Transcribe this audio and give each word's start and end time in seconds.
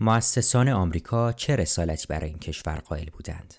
مؤسسان 0.00 0.68
آمریکا 0.68 1.32
چه 1.32 1.56
رسالتی 1.56 2.06
برای 2.06 2.28
این 2.28 2.38
کشور 2.38 2.78
قائل 2.78 3.10
بودند؟ 3.10 3.54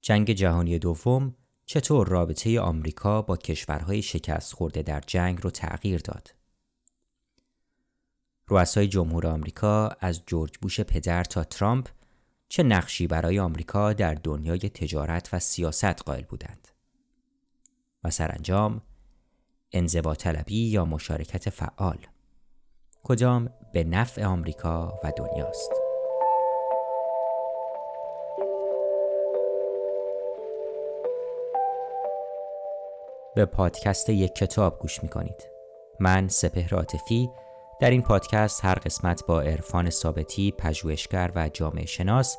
جنگ 0.00 0.30
جهانی 0.30 0.78
دوم 0.78 1.34
چطور 1.66 2.08
رابطه 2.08 2.60
آمریکا 2.60 3.22
با 3.22 3.36
کشورهای 3.36 4.02
شکست 4.02 4.52
خورده 4.52 4.82
در 4.82 5.00
جنگ 5.06 5.38
رو 5.42 5.50
تغییر 5.50 6.00
داد؟ 6.00 6.34
رؤسای 8.48 8.88
جمهور 8.88 9.26
آمریکا 9.26 9.88
از 10.00 10.22
جورج 10.26 10.58
بوش 10.62 10.80
پدر 10.80 11.24
تا 11.24 11.44
ترامپ 11.44 11.88
چه 12.48 12.62
نقشی 12.62 13.06
برای 13.06 13.38
آمریکا 13.38 13.92
در 13.92 14.14
دنیای 14.14 14.58
تجارت 14.58 15.34
و 15.34 15.38
سیاست 15.38 16.02
قائل 16.02 16.24
بودند؟ 16.24 16.68
و 18.04 18.10
سرانجام 18.10 18.82
انزوا 19.72 20.14
طلبی 20.14 20.68
یا 20.68 20.84
مشارکت 20.84 21.50
فعال 21.50 21.98
کدام 23.02 23.50
به 23.76 23.84
نفع 23.84 24.24
آمریکا 24.24 25.00
و 25.04 25.12
دنیاست. 25.16 25.72
به 33.34 33.44
پادکست 33.44 34.10
یک 34.10 34.34
کتاب 34.34 34.78
گوش 34.78 35.02
می 35.02 35.08
کنید 35.08 35.50
من 36.00 36.28
سپهر 36.28 36.74
عاطفی 36.74 37.30
در 37.80 37.90
این 37.90 38.02
پادکست 38.02 38.64
هر 38.64 38.74
قسمت 38.74 39.26
با 39.26 39.40
عرفان 39.40 39.90
ثابتی 39.90 40.52
پژوهشگر 40.58 41.32
و 41.34 41.48
جامعه 41.48 41.86
شناس 41.86 42.38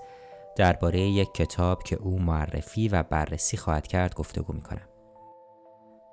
درباره 0.55 0.99
یک 0.99 1.33
کتاب 1.33 1.83
که 1.83 1.95
او 1.95 2.19
معرفی 2.19 2.87
و 2.87 3.03
بررسی 3.03 3.57
خواهد 3.57 3.87
کرد 3.87 4.15
گفتگو 4.15 4.53
می 4.53 4.61
کنم. 4.61 4.87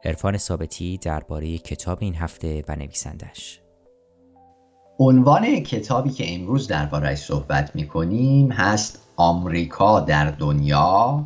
عرفان 0.05 0.37
ثابتی 0.39 0.99
درباره 0.99 1.59
کتاب 1.59 1.99
این 2.01 2.15
هفته 2.15 2.65
و 2.69 2.77
نویسندش 2.77 3.64
عنوان 4.99 5.61
کتابی 5.61 6.11
که 6.11 6.35
امروز 6.35 6.69
دربارهش 6.69 7.19
صحبت 7.19 7.77
می 7.77 7.87
کنیم 7.87 8.53
هست 8.53 9.09
آمریکا 9.17 10.01
در 10.01 10.31
دنیا 10.31 11.25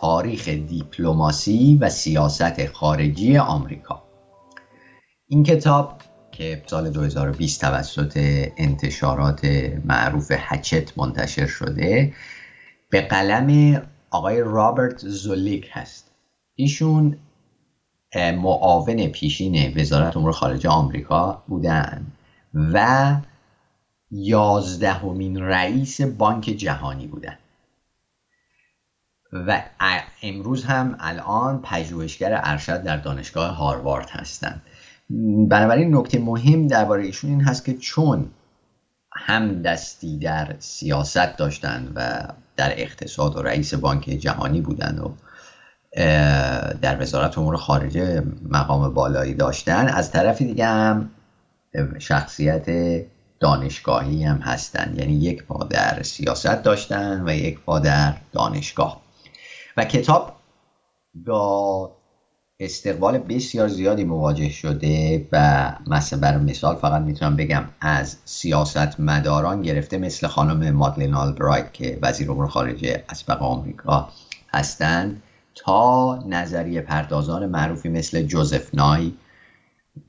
تاریخ 0.00 0.48
دیپلماسی 0.48 1.78
و 1.80 1.90
سیاست 1.90 2.66
خارجی 2.66 3.36
آمریکا. 3.36 4.02
این 5.26 5.42
کتاب 5.42 6.02
که 6.32 6.62
سال 6.66 6.90
2020 6.90 7.60
توسط 7.60 8.16
انتشارات 8.56 9.44
معروف 9.84 10.32
هچت 10.36 10.98
منتشر 10.98 11.46
شده 11.46 12.12
به 12.90 13.00
قلم 13.00 13.82
آقای 14.10 14.40
رابرت 14.40 14.98
زولیک 14.98 15.68
هست. 15.72 16.10
ایشون 16.54 17.16
معاون 18.16 19.06
پیشین 19.06 19.80
وزارت 19.80 20.16
امور 20.16 20.32
خارجه 20.32 20.68
آمریکا 20.68 21.42
بودن. 21.46 22.06
و 22.54 23.16
یازدهمین 24.10 25.42
رئیس 25.42 26.00
بانک 26.00 26.44
جهانی 26.44 27.06
بودن. 27.06 27.36
و 29.32 29.62
امروز 30.22 30.64
هم 30.64 30.96
الان 31.00 31.62
پژوهشگر 31.62 32.40
ارشد 32.44 32.82
در 32.82 32.96
دانشگاه 32.96 33.50
هاروارد 33.50 34.10
هستند 34.10 34.62
بنابراین 35.48 35.96
نکته 35.96 36.18
مهم 36.18 36.66
درباره 36.66 37.04
ایشون 37.04 37.30
این 37.30 37.40
هست 37.40 37.64
که 37.64 37.74
چون 37.74 38.30
هم 39.12 39.62
دستی 39.62 40.18
در 40.18 40.56
سیاست 40.58 41.36
داشتند 41.36 41.92
و 41.94 42.28
در 42.56 42.72
اقتصاد 42.80 43.36
و 43.36 43.42
رئیس 43.42 43.74
بانک 43.74 44.04
جهانی 44.04 44.60
بودند 44.60 45.00
و 45.00 45.14
در 46.82 47.02
وزارت 47.02 47.38
امور 47.38 47.56
خارجه 47.56 48.22
مقام 48.48 48.94
بالایی 48.94 49.34
داشتن 49.34 49.88
از 49.88 50.10
طرف 50.10 50.42
دیگه 50.42 50.66
هم 50.66 51.10
شخصیت 51.98 52.66
دانشگاهی 53.40 54.24
هم 54.24 54.36
هستند 54.36 54.98
یعنی 54.98 55.12
یک 55.12 55.44
پا 55.44 55.64
در 55.64 56.02
سیاست 56.02 56.62
داشتن 56.62 57.22
و 57.26 57.34
یک 57.34 57.60
پا 57.60 57.78
در 57.78 58.14
دانشگاه. 58.32 59.00
و 59.76 59.84
کتاب 59.84 60.32
با 61.14 61.90
استقبال 62.60 63.18
بسیار 63.18 63.68
زیادی 63.68 64.04
مواجه 64.04 64.48
شده 64.48 65.26
و 65.32 65.72
مثلا 65.86 66.18
بر 66.18 66.36
مثال 66.38 66.76
فقط 66.76 67.02
می‌تونم 67.02 67.36
بگم 67.36 67.64
از 67.80 68.16
سیاست 68.24 69.00
مداران 69.00 69.62
گرفته 69.62 69.98
مثل 69.98 70.26
خانم 70.26 70.70
مادلین 70.70 71.14
آلبرایت 71.14 71.72
که 71.72 71.98
وزیر 72.02 72.30
امور 72.30 72.46
خارجه 72.46 73.04
اسبق 73.08 73.42
آمریکا 73.42 74.08
هستند 74.54 75.22
تا 75.54 76.18
نظریه 76.28 76.80
پردازان 76.80 77.46
معروفی 77.46 77.88
مثل 77.88 78.22
جوزف 78.22 78.74
نای 78.74 79.12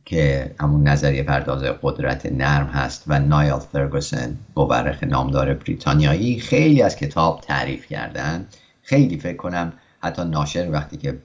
که 0.05 0.55
همون 0.59 0.88
نظریه 0.88 1.23
پرداز 1.23 1.63
قدرت 1.81 2.25
نرم 2.25 2.67
هست 2.67 3.03
و 3.07 3.19
نایل 3.19 3.59
فرگوسن 3.59 4.38
مورخ 4.55 5.03
نامدار 5.03 5.53
بریتانیایی 5.53 6.39
خیلی 6.39 6.81
از 6.81 6.95
کتاب 6.95 7.41
تعریف 7.41 7.85
کردن. 7.88 8.45
خیلی 8.81 9.17
فکر 9.17 9.38
کنم 9.38 9.73
حتی 10.00 10.23
ناشر 10.23 10.69
وقتی 10.72 10.97
که 10.97 11.17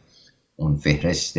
اون 0.57 0.77
فهرست 0.77 1.39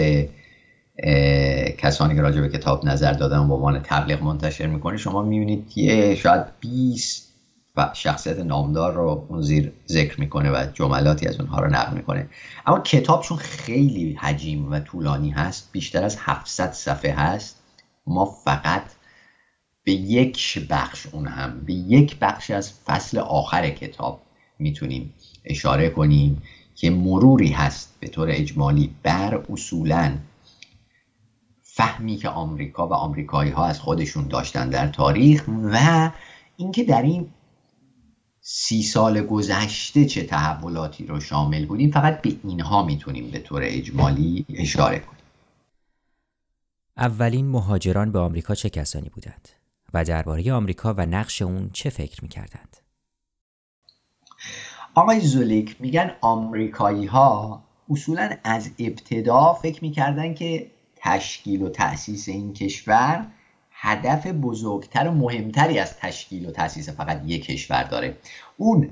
کسانی 1.77 2.15
که 2.15 2.21
راجع 2.21 2.41
به 2.41 2.49
کتاب 2.49 2.85
نظر 2.85 3.13
دادن 3.13 3.47
به 3.47 3.53
عنوان 3.53 3.79
تبلیغ 3.83 4.23
منتشر 4.23 4.67
می‌کنه 4.67 4.97
شما 4.97 5.21
می‌بینید 5.21 5.77
یه 5.77 6.15
شاید 6.15 6.43
20 6.59 7.24
و 7.77 7.91
شخصیت 7.93 8.39
نامدار 8.39 8.93
رو 8.93 9.25
اون 9.29 9.41
زیر 9.41 9.71
ذکر 9.87 10.19
می‌کنه 10.19 10.51
و 10.51 10.65
جملاتی 10.73 11.27
از 11.27 11.39
اونها 11.39 11.59
رو 11.59 11.69
نقل 11.69 11.93
می‌کنه. 11.93 12.29
اما 12.65 12.79
کتابشون 12.79 13.37
خیلی 13.37 14.13
حجیم 14.13 14.71
و 14.71 14.79
طولانی 14.79 15.29
هست 15.29 15.69
بیشتر 15.71 16.03
از 16.03 16.17
700 16.19 16.71
صفحه 16.71 17.13
هست 17.13 17.63
ما 18.07 18.25
فقط 18.25 18.83
به 19.83 19.91
یک 19.91 20.67
بخش 20.69 21.07
اون 21.11 21.27
هم 21.27 21.61
به 21.65 21.73
یک 21.73 22.19
بخش 22.19 22.51
از 22.51 22.73
فصل 22.85 23.17
آخر 23.17 23.69
کتاب 23.69 24.21
می‌تونیم 24.59 25.13
اشاره 25.45 25.89
کنیم 25.89 26.41
که 26.75 26.89
مروری 26.89 27.49
هست 27.49 27.97
به 27.99 28.07
طور 28.07 28.27
اجمالی 28.31 28.95
بر 29.03 29.43
اصولا 29.49 30.17
فهمی 31.61 32.17
که 32.17 32.29
آمریکا 32.29 32.87
و 32.87 32.93
آمریکایی 32.93 33.51
ها 33.51 33.65
از 33.65 33.79
خودشون 33.79 34.27
داشتن 34.27 34.69
در 34.69 34.87
تاریخ 34.87 35.43
و 35.47 36.11
اینکه 36.57 36.83
در 36.83 37.01
این 37.01 37.29
سی 38.47 38.83
سال 38.83 39.21
گذشته 39.21 40.05
چه 40.05 40.23
تحولاتی 40.23 41.05
رو 41.05 41.19
شامل 41.19 41.65
بودیم 41.65 41.91
فقط 41.91 42.21
به 42.21 42.35
اینها 42.43 42.83
می‌تونیم 42.83 43.31
به 43.31 43.39
طور 43.39 43.61
اجمالی 43.65 44.45
اشاره 44.49 44.99
کنیم. 44.99 45.19
اولین 46.97 47.47
مهاجران 47.47 48.11
به 48.11 48.19
آمریکا 48.19 48.55
چه 48.55 48.69
کسانی 48.69 49.09
بودند؟ 49.09 49.49
و 49.93 50.03
درباره 50.03 50.53
آمریکا 50.53 50.93
و 50.93 51.05
نقش 51.05 51.41
اون 51.41 51.69
چه 51.73 51.89
فکر 51.89 52.23
می‌کردند؟ 52.23 52.77
آقای 54.95 55.19
زولیک 55.19 55.75
میگن 55.79 56.11
آمریکایی 56.21 57.05
ها 57.05 57.63
اصولا 57.89 58.29
از 58.43 58.71
ابتدا 58.79 59.53
فکر 59.53 59.83
می‌کردن 59.83 60.33
که 60.33 60.71
تشکیل 60.95 61.61
و 61.61 61.69
تأسیس 61.69 62.29
این 62.29 62.53
کشور 62.53 63.25
هدف 63.85 64.27
بزرگتر 64.27 65.07
و 65.07 65.11
مهمتری 65.11 65.79
از 65.79 65.97
تشکیل 65.97 66.49
و 66.49 66.51
تاسیس 66.51 66.89
فقط 66.89 67.21
یک 67.25 67.45
کشور 67.45 67.83
داره. 67.83 68.17
اون 68.57 68.89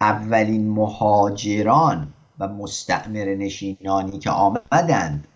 اولین 0.00 0.70
مهاجران 0.70 2.14
و 2.38 2.48
مستعمر 2.48 3.34
نشینانی 3.34 4.18
که 4.18 4.30
آمدند 4.30 5.28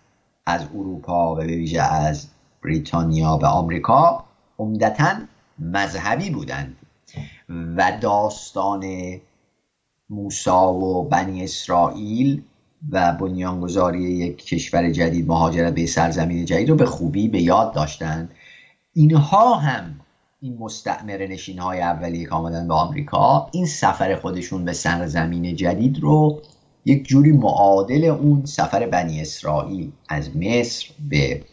از 0.45 0.61
اروپا 0.75 1.33
و 1.33 1.35
به 1.35 1.45
ویژه 1.45 1.81
از 1.81 2.27
بریتانیا 2.63 3.37
به 3.37 3.47
آمریکا 3.47 4.23
عمدتا 4.59 5.15
مذهبی 5.59 6.29
بودند 6.29 6.75
و 7.49 7.97
داستان 8.01 8.85
موسا 10.09 10.73
و 10.73 11.03
بنی 11.03 11.43
اسرائیل 11.43 12.41
و 12.91 13.11
بنیانگذاری 13.11 14.01
یک 14.01 14.45
کشور 14.45 14.89
جدید 14.89 15.27
مهاجرت 15.27 15.73
به 15.73 15.85
سرزمین 15.85 16.45
جدید 16.45 16.69
رو 16.69 16.75
به 16.75 16.85
خوبی 16.85 17.27
به 17.27 17.41
یاد 17.41 17.73
داشتند. 17.73 18.29
اینها 18.93 19.55
هم 19.55 19.99
این 20.41 20.57
مستعمر 20.59 21.27
نشین 21.27 21.59
های 21.59 21.81
اولیه 21.81 22.25
که 22.25 22.31
آمدن 22.31 22.67
به 22.67 22.73
آمریکا 22.73 23.49
این 23.53 23.65
سفر 23.65 24.15
خودشون 24.15 24.65
به 24.65 24.73
سرزمین 24.73 25.55
جدید 25.55 25.99
رو 25.99 26.41
یک 26.85 27.07
جوری 27.07 27.31
معادل 27.31 28.05
اون 28.05 28.45
سفر 28.45 28.87
بنی 28.87 29.21
اسرائیل 29.21 29.91
از 30.09 30.37
مصر 30.37 30.89
به 31.09 31.43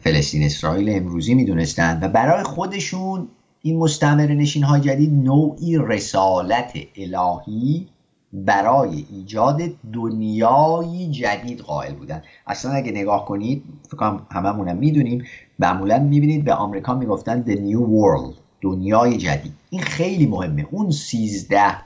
فلسطین 0.00 0.42
اسرائیل 0.42 0.96
امروزی 0.96 1.34
می‌دونستند 1.34 2.02
و 2.02 2.08
برای 2.08 2.42
خودشون 2.42 3.28
این 3.62 3.78
مستعمر 3.78 4.26
نشین 4.26 4.62
های 4.62 4.80
جدید 4.80 5.12
نوعی 5.12 5.78
رسالت 5.78 6.72
الهی 6.96 7.88
برای 8.34 9.04
ایجاد 9.10 9.62
دنیای 9.92 11.10
جدید 11.10 11.60
قائل 11.60 11.94
بودن. 11.94 12.22
اصلا 12.46 12.72
اگه 12.72 12.92
نگاه 12.92 13.24
کنید 13.24 13.64
فکر 13.86 13.96
کنم 13.96 14.26
هممونم 14.30 14.76
می‌دونیم 14.76 15.24
معمولا 15.58 15.98
می‌بینید 15.98 16.44
به 16.44 16.54
آمریکا 16.54 16.94
می‌گفتن 16.94 17.44
the 17.46 17.56
new 17.56 17.80
world 17.80 18.34
دنیای 18.60 19.16
جدید. 19.16 19.52
این 19.70 19.80
خیلی 19.80 20.26
مهمه. 20.26 20.66
اون 20.70 20.90
سیزده 20.90 21.76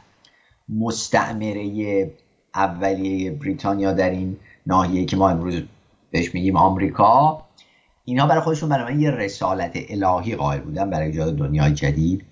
مستعمره 0.69 2.11
اولیه 2.55 3.31
بریتانیا 3.31 3.93
در 3.93 4.11
این 4.11 4.37
ناحیه 4.67 5.05
که 5.05 5.17
ما 5.17 5.31
امروز 5.31 5.63
بهش 6.11 6.35
میگیم 6.35 6.57
آمریکا 6.57 7.43
اینها 8.05 8.27
برای 8.27 8.41
خودشون 8.41 8.69
برای 8.69 8.95
من 8.95 9.01
یه 9.01 9.11
رسالت 9.11 9.79
الهی 9.89 10.35
قائل 10.35 10.61
بودن 10.61 10.91
برای 10.91 11.07
ایجاد 11.07 11.37
دنیای 11.37 11.73
جدید. 11.73 12.25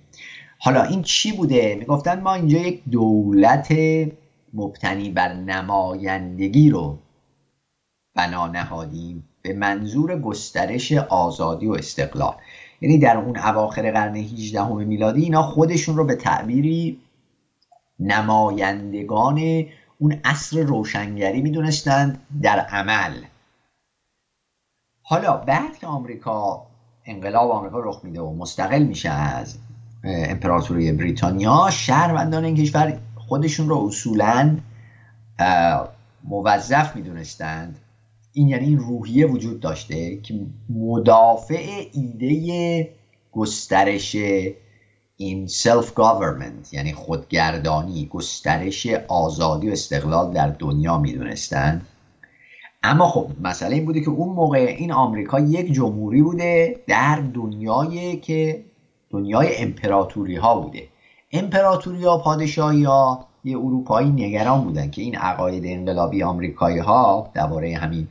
حالا 0.66 0.82
این 0.82 1.02
چی 1.02 1.32
بوده؟ 1.32 1.74
می‌گفتن 1.74 2.20
ما 2.20 2.34
اینجا 2.34 2.58
یک 2.58 2.82
دولت 2.90 3.74
مبتنی 4.54 5.10
بر 5.10 5.32
نمایندگی 5.32 6.70
رو 6.70 6.98
بنا 8.14 8.46
نهادیم 8.46 9.28
به 9.42 9.52
منظور 9.52 10.20
گسترش 10.20 10.92
آزادی 10.92 11.66
و 11.66 11.72
استقلال. 11.72 12.34
یعنی 12.80 12.98
در 12.98 13.16
اون 13.16 13.38
اواخر 13.38 13.90
قرن 13.90 14.16
18 14.16 14.68
میلادی 14.68 15.22
اینا 15.22 15.42
خودشون 15.42 15.96
رو 15.96 16.04
به 16.04 16.14
تعبیری 16.14 17.00
نمایندگان 18.00 19.64
اون 19.98 20.20
عصر 20.24 20.62
روشنگری 20.62 21.42
می‌دونستند 21.42 22.26
در 22.42 22.58
عمل. 22.58 23.24
حالا 25.02 25.36
بعد 25.36 25.78
که 25.78 25.86
آمریکا 25.86 26.66
انقلاب 27.04 27.50
آمریکا 27.50 27.80
رخ 27.80 28.00
میده 28.04 28.20
و 28.20 28.34
مستقل 28.34 28.82
میشه 28.82 29.10
از 29.10 29.58
امپراتوری 30.06 30.92
بریتانیا. 30.92 31.70
شهروندان 31.72 32.44
این 32.44 32.54
کشور 32.56 32.98
خودشون 33.16 33.68
رو 33.68 33.86
اصولا 33.86 34.56
موظف 36.24 36.96
می‌دونستند. 36.96 37.78
این 38.32 38.48
یعنی 38.48 38.64
این 38.64 38.78
روحیه 38.78 39.26
وجود 39.26 39.60
داشته 39.60 40.16
که 40.16 40.34
مدافع 40.68 41.84
ایده 41.92 42.88
گسترش 43.32 44.16
این 45.16 45.46
self 45.46 45.94
government 45.94 46.74
یعنی 46.74 46.92
خودگردانی 46.92 48.06
گسترش 48.06 48.86
آزادی 49.08 49.68
و 49.68 49.72
استقلال 49.72 50.32
در 50.32 50.48
دنیا 50.48 50.98
می‌دونستند. 50.98 51.86
اما 52.82 53.08
خب 53.08 53.30
مسئله 53.40 53.74
این 53.74 53.84
بوده 53.84 54.00
که 54.00 54.10
اون 54.10 54.34
موقع 54.34 54.74
این 54.78 54.92
آمریکا 54.92 55.40
یک 55.40 55.72
جمهوری 55.72 56.22
بوده 56.22 56.80
در 56.86 57.22
دنیای 57.34 58.16
که 58.16 58.64
دنیای 59.10 59.56
امپراتوری 59.56 60.36
ها 60.36 60.60
بوده. 60.60 60.88
امپراتوری 61.32 62.04
ها 62.04 62.18
پادشاهی 62.18 62.84
ها 62.84 63.26
یه 63.44 63.58
اروپایی 63.58 64.10
نگران 64.10 64.64
بودن 64.64 64.90
که 64.90 65.02
این 65.02 65.16
عقاید 65.16 65.62
انقلابی 65.66 66.22
آمریکایی 66.22 66.78
ها 66.78 67.30
درباره 67.34 67.76
همین 67.76 68.08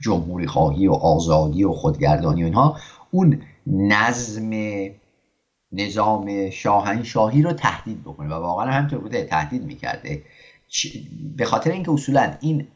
جمهوری 0.00 0.46
خواهی 0.46 0.86
و 0.86 0.92
آزادی 0.92 1.64
و 1.64 1.72
خودگردانی 1.72 2.42
و 2.42 2.44
اینها 2.44 2.76
اون 3.10 3.42
نظم 3.66 4.50
نظام 5.72 6.50
شاهنشاهی 6.50 7.42
رو 7.42 7.52
تهدید 7.52 8.00
بکنه 8.00 8.28
و 8.28 8.32
واقعا 8.32 8.70
همینطور 8.70 8.98
بوده 8.98 9.24
تهدید 9.24 9.64
می‌کرده. 9.64 10.22
به 11.36 11.44
خاطر 11.44 11.70
اینکه 11.70 11.90
اصولا 11.90 12.34
این 12.40 12.66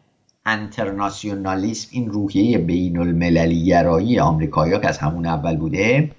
انترناسیونالیسم 0.46 1.88
این 1.92 2.10
روحیه 2.10 2.58
بین 2.58 2.98
المللی 2.98 3.64
گرایی 3.64 4.18
آمریکایی 4.18 4.80
که 4.80 4.88
از 4.88 4.98
همون 4.98 5.26
اول 5.26 5.56
بوده 5.56 6.10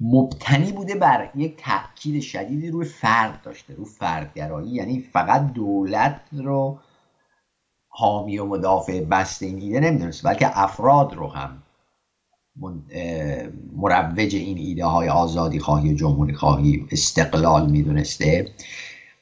مبتنی 0.00 0.72
بوده 0.72 0.94
بر 0.94 1.30
یک 1.34 1.62
تاکید 1.64 2.22
شدیدی 2.22 2.70
روی 2.70 2.86
فرد 2.86 3.42
داشته 3.42 3.74
رو 3.74 3.84
فردگرایی. 3.84 4.70
یعنی 4.70 5.00
فقط 5.00 5.52
دولت 5.52 6.20
رو 6.32 6.78
حامی 7.88 8.38
و 8.38 8.44
مدافع 8.44 9.00
بسته 9.00 9.46
این 9.46 9.58
ایده 9.58 9.80
نمی‌دونست 9.80 10.26
بلکه 10.26 10.58
افراد 10.58 11.14
رو 11.14 11.28
هم 11.28 11.62
مروج 13.76 14.34
این 14.36 14.58
ایده 14.58 14.84
های 14.84 15.08
آزادی 15.08 15.58
خواهی 15.58 15.92
و 15.92 15.96
جمهوری 15.96 16.34
خواهی 16.34 16.86
استقلال 16.90 17.70
می‌دونسته. 17.70 18.52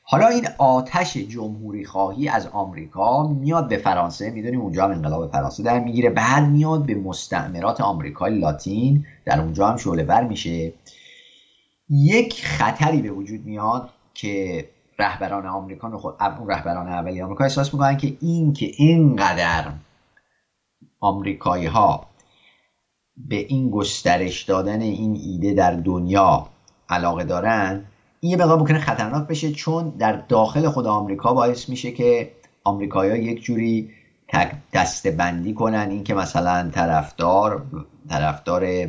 حالا 0.09 0.27
این 0.27 0.49
آتش 0.59 1.17
جمهوری 1.17 1.85
خواهی 1.85 2.29
از 2.29 2.47
آمریکا 2.47 3.29
میاد 3.29 3.69
به 3.69 3.77
فرانسه. 3.77 4.31
می‌دونیم 4.31 4.61
اونجا 4.61 4.85
هم 4.85 4.91
انقلاب 4.91 5.31
فرانسه 5.31 5.63
در 5.63 5.79
می‌گیره. 5.81 6.11
بعد 6.11 6.49
میاد 6.49 6.87
به 6.87 6.95
مستعمرات 6.95 7.81
آمریکای 7.81 8.39
لاتین. 8.39 9.07
در 9.25 9.41
اونجا 9.41 9.69
هم 9.69 9.77
شعله 9.77 10.03
بر 10.03 10.25
میشه. 10.25 10.73
یک 11.89 12.45
خطری 12.45 13.03
به 13.03 13.11
وجود 13.11 13.45
میاد 13.45 13.91
که 14.15 14.65
رهبران 14.99 15.47
آمریکا 15.47 15.89
اون 16.39 16.49
رهبران 16.49 16.89
اولی 16.89 17.23
آمریکا 17.23 17.45
احساس 17.45 17.75
می‌کنن 17.75 17.97
که 17.97 18.17
این 18.21 18.53
که 18.53 18.71
اینقدر 18.77 19.73
آمریکایی 21.01 21.67
ها 21.67 22.07
به 23.17 23.37
این 23.37 23.71
گسترش 23.71 24.43
دادن 24.43 24.81
این 24.81 25.15
ایده 25.15 25.53
در 25.53 25.71
دنیا 25.71 26.47
علاقه 26.89 27.25
دارن 27.25 27.85
این 28.21 28.33
یه 28.33 28.39
مقدار 28.39 28.59
ممکنه 28.59 28.79
خطرناک 28.79 29.27
بشه 29.27 29.53
چون 29.53 29.89
در 29.89 30.13
داخل 30.13 30.69
خود 30.69 30.87
آمریکا 30.87 31.35
باعث 31.35 31.69
میشه 31.69 31.93
که 31.93 32.33
آمریکایی‌ها 32.65 33.17
یک 33.17 33.43
جوری 33.43 33.91
دسته 34.73 35.11
بندی 35.11 35.55
کنن. 35.55 35.89
اینکه 35.91 36.15
مثلا 36.15 36.71
طرفدار 36.71 37.63
طرفدار 38.09 38.89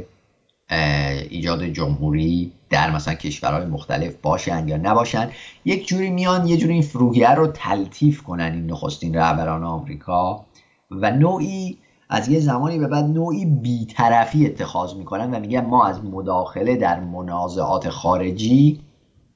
ایجاد 1.30 1.64
جمهوری 1.64 2.52
در 2.70 2.92
مثلا 2.92 3.14
کشورهای 3.14 3.66
مختلف 3.66 4.16
باشن 4.22 4.68
یا 4.68 4.78
نباشن 4.78 5.30
یک 5.66 5.88
جوری 5.88 6.10
میان 6.10 6.48
یه 6.48 6.58
جوری 6.58 6.74
این 6.74 6.82
فروهیه 6.82 7.32
رو 7.32 7.48
تلطیف 7.48 8.22
کنن 8.24 8.52
این 8.54 8.72
نخستین 8.72 9.16
رهبران 9.16 9.64
آمریکا 9.64 10.46
و 10.92 11.12
نوعی 11.12 11.78
از 12.10 12.30
یه 12.30 12.40
زمانی 12.40 12.80
به 12.80 12.88
بعد 12.88 13.06
نوعی 13.06 13.46
بیطرفی 13.46 14.46
اتخاذ 14.46 14.94
می‌کنن 14.94 15.34
و 15.34 15.40
میگن 15.40 15.66
ما 15.66 15.88
از 15.88 16.06
مداخله 16.06 16.76
در 16.76 17.00
منازعات 17.00 17.90
خارجی 17.90 18.80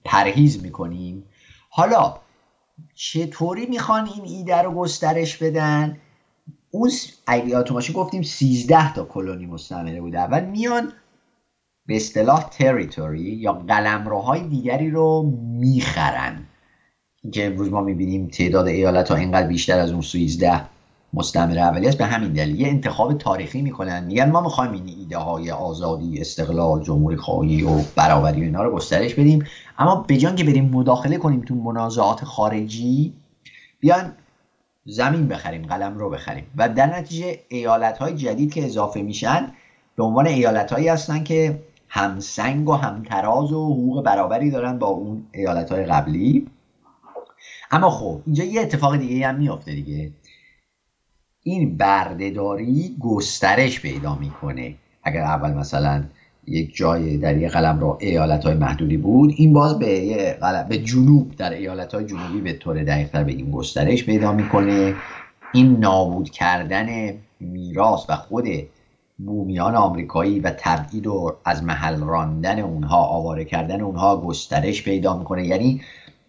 پرهیز 0.03 0.63
می‌کنیم. 0.63 1.23
حالا 1.69 2.17
چطوری 2.95 3.65
می‌خوان 3.65 4.09
این 4.15 4.25
ایده 4.25 4.61
رو 4.61 4.71
گسترش 4.71 5.37
بدن؟ 5.37 5.97
اون 6.71 6.91
اگه 7.27 7.63
گفتیم 7.93 8.21
13 8.21 8.93
تا 8.93 9.03
کلونی 9.03 9.45
مستعمره 9.45 10.01
بوده. 10.01 10.19
اول 10.19 10.45
میان 10.45 10.93
به 11.85 11.95
اصطلاح 11.95 12.49
تریتوری 12.49 13.21
یا 13.21 13.53
قلمروهای 13.53 14.47
دیگری 14.47 14.89
رو 14.89 15.31
می‌خرن. 15.41 16.47
که 17.33 17.45
امروز 17.45 17.69
ما 17.69 17.81
می‌بینیم 17.81 18.27
تعداد 18.27 18.67
ایالت 18.67 19.11
ها 19.11 19.17
اینقدر 19.17 19.47
بیشتر 19.47 19.79
از 19.79 19.91
اون 19.91 20.01
13 20.01 20.61
مستعمره 21.13 21.61
اولی 21.61 21.87
است. 21.87 21.97
به 21.97 22.05
همین 22.05 22.33
دلیل 22.33 22.59
یه 22.59 22.67
انتخاب 22.67 23.17
تاریخی 23.17 23.61
می‌کنن. 23.61 24.03
میگن 24.03 24.31
ما 24.31 24.41
می‌خوایم 24.41 24.71
این 24.71 24.87
ایده 24.99 25.17
های 25.17 25.51
آزادی 25.51 26.21
استقلال 26.21 26.83
جمهوری 26.83 27.17
خواهی 27.17 27.63
و 27.63 27.81
برابری 27.95 28.41
و 28.41 28.43
اینا 28.43 28.63
رو 28.63 28.75
گسترش 28.75 29.13
بدیم. 29.13 29.45
اما 29.79 29.95
به 29.95 30.17
جان 30.17 30.35
که 30.35 30.43
بریم 30.43 30.69
مداخله 30.69 31.17
کنیم 31.17 31.41
تو 31.41 31.55
منازعات 31.55 32.23
خارجی 32.23 33.13
بیان 33.79 34.13
زمین 34.85 35.27
بخریم 35.27 35.61
قلم 35.61 35.97
رو 35.97 36.09
بخریم. 36.09 36.43
و 36.57 36.69
در 36.69 36.97
نتیجه 36.97 37.39
ایالت 37.49 37.97
های 37.97 38.15
جدید 38.15 38.53
که 38.53 38.65
اضافه 38.65 39.01
میشن 39.01 39.51
به 39.95 40.03
عنوان 40.03 40.27
ایالت 40.27 40.73
هایی 40.73 40.87
هستن 40.87 41.23
که 41.23 41.59
همسنگ 41.89 42.69
و 42.69 42.73
همتراز 42.73 43.51
و 43.51 43.65
حقوق 43.65 44.03
برابری 44.03 44.51
دارن 44.51 44.79
با 44.79 44.87
اون 44.87 45.23
ایالت 45.31 45.71
های 45.71 45.85
قبلی. 45.85 46.47
اما 47.71 47.89
خب 47.89 48.21
اینجا 48.25 48.43
یه 48.43 48.61
اتفاق 48.61 48.97
دیگه 48.97 49.27
هم 49.27 49.35
میافته 49.35 49.71
دیگه. 49.73 50.11
این 51.43 51.77
بردهداری 51.77 52.95
گسترش 52.99 53.81
پیدا 53.81 54.15
می‌کنه. 54.15 54.75
اگر 55.03 55.21
اول 55.21 55.53
مثلا 55.53 56.03
یک 56.47 56.75
جای 56.75 57.17
در 57.17 57.37
یه 57.37 57.47
قلم 57.47 57.79
را 57.79 57.97
ایالت 58.01 58.45
های 58.45 58.53
محدودی 58.53 58.97
بود 58.97 59.33
این 59.35 59.53
باز 59.53 59.79
به, 59.79 60.37
به 60.69 60.77
جنوب 60.77 61.35
در 61.35 61.53
ایالت 61.53 61.93
های 61.93 62.05
جنوبی 62.05 62.41
به 62.41 62.53
طور 62.53 62.83
دقیقتر 62.83 63.23
بگیم 63.23 63.51
گسترش 63.51 64.05
پیدا 64.05 64.31
می‌کنه. 64.31 64.95
این 65.53 65.77
نابود 65.79 66.29
کردن 66.29 67.13
میراث 67.39 68.05
و 68.09 68.15
خود 68.15 68.45
بومیان 69.17 69.75
آمریکایی 69.75 70.39
و 70.39 70.51
تبعید 70.57 71.07
و 71.07 71.35
از 71.45 71.63
محل 71.63 71.99
راندن 71.99 72.59
اونها 72.59 72.97
آواره 72.97 73.45
کردن 73.45 73.81
اونها 73.81 74.21
گسترش 74.21 74.83
پیدا 74.83 75.17
می‌کنه. 75.17 75.47
یعنی 75.47 75.81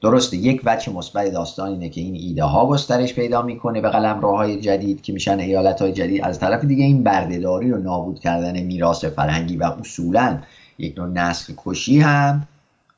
درسته 0.02 0.36
یک 0.36 0.62
وجه 0.64 0.92
مثبت 0.92 1.32
داستان 1.32 1.68
اینه 1.68 1.88
که 1.88 2.00
این 2.00 2.14
ایده 2.14 2.44
ها 2.44 2.66
گسترش 2.66 3.14
پیدا 3.14 3.42
می‌کنه 3.42 3.80
به 3.80 3.88
قلم 3.88 4.20
های 4.20 4.60
جدید 4.60 5.02
که 5.02 5.12
میشن 5.12 5.38
ایالت 5.38 5.82
های 5.82 5.92
جدید. 5.92 6.24
از 6.24 6.38
طرف 6.38 6.64
دیگه 6.64 6.84
این 6.84 7.02
بردهداری 7.02 7.72
و 7.72 7.78
نابود 7.78 8.20
کردن 8.20 8.60
میراث 8.60 9.04
فرهنگی 9.04 9.56
و 9.56 9.64
اصولا 9.64 10.38
یک 10.78 10.98
نوع 10.98 11.08
نسل 11.08 11.54
کشی 11.56 12.00
هم 12.00 12.48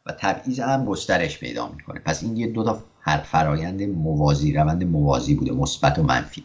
و 0.07 0.13
تبعیض 0.19 0.61
هم 0.61 0.85
گسترش 0.85 1.39
پیدا 1.39 1.69
می‌کنه. 1.69 2.01
پس 2.01 2.23
این 2.23 2.37
یه 2.37 2.47
دو 2.47 2.65
تا 2.65 2.79
هر 3.01 3.19
فرایند 3.19 3.83
موازی 3.83 4.53
روند 4.53 4.85
موازی 4.85 5.35
بوده 5.35 5.53
مثبت 5.53 5.99
و 5.99 6.03
منفی. 6.03 6.45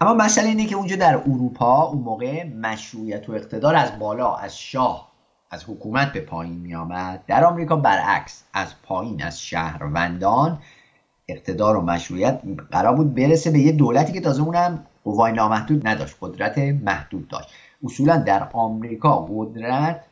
اما 0.00 0.14
مسئله 0.14 0.48
اینه 0.48 0.66
که 0.66 0.76
اونجا 0.76 0.96
در 0.96 1.16
اروپا 1.16 1.82
اون 1.82 2.02
موقع 2.02 2.44
مشروعیت 2.44 3.28
و 3.28 3.32
اقتدار 3.32 3.76
از 3.76 3.98
بالا 3.98 4.34
از 4.34 4.58
شاه 4.58 5.09
از 5.50 5.64
حکومت 5.64 6.12
به 6.12 6.20
پایین 6.20 6.58
می 6.58 6.74
آمد 6.74 7.24
در 7.26 7.44
آمریکا 7.44 7.76
برعکس 7.76 8.44
از 8.52 8.74
پایین 8.82 9.22
از 9.22 9.40
شهروندان 9.40 10.58
اقتدار 11.28 11.76
و 11.76 11.80
مشروعیت 11.80 12.40
قرار 12.70 12.96
بود 12.96 13.14
برسه 13.14 13.50
به 13.50 13.58
یه 13.58 13.72
دولتی 13.72 14.12
که 14.12 14.20
تازه 14.20 14.42
اونم 14.42 14.86
قوای 15.04 15.32
نامحدود 15.32 15.88
نداشت 15.88 16.16
قدرت 16.20 16.58
محدود 16.58 17.28
داشت. 17.28 17.48
اصولا 17.84 18.16
در 18.16 18.48
آمریکا 18.52 19.26
قدرت 19.30 20.04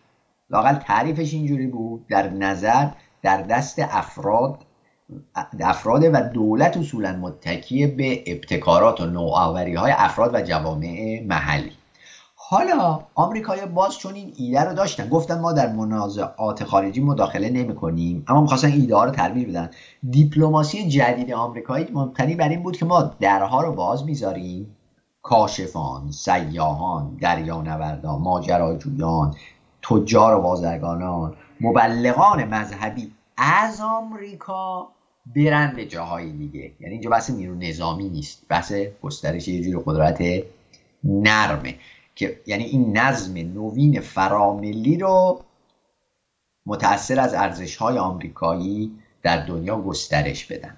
لاقل 0.50 0.74
تعریفش 0.74 1.34
اینجوری 1.34 1.66
بود 1.66 2.06
در 2.06 2.28
نظر 2.28 2.88
در 3.22 3.42
دست 3.42 3.78
افراد 3.78 4.58
افراد 5.60 6.04
و 6.04 6.20
دولت 6.20 6.76
اصولا 6.76 7.16
متکی 7.16 7.86
به 7.86 8.22
ابتکارات 8.26 9.00
و 9.00 9.06
نوآوری 9.06 9.74
های 9.74 9.92
افراد 9.96 10.34
و 10.34 10.40
جوامع 10.40 11.22
محلی. 11.26 11.77
حالا 12.50 13.00
آمریکایی 13.14 13.66
باز 13.66 13.98
چون 13.98 14.14
این 14.14 14.32
ایده 14.36 14.60
رو 14.60 14.74
داشتن 14.74 15.08
گفتن 15.08 15.40
ما 15.40 15.52
در 15.52 15.72
منازعات 15.72 16.64
خارجی 16.64 17.00
مداخله 17.00 17.50
نمی 17.50 17.74
کنیم 17.74 18.24
اما 18.28 18.40
می‌خواستن 18.40 18.68
ایده 18.68 18.96
ها 18.96 19.04
رو 19.04 19.10
ترویج 19.10 19.48
بدن. 19.48 19.70
دیپلماسی 20.10 20.88
جدید 20.88 21.32
آمریکایی 21.32 21.86
مبتنی 21.92 22.34
بر 22.34 22.48
این 22.48 22.62
بود 22.62 22.76
که 22.76 22.84
ما 22.84 23.02
درها 23.20 23.62
رو 23.62 23.72
باز 23.72 24.04
می‌ذاریم. 24.04 24.76
کاشفان 25.22 26.10
سیاهان 26.10 27.16
دریانوردان 27.20 28.20
ماجراجویان 28.20 29.34
تجار 29.82 30.34
و 30.34 30.40
بازرگانان 30.42 31.34
مبلغان 31.60 32.44
مذهبی 32.44 33.12
از 33.36 33.80
آمریکا 33.80 34.88
برن 35.36 35.72
به 35.76 35.86
جاهای 35.86 36.32
دیگه. 36.32 36.72
یعنی 36.80 36.92
اینجا 36.92 37.10
بحث 37.10 37.30
نیرو 37.30 37.54
نظامی 37.54 38.08
نیست 38.08 38.42
بحث 38.48 38.72
گسترش 39.02 39.48
یه 39.48 39.70
جور 39.70 39.82
قدرت 39.86 40.22
نرمه. 41.04 41.74
که 42.18 42.40
یعنی 42.46 42.64
این 42.64 42.98
نظم 42.98 43.36
نوین 43.36 44.00
فراملی 44.00 44.98
رو 44.98 45.40
متأثر 46.66 47.20
از 47.20 47.34
ارزش 47.34 47.76
های 47.76 47.98
آمریکایی 47.98 48.92
در 49.22 49.46
دنیا 49.46 49.80
گسترش 49.80 50.44
بدن. 50.44 50.76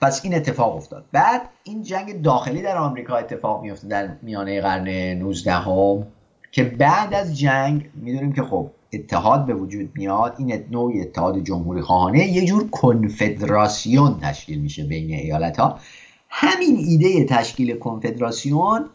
پس 0.00 0.24
این 0.24 0.34
اتفاق 0.34 0.76
افتاد. 0.76 1.04
بعد 1.12 1.42
این 1.64 1.82
جنگ 1.82 2.22
داخلی 2.22 2.62
در 2.62 2.76
آمریکا 2.76 3.16
اتفاق 3.16 3.62
میفته 3.62 3.88
در 3.88 4.16
میانه 4.22 4.60
قرن 4.60 4.88
19 4.88 5.52
هم 5.52 6.06
که 6.52 6.64
بعد 6.64 7.14
از 7.14 7.38
جنگ 7.38 7.90
می‌دونیم 7.94 8.32
که 8.32 8.42
خب 8.42 8.70
اتحاد 8.92 9.46
به 9.46 9.54
وجود 9.54 9.90
میاد. 9.94 10.34
این 10.38 10.64
نوعی 10.70 11.00
اتحاد 11.00 11.38
جمهوری 11.38 11.80
خواهانه 11.80 12.26
یه 12.26 12.44
جور 12.44 12.70
کنفدراسیون 12.70 14.18
تشکیل 14.20 14.60
میشه 14.60 14.84
بین 14.84 15.14
ایالت 15.14 15.60
ها 15.60 15.78
همین 16.28 16.76
ایده 16.76 17.24
تشکیل 17.24 17.78
کنفدراسیون 17.78 18.90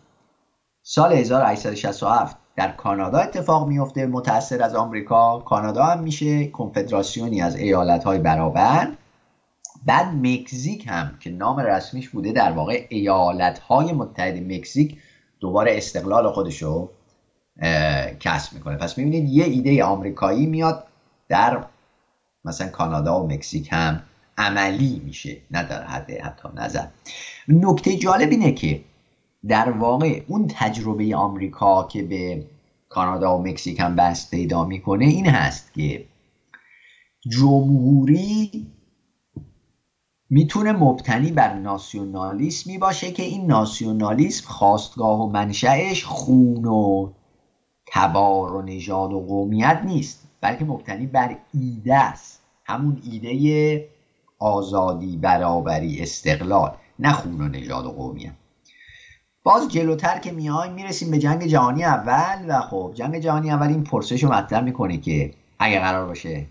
سال 0.89 1.13
1867 1.13 2.38
در 2.56 2.72
کانادا 2.72 3.17
اتفاق 3.17 3.67
میفته. 3.67 4.06
متأثر 4.06 4.63
از 4.63 4.75
آمریکا 4.75 5.39
کانادا 5.39 5.84
هم 5.84 6.00
میشه 6.00 6.48
کنفدراسیونی 6.48 7.41
از 7.41 7.56
ایالت 7.56 8.03
های 8.03 8.20
برابر. 8.20 8.91
بعد 9.86 10.06
مکزیک 10.06 10.88
هم 10.88 11.17
که 11.20 11.29
نام 11.29 11.60
رسمیش 11.60 12.10
بوده 12.10 12.32
در 12.32 12.51
واقع 12.51 12.86
ایالت 12.89 13.60
های 13.60 13.91
متحد 13.91 14.38
مکزیک 14.38 14.98
دوباره 15.39 15.77
استقلال 15.77 16.32
خودشو 16.32 16.89
کسب 18.20 18.53
می‌کنه. 18.53 18.77
پس 18.77 18.98
می‌بینید 18.98 19.29
یه 19.29 19.46
ایده 19.46 19.84
آمریکایی 19.84 20.46
میاد 20.46 20.84
در 21.29 21.63
مثلا 22.46 22.67
کانادا 22.67 23.24
و 23.24 23.27
مکزیک 23.27 23.70
هم 23.72 24.03
عملی 24.38 25.01
میشه. 25.06 25.38
نه 25.51 25.63
در 25.63 25.84
حد 25.84 26.12
حتی 26.12 26.50
نظر. 26.56 26.86
نکته 27.48 27.96
جالب 27.96 28.29
اینه 28.29 28.51
که 28.51 28.82
در 29.48 29.72
واقع 29.72 30.22
اون 30.27 30.48
تجربه 30.50 31.16
آمریکا 31.16 31.84
که 31.84 32.04
به 32.04 32.46
کانادا 32.89 33.38
و 33.38 33.44
مکزیک 33.44 33.80
هم 33.80 33.96
بست 33.96 34.32
پیدا 34.32 34.66
می‌کنه 34.66 35.06
این 35.06 35.25
هست 35.25 35.74
که 35.74 36.06
جمهوری 37.30 38.68
می‌تونه 40.30 40.72
مبتنی 40.72 41.32
بر 41.32 41.54
ناسیونالیسمی 41.54 42.77
باشه 42.77 43.12
که 43.12 43.24
این 43.24 43.46
ناسیونالیسم 43.46 44.48
خواستگاه 44.48 45.22
و 45.22 45.30
منشأش 45.32 46.06
خون 46.06 46.66
و 46.66 47.10
تبار 47.88 48.56
و 48.56 48.62
نژاد 48.62 49.13
و 49.13 49.20
قومیت 49.20 49.82
نیست 49.86 50.27
بلکه 50.42 50.66
مبتنی 50.66 51.08
بر 51.08 51.38
ایده 51.54 51.96
است. 51.96 52.42
همون 52.66 53.01
ایده 53.12 53.89
آزادی 54.39 55.18
برابری 55.18 56.01
استقلال 56.01 56.77
نه 57.00 57.13
خون 57.13 57.42
و 57.42 57.48
نژاد 57.48 57.86
و 57.86 57.92
قومیت. 57.92 58.34
باز 59.48 59.68
جلوتر 59.68 60.20
که 60.20 60.32
میایم 60.32 60.74
می‌رسیم 60.74 61.12
به 61.12 61.18
جنگ 61.18 61.46
جهانی 61.46 61.84
اول 61.84 62.46
و 62.48 62.62
خب 62.62 62.92
جنگ 62.94 63.20
جهانی 63.20 63.51
اول 63.51 63.68
این 63.68 63.84
پرسش 63.84 64.24
رو 64.24 64.34
مطرح 64.34 64.62
می‌کنه 64.62 64.98
که 64.98 65.32
اگه 65.60 65.80
قرار 65.80 66.06
باشه 66.06 66.46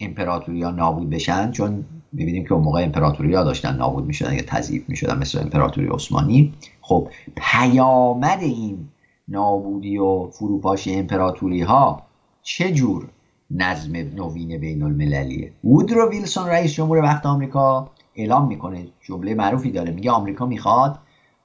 امپراتوری 0.00 0.62
ها 0.62 0.70
نابود 0.70 1.10
بشن 1.10 1.50
چون 1.50 1.84
می‌بینیم 2.12 2.44
که 2.44 2.52
اون 2.54 2.64
موقع 2.64 2.82
امپراتوری 2.82 3.34
ها 3.34 3.44
داشتن 3.44 3.76
نابود 3.76 4.06
می‌شدن 4.06 4.32
یا 4.34 4.42
تضعیف 4.46 4.88
می‌شدن 4.88 5.18
مثل 5.18 5.38
امپراتوری 5.38 5.86
عثمانی. 5.86 6.52
خب 6.80 7.08
پیامد 7.36 8.40
این 8.40 8.88
نابودی 9.28 9.98
و 9.98 10.26
فروپاشی 10.26 10.94
امپراتوری 10.94 11.62
ها 11.62 12.02
چه 12.42 12.72
جور 12.72 13.08
نظم 13.50 13.96
نوین 13.96 14.58
بین 14.58 14.82
المللیه 14.82 15.52
وودرو 15.64 16.10
ویلسون 16.10 16.46
رئیس 16.46 16.72
جمهور 16.72 16.98
وقت 16.98 17.26
آمریکا 17.26 17.90
اعلام 18.14 18.46
می‌کنه 18.46 18.86
جمله 19.00 19.34
معروفی 19.34 19.70
داره 19.70 19.92
میگه 19.92 20.10
آمریکا 20.10 20.46
می‌خواد 20.46 20.98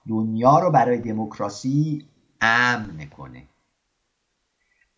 دنیا 0.10 0.60
رو 0.60 0.72
برای 0.72 1.00
دموکراسی 1.00 2.06
امن 2.42 3.06
کنه. 3.18 3.44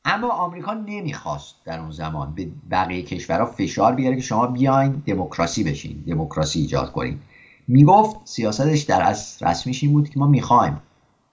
اما 0.05 0.29
آمریکا 0.29 0.73
نمی‌خواست 0.73 1.55
در 1.65 1.79
اون 1.79 1.91
زمان 1.91 2.35
به 2.35 2.49
بقیه 2.71 3.01
کشورها 3.01 3.45
فشار 3.45 3.95
بیاره 3.95 4.15
که 4.15 4.21
شما 4.21 4.47
بیاین 4.47 4.91
دموکراسی 4.91 5.63
بشین 5.63 6.03
دموکراسی 6.07 6.59
ایجاد 6.59 6.91
کنین. 6.91 7.19
می‌گفت 7.67 8.15
سیاستش 8.23 8.81
در 8.81 9.03
از 9.03 9.37
رسمیش 9.41 9.83
این 9.83 9.93
بود 9.93 10.09
که 10.09 10.19
ما 10.19 10.27
می‌خوایم. 10.27 10.81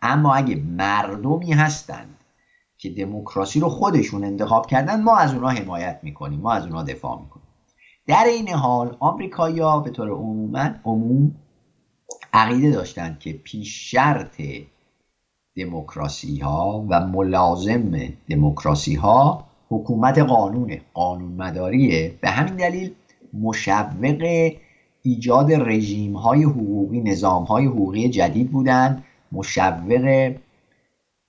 اما 0.03 0.35
اگه 0.35 0.57
مردمی 0.57 1.53
هستند 1.53 2.17
که 2.79 2.91
دموکراسی 2.91 3.61
رو 3.61 3.69
خودشون 3.69 4.25
انتخاب 4.25 4.67
کردن 4.67 5.03
ما 5.03 5.17
از 5.17 5.35
اونها 5.35 5.51
حمایت 5.51 6.01
می‌کنیم 6.03 6.41
ما 6.41 6.53
از 6.53 6.65
اونها 6.65 6.83
دفاع 6.83 7.21
می‌کنیم. 7.21 7.47
در 8.07 8.25
این 8.25 8.49
حال 8.49 8.97
آمریکایی‌ها 9.01 9.81
به 9.81 9.91
طور 9.91 10.11
عموما 10.11 10.71
عموم 10.85 11.35
عقیده 12.33 12.71
داشتند 12.71 13.19
که 13.19 13.33
پیش 13.33 13.91
شرط 13.91 14.43
دموکراسی 15.57 16.39
ها 16.39 16.87
و 16.89 17.07
ملازم 17.07 17.93
دموکراسی 18.31 18.95
ها 18.95 19.45
حکومت 19.69 20.19
قانون 20.19 20.77
قانون 20.95 21.33
مداریه 21.33 22.15
به 22.21 22.31
همین 22.31 22.57
دلیل 22.57 22.91
مشوق 23.33 24.15
ایجاد 25.03 25.53
رژیم 25.53 26.17
های 26.17 26.43
حقوقی 26.43 27.01
نظام 27.01 27.45
های 27.45 27.67
حقوقی 27.67 28.09
جدید 28.09 28.51
بودند. 28.51 29.05
مشوق 29.33 30.33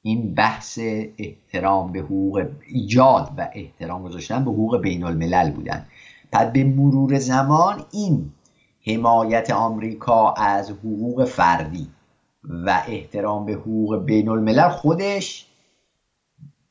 این 0.02 0.34
بحث 0.34 0.80
احترام 1.18 1.92
به 1.92 2.00
حقوق 2.00 2.46
ایجاد 2.68 3.32
و 3.38 3.50
احترام 3.54 4.04
گذاشتن 4.04 4.46
به 4.46 4.52
حقوق 4.52 4.82
بین 4.82 5.04
الملل 5.04 5.52
بودن 5.52 5.86
پس 6.32 6.52
به 6.52 6.64
مرور 6.64 7.20
زمان 7.20 7.86
این 7.92 8.32
حمایت 8.86 9.52
آمریکا 9.52 10.32
از 10.34 10.72
حقوق 10.72 11.26
فردی 11.26 11.88
و 12.44 12.84
احترام 12.88 13.46
به 13.46 13.54
حقوق 13.54 13.98
بین 14.06 14.30
الملل 14.30 14.70
خودش 14.70 15.48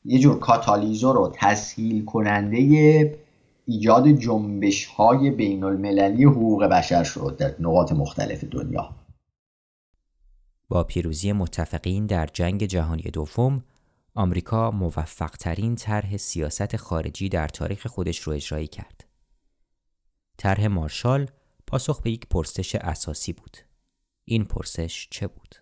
یه 0.05 0.19
جور 0.19 0.39
کاتالیزور 0.39 1.17
و 1.17 1.31
تسهیل 1.35 2.05
کننده 2.05 3.19
ایجاد 3.65 4.07
جنبش 4.07 4.85
های 4.85 5.31
بین 5.31 5.63
المللی 5.63 6.23
حقوق 6.23 6.63
بشر 6.63 7.03
شد 7.03 7.35
در 7.39 7.55
نقاط 7.59 7.91
مختلف 7.91 8.43
دنیا 8.43 8.89
با 10.69 10.83
پیروزی 10.83 11.31
متفقین 11.31 12.05
در 12.05 12.29
جنگ 12.33 12.63
جهانی 12.63 13.01
دوم 13.01 13.63
آمریکا 14.15 14.71
موفق 14.71 15.31
ترین 15.31 15.75
طرح 15.75 16.17
سیاست 16.17 16.77
خارجی 16.77 17.29
در 17.29 17.47
تاریخ 17.47 17.87
خودش 17.87 18.19
رو 18.19 18.33
اجرایی 18.33 18.67
کرد. 18.67 19.05
طرح 20.37 20.67
مارشال 20.67 21.27
پاسخ 21.67 22.01
به 22.01 22.11
یک 22.11 22.27
پرسش 22.27 22.75
اساسی 22.75 23.33
بود. 23.33 23.57
این 24.25 24.45
پرسش 24.45 25.07
چه 25.11 25.27
بود؟ 25.27 25.55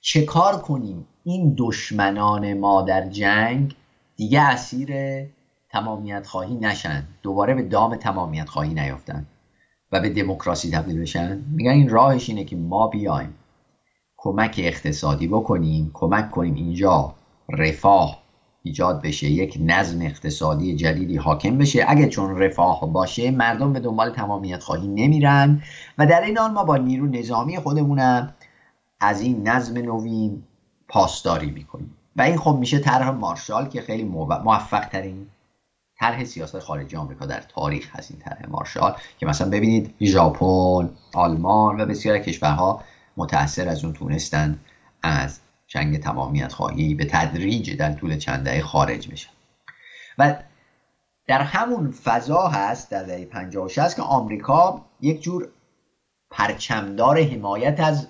چه 0.00 0.24
کار 0.24 0.62
کنیم؟ 0.62 1.06
این 1.24 1.54
دشمنان 1.58 2.54
ما 2.54 2.82
در 2.82 3.08
جنگ 3.08 3.74
دیگه 4.16 4.40
اسیر 4.40 4.90
تمامیت 5.70 6.26
خواهی 6.26 6.54
نشن. 6.54 7.06
دوباره 7.22 7.54
به 7.54 7.62
دام 7.62 7.96
تمامیت 7.96 8.48
خواهی 8.48 8.74
نیافتن 8.74 9.26
و 9.92 10.00
به 10.00 10.08
دموکراسی 10.08 10.70
تبدیل 10.70 11.00
بشن. 11.00 11.44
میگن 11.50 11.70
این 11.70 11.88
راهش 11.88 12.28
اینه 12.28 12.44
که 12.44 12.56
ما 12.56 12.88
بیایم. 12.88 13.34
کمک 14.16 14.60
اقتصادی 14.64 15.28
بکنیم 15.28 15.90
کمک 15.94 16.30
کنیم 16.30 16.54
اینجا. 16.54 17.14
رفاه. 17.48 18.25
ایجاد 18.66 19.02
بشه 19.02 19.26
یک 19.26 19.58
نظم 19.60 20.02
اقتصادی 20.02 20.76
جدیدی 20.76 21.16
حاکم 21.16 21.58
بشه. 21.58 21.84
اگه 21.88 22.08
چون 22.08 22.38
رفاه 22.38 22.92
باشه 22.92 23.30
مردم 23.30 23.72
به 23.72 23.80
دنبال 23.80 24.10
تمامیت 24.10 24.62
خواهی 24.62 24.88
نمیرن 24.88 25.62
و 25.98 26.06
در 26.06 26.20
این 26.20 26.38
حال 26.38 26.50
ما 26.50 26.64
با 26.64 26.76
نیرو 26.76 27.06
نظامی 27.06 27.58
خودمونم 27.58 28.34
از 29.00 29.20
این 29.20 29.48
نظم 29.48 29.78
نوین 29.78 30.42
پاسداری 30.88 31.50
می‌کنیم. 31.50 31.94
و 32.16 32.22
این 32.22 32.36
خب 32.36 32.56
میشه 32.60 32.78
طرح 32.78 33.10
مارشال 33.10 33.68
که 33.68 33.80
خیلی 33.80 34.04
موفق 34.04 34.88
ترین 34.88 35.26
طرح 35.98 36.24
سیاست 36.24 36.58
خارجی 36.58 36.96
آمریکا 36.96 37.26
در 37.26 37.40
تاریخ 37.40 37.96
هست 37.96 38.10
این 38.10 38.20
طرح 38.20 38.48
مارشال. 38.48 38.94
که 39.18 39.26
مثلا 39.26 39.50
ببینید 39.50 39.94
ژاپن 40.02 40.90
آلمان 41.14 41.80
و 41.80 41.86
بسیار 41.86 42.18
کشورها 42.18 42.82
متاثر 43.16 43.68
از 43.68 43.84
اون 43.84 43.92
تونستن 43.92 44.58
از 45.02 45.40
جنگ 45.76 46.00
تمامیت 46.00 46.52
خواهی 46.52 46.94
به 46.94 47.04
تدریج 47.04 47.76
در 47.76 47.92
طول 47.92 48.18
چند 48.18 48.44
دهه 48.44 48.60
خارج 48.60 49.08
بشن 49.08 49.30
و 50.18 50.34
در 51.26 51.42
همون 51.42 51.90
فضا 51.90 52.48
هست 52.48 52.90
در 52.90 53.02
دهه 53.02 53.24
50 53.24 53.68
که 53.68 54.02
آمریکا 54.02 54.84
یک 55.00 55.22
جور 55.22 55.48
پرچمدار 56.30 57.22
حمایت 57.22 57.80
از 57.80 58.06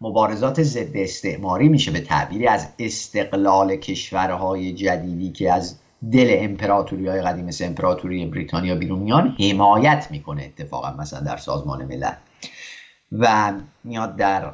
مبارزات 0.00 0.62
ضد 0.62 0.96
استعماری 0.96 1.68
میشه 1.68 1.90
به 1.90 2.00
تعبیری 2.00 2.46
از 2.46 2.68
استقلال 2.78 3.76
کشورهای 3.76 4.72
جدیدی 4.72 5.32
که 5.32 5.52
از 5.52 5.76
دل 6.12 6.36
امپراتوری 6.38 7.08
های 7.08 7.22
قدیم 7.22 7.44
مثل 7.44 7.64
امپراتوری 7.64 8.26
بریتانیا 8.26 8.74
بیرون 8.74 8.98
میان 8.98 9.36
حمایت 9.40 10.08
می‌کنه 10.10 10.42
اتفاقا 10.42 10.92
مثلا 10.92 11.20
در 11.20 11.36
سازمان 11.36 11.84
ملل. 11.84 12.12
و 13.12 13.52
میاد 13.84 14.16
در 14.16 14.52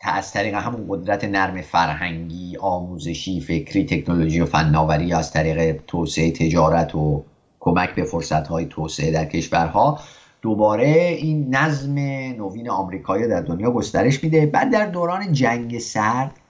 از 0.00 0.32
طریق 0.32 0.54
همون 0.54 0.86
قدرت 0.88 1.24
نرم 1.24 1.60
فرهنگی 1.60 2.56
آموزشی 2.60 3.40
فکری 3.40 3.84
تکنولوژی 3.84 4.40
و 4.40 4.46
فناوری 4.46 5.12
از 5.12 5.30
طریق 5.30 5.80
توسعه 5.86 6.30
تجارت 6.30 6.94
و 6.94 7.24
کمک 7.60 7.94
به 7.94 8.04
فرصت 8.04 8.46
های 8.46 8.66
توسعه 8.66 9.10
در 9.10 9.24
کشورها 9.24 10.00
دوباره 10.42 10.88
این 11.18 11.54
نظم 11.54 11.98
نوین 12.38 12.70
آمریکایی 12.70 13.28
در 13.28 13.40
دنیا 13.40 13.70
گسترش 13.70 14.22
میده. 14.22 14.46
بعد 14.46 14.72
در 14.72 14.84
دوران 14.84 15.32
جنگ 15.32 15.78
سرد 15.78 16.40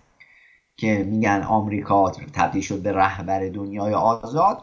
که 0.76 1.05
میگن 1.05 1.43
آمریکا 1.43 2.11
تبدیل 2.11 2.62
شد 2.62 2.83
به 2.83 2.93
رهبر 2.93 3.49
دنیای 3.49 3.95
آزاد 3.95 4.62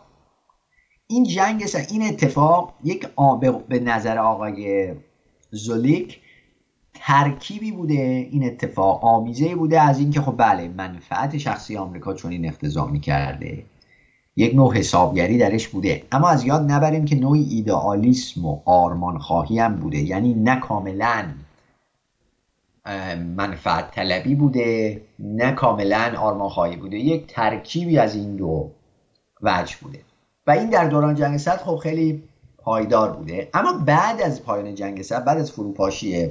این 1.08 1.24
جنگ 1.24 1.66
سرد 1.66 1.88
این 1.92 2.04
اتفاق 2.08 2.74
یک 2.84 3.08
به 3.68 3.80
نظر 3.80 4.18
آقای 4.18 4.94
زولیک 5.52 6.20
ترکیبی 6.94 7.72
بوده 7.72 8.28
این 8.32 8.46
اتفاق 8.46 9.06
آمیزه 9.06 9.56
بوده 9.56 9.82
از 9.82 10.00
اینکه 10.00 10.22
خب 10.22 10.36
بله 10.38 10.68
منفعت 10.68 11.38
شخصی 11.38 11.78
آمریکا 11.78 12.14
چون 12.14 12.32
این 12.32 12.46
اقتضا 12.46 12.86
می‌کرده. 12.86 13.64
یک 14.36 14.56
نوع 14.56 14.74
حسابگری 14.74 15.38
درش 15.38 15.68
بوده. 15.68 16.04
اما 16.12 16.30
از 16.30 16.46
یاد 16.46 16.72
نبریم 16.72 17.06
که 17.06 17.16
نوعی 17.16 17.44
ایدئالیسم 17.44 18.46
و 18.46 18.60
آرمان 18.66 19.18
خواهی 19.18 19.60
هم 19.60 19.76
بوده. 19.76 19.98
یعنی 19.98 20.34
نه 20.34 20.60
کاملا 20.60 21.26
منفعت 23.38 23.92
طلبی 23.92 24.36
بوده 24.36 25.02
نه 25.20 25.52
کاملا 25.52 26.14
آرمان 26.20 26.50
خواهی 26.50 26.76
بوده. 26.76 26.98
یک 26.98 27.28
ترکیبی 27.28 27.98
از 27.98 28.16
این 28.16 28.36
دو 28.36 28.70
وجه 29.42 29.76
بوده. 29.82 30.00
و 30.48 30.52
این 30.52 30.70
در 30.70 30.86
دوران 30.88 31.16
جنگ 31.16 31.38
سرد 31.38 31.60
خب 31.60 31.76
خیلی 31.76 32.24
پایدار 32.58 33.12
بوده. 33.12 33.50
اما 33.54 33.74
بعد 33.74 34.22
از 34.22 34.44
پایان 34.44 34.76
جنگ 34.76 35.02
سرد 35.02 35.26
بعد 35.26 35.38
از 35.38 35.52
فروپاشی 35.52 36.30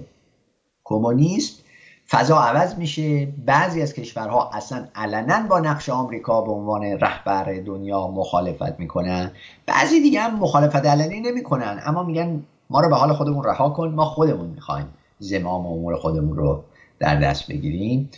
کمونیسم 0.84 1.62
فضا 2.08 2.38
عوض 2.38 2.74
میشه. 2.74 3.26
بعضی 3.26 3.82
از 3.82 3.92
کشورها 3.94 4.50
اصلا 4.50 4.88
علنا 4.94 5.48
با 5.48 5.60
نقش 5.60 5.88
آمریکا 5.88 6.40
به 6.40 6.50
عنوان 6.52 6.82
رهبر 6.82 7.44
دنیا 7.66 8.06
مخالفت 8.06 8.78
می‌کنن. 8.78 9.32
بعضی 9.66 10.00
دیگه 10.00 10.20
هم 10.20 10.38
مخالفت 10.38 10.86
علنی 10.86 11.20
نمی‌کنن. 11.20 11.80
اما 11.84 12.02
میگن 12.02 12.44
ما 12.70 12.80
رو 12.80 12.88
به 12.88 12.96
حال 12.96 13.12
خودمون 13.12 13.44
رها 13.44 13.70
کن. 13.70 13.88
ما 13.88 14.04
خودمون 14.04 14.46
می‌خوایم 14.46 14.86
زمام 15.18 15.66
امور 15.66 15.96
خودمون 15.96 16.36
رو 16.36 16.64
در 16.98 17.20
دست 17.20 17.48
بگیریم. 17.48 18.10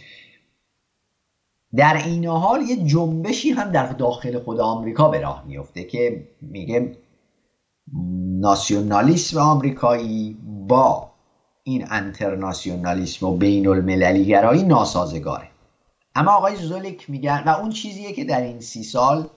در 1.76 1.96
این 2.06 2.26
حال 2.26 2.62
یه 2.62 2.76
جنبشی 2.76 3.50
هم 3.50 3.70
در 3.70 3.86
داخل 3.86 4.38
خود 4.38 4.60
آمریکا 4.60 5.08
به 5.08 5.20
راه 5.20 5.44
میفته 5.46 5.84
که 5.84 6.28
میگه 6.40 6.96
ناسیونالیسم 8.40 9.38
آمریکایی 9.38 10.38
با 10.68 11.13
این 11.66 11.86
انترناسیونالیسم 11.90 13.26
و 13.26 13.36
بین 13.36 13.66
المللی 13.66 14.24
گرایی 14.24 14.62
ناسازگاره. 14.62 15.48
اما 16.14 16.32
آقای 16.32 16.56
زولیک 16.56 17.10
میگن 17.10 17.42
و 17.46 17.48
اون 17.48 17.70
چیزیه 17.70 18.12
که 18.12 18.24
در 18.24 18.40
این 18.40 18.60
سی 18.60 18.82
سال 18.82 19.28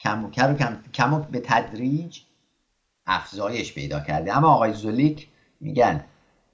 کم 0.00 0.24
و 0.24 0.30
کم, 0.30 0.78
کم 0.94 1.26
به 1.30 1.40
تدریج 1.40 2.20
افزایش 3.06 3.74
پیدا 3.74 4.00
کرده. 4.00 4.36
اما 4.36 4.48
آقای 4.48 4.72
زولیک 4.72 5.28
میگن 5.60 6.04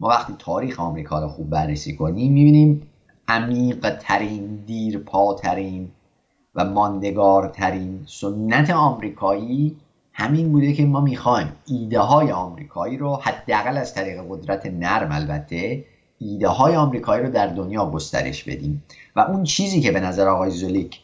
ما 0.01 0.09
وقتی 0.09 0.35
تاریخ 0.39 0.81
آمریکا 0.81 1.21
رو 1.21 1.29
خوب 1.29 1.51
بررسی 1.51 1.97
کنیم 1.97 2.33
می‌بینیم 2.33 2.91
عمیق 3.29 3.99
ترین 3.99 4.57
دیرپاترین 4.57 5.91
و 6.55 6.65
ماندگارترین 6.65 8.05
سنت 8.07 8.71
آمریکایی 8.71 9.77
همین 10.15 10.53
بوده 10.53 10.73
که 10.73 10.87
ما 10.87 11.01
می‌خوایم 11.01 11.53
ایده 11.67 12.01
های 12.01 12.33
آمریکایی 12.33 12.97
رو 12.97 13.17
حداقل 13.17 13.77
از 13.77 13.95
طریق 13.95 14.25
قدرت 14.29 14.67
نرم 14.67 15.13
البته 15.13 15.85
ایده 16.19 16.49
های 16.49 16.77
آمریکایی 16.77 17.25
رو 17.25 17.31
در 17.31 17.47
دنیا 17.47 17.91
گسترش 17.91 18.45
بدیم. 18.45 18.85
و 19.17 19.21
اون 19.21 19.45
چیزی 19.45 19.81
که 19.81 19.93
به 19.93 20.01
نظر 20.01 20.29
آقای 20.29 20.51
زولیک 20.51 21.01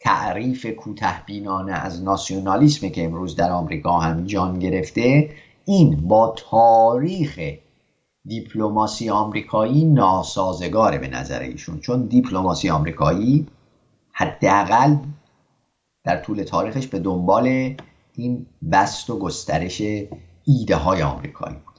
تعریف 0.00 0.66
کوتهبینانه 0.66 1.72
از 1.72 2.02
ناسیونالیسم 2.02 2.88
که 2.88 3.04
امروز 3.04 3.36
در 3.36 3.52
آمریکا 3.52 3.98
هم 3.98 4.24
جان 4.24 4.58
گرفته 4.58 5.30
این 5.64 6.08
با 6.08 6.34
تاریخ 6.36 7.40
دیپلماسی 8.24 9.10
آمریکایی 9.10 9.84
ناسازگاره 9.84 10.98
به 10.98 11.08
نظر 11.08 11.40
ایشون. 11.40 11.80
چون 11.80 12.06
دیپلماسی 12.06 12.70
آمریکایی 12.70 13.46
حداقل 14.12 14.96
در 16.04 16.16
طول 16.16 16.42
تاریخش 16.42 16.86
به 16.86 16.98
دنبال 16.98 17.74
این 18.14 18.46
بست 18.72 19.10
و 19.10 19.18
گسترش 19.18 19.82
ایده 20.44 20.76
های 20.76 21.02
آمریکایی 21.02 21.56
بود 21.56 21.72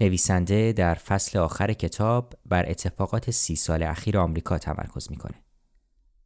نویسنده 0.00 0.72
در 0.72 0.94
فصل 0.94 1.38
آخر 1.38 1.72
کتاب 1.72 2.32
بر 2.46 2.70
اتفاقات 2.70 3.30
سی 3.30 3.56
سال 3.56 3.82
اخیر 3.82 4.18
آمریکا 4.18 4.58
تمرکز 4.58 5.10
می‌کنه. 5.10 5.34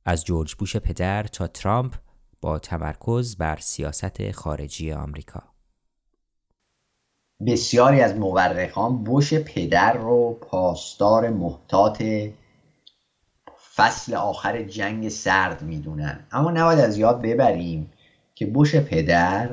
از 0.04 0.24
جورج 0.24 0.54
بوش 0.54 0.76
پدر 0.76 1.22
تا 1.22 1.46
ترامپ 1.46 1.94
با 2.40 2.58
تمرکز 2.58 3.36
بر 3.36 3.58
سیاست 3.60 4.30
خارجی 4.30 4.92
آمریکا. 4.92 5.42
بسیاری 7.46 8.00
از 8.00 8.14
مورخان 8.16 9.04
بوش 9.04 9.34
پدر 9.34 9.92
رو 9.92 10.38
پاسدار 10.40 11.30
محتاط 11.30 12.02
فصل 13.76 14.14
آخر 14.14 14.62
جنگ 14.62 15.08
سرد 15.08 15.62
می‌دونن. 15.62 16.20
اما 16.32 16.50
نباید 16.50 16.78
از 16.78 16.98
یاد 16.98 17.22
ببریم 17.22 17.90
که 18.34 18.46
بوش 18.46 18.76
پدر 18.76 19.50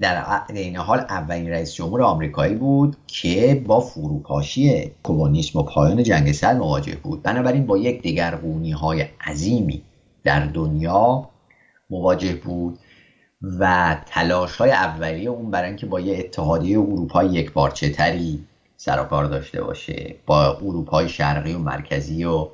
در 0.00 0.42
این 0.48 0.76
حال 0.76 0.98
اولین 0.98 1.48
رئیس 1.48 1.74
جمهور 1.74 2.02
آمریکایی 2.02 2.54
بود 2.54 2.96
که 3.06 3.62
با 3.66 3.80
فروپاشی 3.80 4.90
کمونیسم 5.02 5.58
و 5.58 5.62
پایان 5.62 6.02
جنگ 6.02 6.32
سرد 6.32 6.56
مواجه 6.56 6.96
بود. 6.96 7.22
بنابراین 7.22 7.66
با 7.66 7.78
یک 7.78 8.02
دگرگونی 8.02 8.70
های 8.70 9.04
عظیمی 9.26 9.82
در 10.24 10.46
دنیا 10.46 11.28
مواجه 11.90 12.34
بود 12.34 12.78
و 13.58 13.96
تلاش 14.06 14.56
های 14.56 14.70
اولیه 14.70 15.30
اون 15.30 15.50
برای 15.50 15.68
اینکه 15.68 15.86
با 15.86 16.00
یه 16.00 16.18
اتحادیه 16.18 16.78
اروپایی 16.78 17.30
یک 17.30 17.52
بارچه 17.52 17.90
تری 17.90 18.46
سر 18.76 19.02
داشته 19.02 19.62
باشه. 19.62 20.14
با 20.26 20.58
اروپای 20.62 21.08
شرقی 21.08 21.54
و 21.54 21.58
مرکزی 21.58 22.24
و 22.24 22.48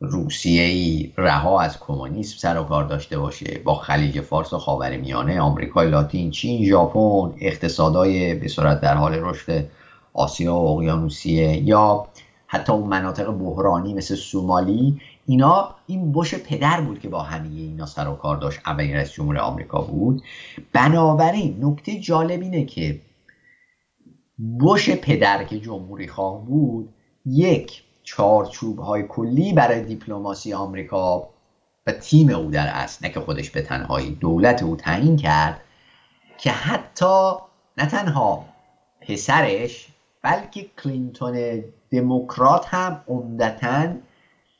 روسیه 0.00 0.62
ای 0.62 1.12
رها 1.16 1.60
از 1.60 1.78
کمونیسم 1.80 2.38
سر 2.38 2.58
و 2.58 2.62
کار 2.62 2.84
داشته 2.84 3.18
باشه. 3.18 3.60
با 3.64 3.74
خلیج 3.74 4.20
فارس 4.20 4.52
و 4.52 4.58
خاورمیانه 4.58 5.40
آمریکای 5.40 5.90
لاتین 5.90 6.30
چین 6.30 6.64
ژاپن 6.64 7.34
اقتصادای 7.40 8.34
به 8.34 8.48
صورت 8.48 8.80
در 8.80 8.94
حال 8.94 9.14
رشد 9.14 9.64
آسیا 10.12 10.54
و 10.54 10.76
اقیانوسیه 10.76 11.62
یا 11.62 12.06
حتی 12.46 12.72
اون 12.72 12.88
مناطق 12.88 13.30
بحرانی 13.30 13.94
مثل 13.94 14.14
سومالی. 14.14 15.00
اینا 15.26 15.68
این 15.86 16.12
بش 16.12 16.34
پدر 16.34 16.80
بود 16.80 16.98
که 16.98 17.08
با 17.08 17.22
همه 17.22 17.48
اینا 17.48 17.86
سر 17.86 18.08
و 18.08 18.14
کار 18.14 18.36
داشت. 18.36 18.60
اولین 18.66 18.94
رئیس 18.94 19.12
جمهور 19.12 19.38
آمریکا 19.38 19.80
بود. 19.80 20.22
بنابراین 20.72 21.56
نکته 21.60 22.00
جالب 22.00 22.40
اینه 22.40 22.64
که 22.64 22.98
بش 24.60 24.90
پدر 24.90 25.44
که 25.44 25.60
جمهوری 25.60 26.08
خواه 26.08 26.44
بود 26.44 26.94
یک 27.26 27.82
چارچوب 28.02 28.78
های 28.78 29.02
کلی 29.08 29.52
برای 29.52 29.82
دیپلماسی 29.82 30.52
آمریکا 30.52 31.28
و 31.86 31.92
تیم 31.92 32.28
او 32.28 32.50
در 32.50 32.66
اصل 32.66 33.06
نه 33.06 33.12
که 33.12 33.20
خودش 33.20 33.50
به 33.50 33.62
تنهایی 33.62 34.10
دولت 34.10 34.62
او 34.62 34.76
تعیین 34.76 35.16
کرد 35.16 35.60
که 36.38 36.50
حتی 36.50 37.32
نه 37.78 37.86
تنها 37.86 38.44
پسرش 39.00 39.88
بلکه 40.22 40.66
کلینتون 40.82 41.64
دموکرات 41.90 42.66
هم 42.68 43.00
عمدتا 43.08 43.88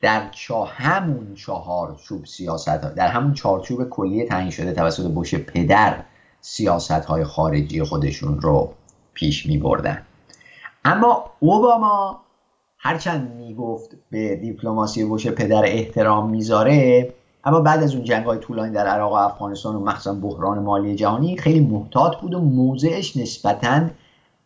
در 0.01 0.29
چا 0.29 0.63
همون 0.63 1.35
چهار 1.35 1.95
چوب 2.03 2.25
سیاست 2.25 2.67
ها 2.67 2.89
در 2.89 3.07
همون 3.07 3.33
چارچوب 3.33 3.89
کلی 3.89 4.25
تعیین 4.25 4.49
شده 4.49 4.73
توسط 4.73 5.11
بوش 5.11 5.35
پدر 5.35 6.03
سیاست 6.41 6.91
های 6.91 7.23
خارجی 7.23 7.83
خودشون 7.83 8.41
رو. 8.41 8.73
پیش 9.15 9.45
می 9.45 9.57
بردن. 9.57 10.01
اما 10.85 11.23
اوباما 11.39 12.21
هرچند 12.77 13.35
می‌گفت 13.35 13.89
به 14.11 14.35
دیپلماسی 14.35 15.05
بوش 15.05 15.27
پدر 15.27 15.63
احترام 15.65 16.29
می‌ذاره 16.29 17.13
اما 17.43 17.59
بعد 17.59 17.83
از 17.83 17.95
اون 17.95 18.03
جنگ 18.03 18.25
های 18.25 18.39
طولانی 18.39 18.71
در 18.71 18.87
عراق 18.87 19.11
و 19.11 19.15
افغانستان 19.15 19.75
و 19.75 19.79
مخصوصا 19.79 20.13
بحران 20.13 20.59
مالی 20.59 20.95
جهانی 20.95 21.37
خیلی 21.37 21.59
محتاط 21.59 22.17
بود 22.17 22.33
و 22.33 22.39
موضعش 22.39 23.17
نسبتا 23.17 23.81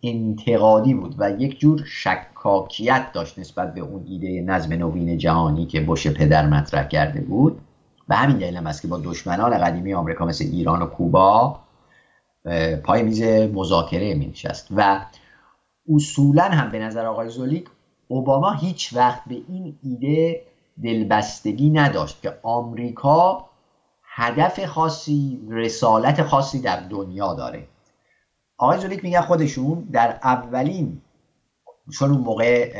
انتقادی 0.04 0.94
بود 0.94 1.16
و 1.18 1.32
یک 1.32 1.60
جور 1.60 1.84
شکاکیت 1.86 3.06
داشت 3.14 3.40
نسبت 3.40 3.74
به 3.74 3.82
اون 3.82 4.06
ایده 4.08 4.42
نظم 4.42 4.74
نوین 4.74 5.18
جهانی 5.18 5.66
که 5.66 5.82
بوش 5.82 6.08
پدر 6.08 6.48
مطرح 6.48 6.88
کرده 6.88 7.22
بود. 7.22 7.62
و 8.10 8.16
همین 8.16 8.38
دلیل 8.38 8.58
هم 8.58 8.68
است 8.68 8.82
که 8.82 8.88
با 8.88 8.98
دشمنان 9.04 9.58
قدیمی 9.58 9.94
آمریکا 9.94 10.26
مثل 10.26 10.46
ایران 10.46 10.82
و 10.82 10.86
کوبا 10.86 11.60
پای 12.84 13.04
میز 13.04 13.22
مذاکره 13.54 14.14
می 14.14 14.26
نشست 14.26 14.68
و 14.76 15.06
اصولا 15.96 16.44
هم 16.44 16.72
به 16.72 16.80
نظر 16.80 17.06
آقای 17.06 17.30
زولیک 17.30 17.68
اوباما 18.08 18.52
هیچ 18.52 18.94
وقت 18.94 19.22
به 19.28 19.36
این 19.48 19.78
ایده 19.84 20.42
دلبستگی 20.84 21.70
نداشت 21.70 22.22
که 22.22 22.34
آمریکا 22.44 23.46
هدف 24.04 24.66
خاصی 24.66 25.40
رسالت 25.50 26.24
خاصی 26.24 26.62
در 26.62 26.80
دنیا 26.80 27.34
داره. 27.34 27.68
آقای 28.58 28.80
زولیک 28.80 29.04
میگن 29.04 29.22
خودشون 29.22 29.88
در 29.92 30.20
اولین 30.24 31.02
چون 31.94 32.12
اون 32.12 32.22
موقع 32.22 32.72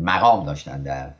مقام 0.00 0.44
داشتن 0.44 0.82
در 0.82 1.10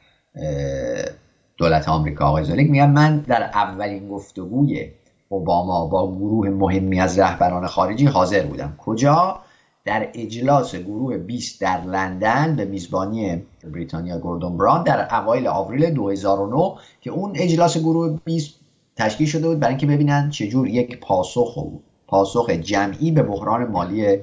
دولت 1.57 1.89
آمریکا. 1.89 2.29
آقای 2.29 2.45
زولیک 2.45 2.71
میگن 2.71 2.91
من 2.91 3.19
در 3.19 3.43
اولین 3.43 4.09
گفتگوی 4.09 4.91
اوباما 5.29 5.87
با 5.87 6.17
گروه 6.17 6.51
مهمی 6.51 7.01
از 7.01 7.19
رهبران 7.19 7.67
خارجی 7.67 8.07
حاضر 8.07 8.47
بودم 8.47 8.75
کجا؟ 8.79 9.41
در 9.85 10.09
اجلاس 10.15 10.75
گروه 10.75 11.17
20 11.19 11.61
در 11.61 11.81
لندن 11.85 12.57
به 12.57 12.65
میزبانی 12.65 13.43
بریتانیا 13.73 14.19
گوردون 14.19 14.57
بران 14.57 14.83
در 14.83 15.15
اوایل 15.15 15.47
آوریل 15.47 15.91
2009 15.91 16.73
که 17.01 17.11
اون 17.11 17.33
اجلاس 17.35 17.79
گروه 17.79 18.19
20 18.25 18.55
تشکیل 18.97 19.27
شده 19.27 19.49
بود 19.49 19.61
برای 19.61 19.73
اینکه 19.73 19.87
ببینن 19.87 20.31
چجور 20.31 20.69
یک 20.69 21.01
پاسخ 21.01 21.59
پاسخ 22.07 22.51
جمعی 22.51 23.11
به 23.11 23.23
بحران 23.23 23.65
مالی 23.65 24.19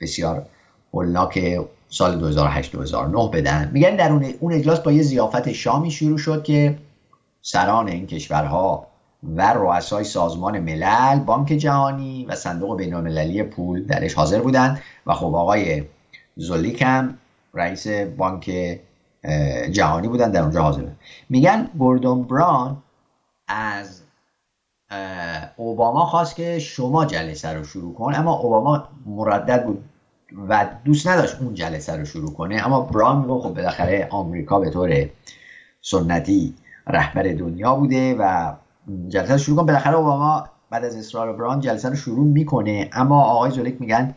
بسیار 0.00 0.46
هولناک 0.94 1.60
سال 1.88 2.34
2008-2009 2.34 3.30
بدن. 3.32 3.70
میگن 3.72 3.96
در 3.96 4.12
اون 4.40 4.52
اجلاس 4.52 4.80
با 4.80 4.92
یه 4.92 5.02
زیافت 5.02 5.52
شامی 5.52 5.90
شروع 5.90 6.18
شد 6.18 6.44
که 6.44 6.78
سران 7.42 7.88
این 7.88 8.06
کشورها 8.06 8.86
و 9.22 9.52
رؤسای 9.52 10.04
سازمان 10.04 10.58
ملل 10.58 11.18
بانک 11.18 11.48
جهانی 11.48 12.26
و 12.26 12.34
صندوق 12.34 12.76
بین 12.76 13.42
پول 13.42 13.86
درش 13.86 14.14
حاضر 14.14 14.40
بودند. 14.40 14.80
و 15.06 15.14
خب 15.14 15.34
آقای 15.34 15.84
زولیک 16.36 16.82
هم 16.82 17.18
رئیس 17.54 17.86
بانک 17.88 18.50
جهانی 19.70 20.08
بودن 20.08 20.30
در 20.30 20.42
اونجا 20.42 20.62
حاضر 20.62 20.80
بودن 20.80 20.96
میگن 21.28 21.68
گوردون 21.78 22.22
بران 22.22 22.76
از 23.48 24.02
اوباما 25.56 26.06
خواست 26.06 26.36
که 26.36 26.58
شما 26.58 27.04
جلسه 27.04 27.52
رو 27.52 27.64
شروع 27.64 27.94
کن 27.94 28.14
اما 28.14 28.32
اوباما 28.32 28.88
مردد 29.06 29.64
بود 29.64 29.84
و 30.48 30.66
دوست 30.84 31.06
نداشت 31.06 31.36
اون 31.40 31.54
جلسه 31.54 31.96
رو 31.96 32.04
شروع 32.04 32.32
کنه. 32.32 32.66
اما 32.66 32.80
بران 32.80 33.18
میگه 33.18 33.40
خب 33.40 33.54
بالاخره 33.54 34.08
آمریکا 34.10 34.58
به 34.58 34.70
طور 34.70 35.06
سنتی 35.80 36.54
رهبر 36.86 37.22
دنیا 37.22 37.74
بوده 37.74 38.14
و 38.18 38.52
جلسه 39.08 39.32
رو 39.32 39.38
شروع 39.38 39.56
کن 39.56 39.66
بالاخره 39.66 39.96
اوباما 39.96 40.44
بعد 40.70 40.84
از 40.84 40.96
اصرار 40.96 41.32
بران 41.32 41.60
جلسه 41.60 41.88
رو 41.88 41.94
شروع 41.94 42.26
می‌کنه. 42.26 42.90
اما 42.92 43.24
آقای 43.24 43.50
زولیک 43.50 43.80
میگن 43.80 44.14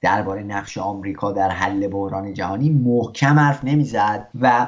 درباره 0.00 0.42
نقش 0.42 0.78
آمریکا 0.78 1.32
در 1.32 1.50
حل 1.50 1.88
بحران 1.88 2.34
جهانی 2.34 2.70
محکم 2.70 3.38
حرف 3.38 3.64
نمی‌زد 3.64 4.28
و 4.40 4.66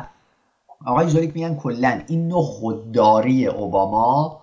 آقای 0.86 1.08
زولیک 1.08 1.34
میگن 1.34 1.54
کلا 1.54 2.00
این 2.06 2.28
نوع 2.28 2.42
خودداری 2.42 3.46
اوباما 3.46 4.40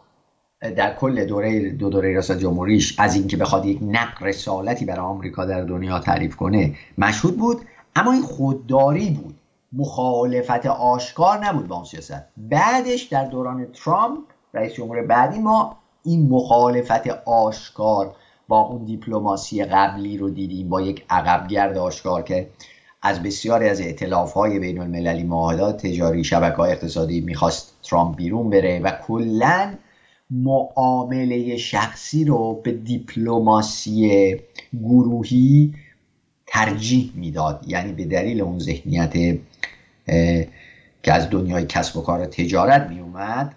در 0.75 0.95
کل 0.95 1.25
دوره 1.25 1.69
دو 1.69 1.89
دوره 1.89 2.09
ریاست 2.09 2.37
جمهوریش 2.37 2.99
از 2.99 3.15
اینکه 3.15 3.37
بخواد 3.37 3.65
یک 3.65 3.79
نقل 3.81 4.25
رسالتی 4.25 4.85
برای 4.85 5.05
آمریکا 5.05 5.45
در 5.45 5.61
دنیا 5.61 5.99
تعریف 5.99 6.35
کنه 6.35 6.75
مشهود 6.97 7.37
بود. 7.37 7.61
اما 7.95 8.11
این 8.11 8.21
خودداری 8.21 9.09
بود. 9.09 9.35
مخالفت 9.73 10.65
آشکار 10.65 11.45
نبود 11.45 11.67
با 11.67 11.75
اون 11.75 11.85
سیاست. 11.85 12.23
بعدش 12.37 13.03
در 13.03 13.25
دوران 13.25 13.65
ترامپ 13.65 14.19
رئیس 14.53 14.73
جمهور 14.73 15.01
بعدی 15.01 15.39
ما 15.39 15.77
این 16.03 16.29
مخالفت 16.29 17.07
آشکار 17.25 18.15
با 18.47 18.59
اون 18.59 18.85
دیپلماسی 18.85 19.63
قبلی 19.63 20.17
رو 20.17 20.29
دیدیم 20.29 20.69
با 20.69 20.81
یک 20.81 21.05
عقبگرد 21.09 21.77
آشکار 21.77 22.23
که 22.23 22.47
از 23.01 23.23
بسیاری 23.23 23.69
از 23.69 23.81
اعتلاف 23.81 24.33
های 24.33 24.59
بین 24.59 24.79
المللی 24.79 25.23
معاهدات 25.23 25.85
تجاری 25.87 26.23
شبکه 26.23 26.55
های 26.55 26.71
اقتصادی 26.71 27.21
می‌خواست 27.21 27.73
ترامپ 27.83 28.15
بیرون 28.15 28.49
بره 28.49 28.79
و 28.79 28.91
کلا 29.07 29.75
معامله 30.31 31.57
شخصی 31.57 32.25
رو 32.25 32.61
به 32.63 32.71
دیپلماسی 32.71 34.35
گروهی 34.73 35.73
ترجیح 36.47 37.11
می‌داد. 37.15 37.63
یعنی 37.67 37.93
به 37.93 38.05
دلیل 38.05 38.41
اون 38.41 38.59
ذهنیت 38.59 39.13
که 41.03 41.13
از 41.13 41.29
دنیای 41.29 41.65
کسب 41.65 41.97
و 41.97 42.01
کار 42.01 42.25
تجارت 42.25 42.89
می 42.89 42.99
اومد 42.99 43.55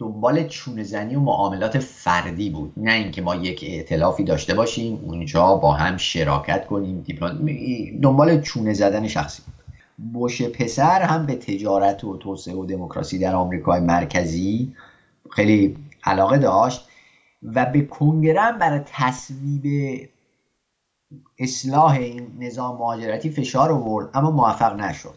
دنبال 0.00 0.48
چونه 0.48 0.82
زنی 0.82 1.14
و 1.14 1.20
معاملات 1.20 1.78
فردی 1.78 2.50
بود. 2.50 2.72
نه 2.76 2.92
اینکه 2.92 3.22
ما 3.22 3.34
یک 3.34 3.64
ائتلافی 3.68 4.24
داشته 4.24 4.54
باشیم 4.54 5.00
اونجا 5.04 5.54
با 5.54 5.72
هم 5.72 5.96
شراکت 5.96 6.66
کنیم 6.66 7.04
دنبال 8.02 8.40
چونه 8.40 8.72
زدن 8.72 9.08
شخصی 9.08 9.42
بود. 9.42 9.54
بوش 10.12 10.42
پسر 10.42 11.02
هم 11.02 11.26
به 11.26 11.34
تجارت 11.34 12.04
و 12.04 12.16
توسعه 12.16 12.54
و 12.54 12.66
دموکراسی 12.66 13.18
در 13.18 13.34
آمریکای 13.34 13.80
مرکزی 13.80 14.74
خیلی 15.30 15.76
علاقه 16.04 16.38
داشت 16.38 16.88
و 17.42 17.66
به 17.66 17.82
کنگره 17.82 18.52
برای 18.52 18.80
تصویب 18.86 19.64
اصلاح 21.38 21.92
این 21.92 22.26
نظام 22.38 22.78
مهاجرتی 22.78 23.30
فشار 23.30 23.72
آورد 23.72 24.10
اما 24.14 24.30
موفق 24.30 24.76
نشد 24.76 25.14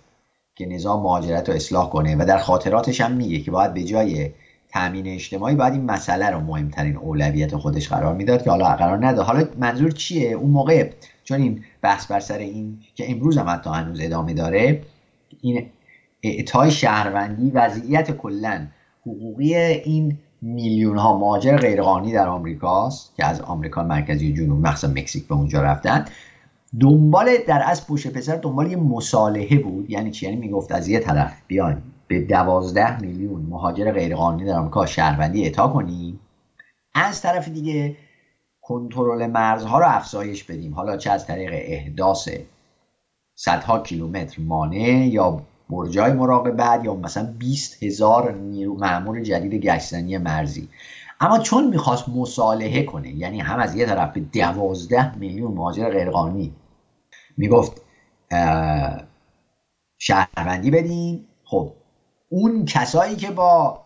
که 0.56 0.66
نظام 0.66 1.04
مهاجرت 1.04 1.50
رو 1.50 1.56
اصلاح 1.56 1.90
کنه 1.90 2.16
و 2.16 2.26
در 2.26 2.38
خاطراتش 2.38 3.02
هم 3.02 3.12
میگه 3.12 3.40
که 3.40 3.52
باید 3.52 3.74
به 3.74 3.84
جای 3.84 4.32
تامین 4.74 5.08
اجتماعی 5.08 5.56
باید 5.56 5.74
این 5.74 5.86
مسئله 5.86 6.30
رو 6.30 6.40
مهمترین 6.40 6.98
اولویت 6.98 7.56
خودش 7.56 7.90
قرار 7.90 8.16
می‌داد 8.16 8.44
که 8.44 8.50
حالا 8.50 8.66
قرار 8.66 9.06
نده 9.08 9.22
حالا 9.22 9.48
منظور 9.60 9.92
چیه؟ 9.92 10.32
اون 10.32 10.50
موقع 10.50 10.90
چون 11.24 11.42
این 11.42 11.64
بحث 11.82 12.08
بر 12.08 12.20
سر 12.20 12.38
این 12.38 12.78
که 12.96 13.12
امروز 13.12 13.38
هم 13.38 13.50
حتی 13.50 13.70
هنوز 13.70 14.00
ادامه 14.02 14.34
داره 14.34 14.82
این 15.42 15.66
اعطای 16.24 16.72
شهروندی 16.72 17.52
وضعیت 17.52 18.12
کلا 18.12 18.68
حقوقی 19.02 19.56
این 19.56 20.18
میلیون 20.42 20.98
ها 20.98 21.18
مهاجر 21.18 21.58
غیرقانونی 21.58 22.14
در 22.14 22.28
آمریکاست 22.28 23.16
که 23.16 23.26
از 23.26 23.42
آمریکا 23.42 23.84
مرکزی 23.84 24.34
جنوب 24.34 24.68
مخصوصا 24.68 24.94
مکزیک 24.94 25.28
به 25.28 25.36
اونجا 25.36 25.62
رفتن. 25.62 26.06
دنبال 26.80 27.30
در 27.48 27.64
از 27.66 27.88
پوش 27.88 28.08
پسر 28.08 28.36
دنبال 28.36 28.72
یه 28.72 28.78
مصالحه 28.78 29.60
بود. 29.60 29.90
یعنی 29.90 30.12
چی؟ 30.12 30.26
یعنی 30.26 30.38
می‌گفت 30.38 30.72
از 30.72 30.88
یه 30.88 31.00
طرف 31.00 31.34
بیاین. 31.48 31.78
به 32.08 32.22
دوازده 32.22 33.02
میلیون 33.02 33.42
مهاجر 33.42 33.92
غیرقانونی 33.92 34.46
در 34.46 34.58
آمریکا 34.58 34.86
شهروندی 34.86 35.44
اعطا 35.44 35.68
کنیم 35.68 36.20
از 36.96 37.22
طرف 37.22 37.48
دیگه 37.48 37.98
کنترل 38.62 39.28
مرزها 39.28 39.80
رو 39.80 39.86
افزایش 39.88 40.44
بدیم. 40.44 40.74
حالا 40.74 40.98
چه 40.98 41.12
از 41.12 41.28
طریق 41.28 41.52
احداث 41.54 42.30
صدها 43.36 43.80
کیلومتر 43.80 44.42
مانع 44.42 45.08
یا 45.08 45.42
برجای 45.70 46.14
مراقبت 46.14 46.86
یا 46.86 46.96
مثلا 46.96 47.34
20 47.40 47.84
هزار 47.84 48.32
نیرو 48.32 48.78
معمول 48.78 49.24
جدید 49.24 49.54
گشتنی 49.54 50.18
مرزی. 50.18 50.70
اما 51.20 51.40
چون 51.40 51.68
می‌خواست 51.68 52.10
مصالحه 52.10 52.84
کنه 52.84 53.10
یعنی 53.10 53.40
هم 53.40 53.60
از 53.60 53.76
یه 53.76 53.86
طرف 53.86 54.14
به 54.14 54.20
دوازده 54.20 55.18
میلیون 55.18 55.52
مهاجر 55.52 55.90
غیرقانونی 55.90 56.54
می‌گفت 57.38 57.82
شهروندی 59.98 60.72
بدیم 60.72 61.28
خب 61.44 61.74
اون 62.34 62.66
کسایی 62.66 63.16
که 63.16 63.32
با 63.32 63.80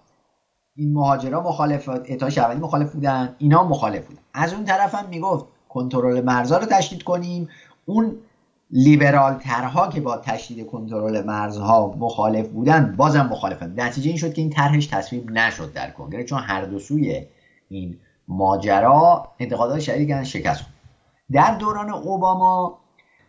این 0.76 0.94
مهاجرا 0.94 1.42
مخالف 1.42 1.90
اعطای 1.90 2.32
شهروندی 2.32 2.62
مخالف 2.62 2.94
بودن 2.94 3.36
اینا 3.38 3.64
مخالف 3.64 4.06
بودن. 4.08 4.20
از 4.34 4.54
اون 4.54 4.66
طرف 4.66 4.96
هم 4.96 5.10
می‌گفت 5.10 5.46
کنترل 5.70 6.24
مرزا 6.24 6.58
رو 6.58 6.66
تشدید 6.66 7.04
کنیم. 7.04 7.50
اون 7.86 8.16
لیبرال 8.72 9.34
ترها 9.34 9.88
که 9.88 10.02
با 10.02 10.18
تشدید 10.18 10.68
کنترل 10.68 11.26
مرزها 11.26 11.96
مخالف 12.00 12.48
بودن 12.48 12.96
بازم 12.98 13.26
مخالفن. 13.26 13.74
نتیجه 13.78 14.10
این 14.10 14.18
شد 14.18 14.34
که 14.34 14.42
این 14.42 14.50
طرحش 14.50 14.88
تصویب 14.88 15.32
نشد 15.32 15.74
در 15.74 15.92
کنگره 15.92 16.24
چون 16.24 16.40
هر 16.40 16.66
دو 16.66 16.80
سوی 16.80 17.26
این 17.70 17.98
ماجرا 18.28 19.28
انتقادات 19.40 19.80
شدیدی 19.80 20.26
شکست 20.26 20.66
در 21.32 21.56
دوران 21.56 21.90
اوباما 21.90 22.80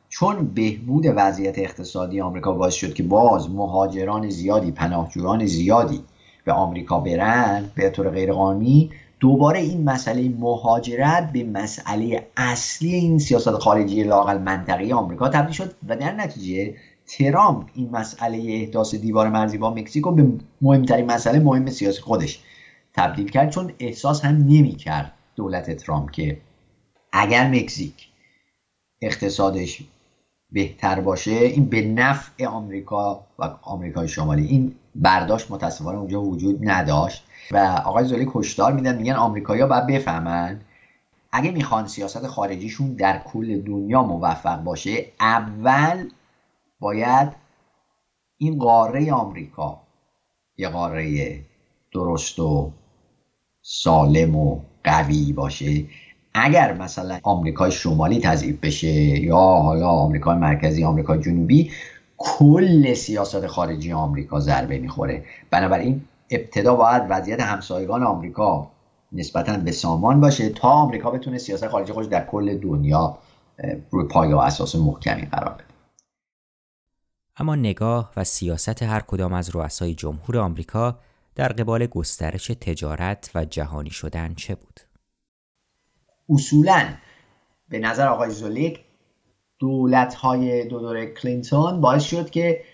چون 0.09 0.47
بهبود 0.47 1.05
وضعیت 1.17 1.59
اقتصادی 1.59 2.21
آمریکا 2.21 2.53
باعث 2.53 2.75
شد 2.75 2.95
که 2.95 3.03
باز 3.03 3.51
مهاجران 3.51 4.29
زیادی 4.29 4.71
پناهجویان 4.71 5.47
زیادی 5.47 6.01
به 6.45 6.53
آمریکا 6.53 7.01
برن 7.01 7.71
به 7.75 7.91
طور 7.91 8.11
غیرقانونی 8.11 8.91
دوباره 9.21 9.59
این 9.59 9.85
مسئله 9.85 10.29
مهاجرت 10.29 11.33
به 11.33 11.45
مسئله 11.45 12.27
اصلی 12.37 12.95
این 12.95 13.19
سیاست 13.19 13.51
خارجی 13.51 14.03
لاقل 14.03 14.39
منطقه 14.39 14.95
آمریکا 14.95 15.29
تبدیل 15.29 15.53
شد 15.53 15.75
و 15.89 15.97
در 15.97 16.13
نتیجه 16.13 16.75
ترامپ 17.07 17.69
این 17.75 17.91
مسئله 17.91 18.39
احداث 18.39 18.95
دیوار 18.95 19.29
مرزی 19.29 19.59
با 19.59 19.75
مکزیکو 19.75 20.11
به 20.11 20.27
مهمترین 20.61 21.07
مسئله 21.07 21.39
مهم 21.39 21.71
سیاسی 21.71 22.01
خودش 22.01 22.41
تبدیل 22.95 23.29
کرد 23.29 23.51
چون 23.51 23.73
احساس 23.79 24.25
هم 24.25 24.37
نمی 24.37 24.73
کرد 24.73 25.13
دولت 25.37 25.71
ترامپ 25.77 26.11
که 26.11 26.41
اگر 27.13 27.51
مکزیک 27.51 28.09
اقتصادش 29.03 29.83
بهتر 30.53 31.01
باشه. 31.01 31.31
این 31.31 31.65
به 31.65 31.83
نفع 31.83 32.47
آمریکا 32.47 33.27
و 33.39 33.51
آمریکای 33.63 34.09
شمالی. 34.09 34.47
این 34.47 34.75
برداشت 34.95 35.51
متاسفانه 35.51 35.99
اونجا 35.99 36.23
وجود 36.23 36.59
نداشت 36.63 37.25
و 37.51 37.83
آقای 37.85 38.05
زولی 38.05 38.27
کشدار 38.33 38.73
میدن 38.73 38.97
میگن 38.97 39.13
آمریکایی‌ها 39.13 39.69
باید 39.69 39.87
بفهمن 39.87 40.61
اگه 41.33 41.51
می‌خوان 41.51 41.87
سیاست 41.87 42.27
خارجیشون 42.27 42.93
در 42.95 43.19
کل 43.19 43.61
دنیا 43.61 44.03
موفق 44.03 44.63
باشه 44.63 45.07
اول 45.21 46.09
باید 46.81 47.33
این 48.39 48.59
قاره 48.59 49.13
آمریکا 49.13 49.81
یه 50.57 50.69
قاره 50.69 51.41
درست 51.93 52.39
و 52.39 52.73
سالم 53.63 54.37
و 54.37 54.61
قوی 54.85 55.33
باشه. 55.33 55.85
اگر 56.43 56.73
مثلا 56.73 57.19
آمریکای 57.23 57.71
شمالی 57.71 58.21
تضعیف 58.21 58.61
بشه 58.61 58.93
یا 59.25 59.39
حالا 59.39 59.89
آمریکای 59.89 60.37
مرکزی 60.37 60.85
آمریکای 60.85 61.21
جنوبی 61.21 61.71
کل 62.17 62.95
سیاست 62.95 63.47
خارجی 63.47 63.93
آمریکا 63.93 64.41
ضربه 64.41 64.79
می‌خوره 64.79 65.25
بنابراین 65.51 66.01
ابتدا 66.31 66.75
باید 66.75 67.03
وضعیت 67.09 67.41
همسایگان 67.41 68.03
آمریکا 68.03 68.71
نسبتا 69.13 69.57
به 69.57 69.73
سامان 69.73 70.21
باشه 70.21 70.49
تا 70.49 70.69
آمریکا 70.69 71.11
بتونه 71.11 71.39
سیاست 71.39 71.69
خارجی 71.69 71.93
خودش 71.93 72.07
در 72.07 72.27
کل 72.27 72.59
دنیا 72.59 73.19
روی 73.91 74.09
پایه 74.09 74.35
و 74.35 74.39
اساس 74.39 74.77
محکمی 74.77 75.23
قرار 75.23 75.55
بده 75.55 75.65
اما 77.37 77.57
نگاه 77.57 78.13
و 78.17 78.25
سیاست 78.25 78.83
هر 78.83 79.01
کدام 79.01 79.33
از 79.33 79.57
رؤسای 79.57 79.95
جمهور 79.95 80.39
آمریکا 80.39 80.99
در 81.35 81.49
قبال 81.49 81.87
گسترش 81.87 82.47
تجارت 82.47 83.31
و 83.35 83.45
جهانی 83.45 83.91
شدن 83.91 84.35
چه 84.35 84.55
بود؟ 84.55 84.81
اصولا 86.29 86.89
به 87.69 87.79
نظر 87.79 88.09
آقای 88.09 88.31
زولیک 88.31 88.81
دولت 89.59 90.15
های 90.15 90.65
دو 90.65 90.81
دوره 90.81 91.07
کلینتون 91.07 91.81
باعث 91.81 92.05
شد 92.05 92.31
که 92.31 92.65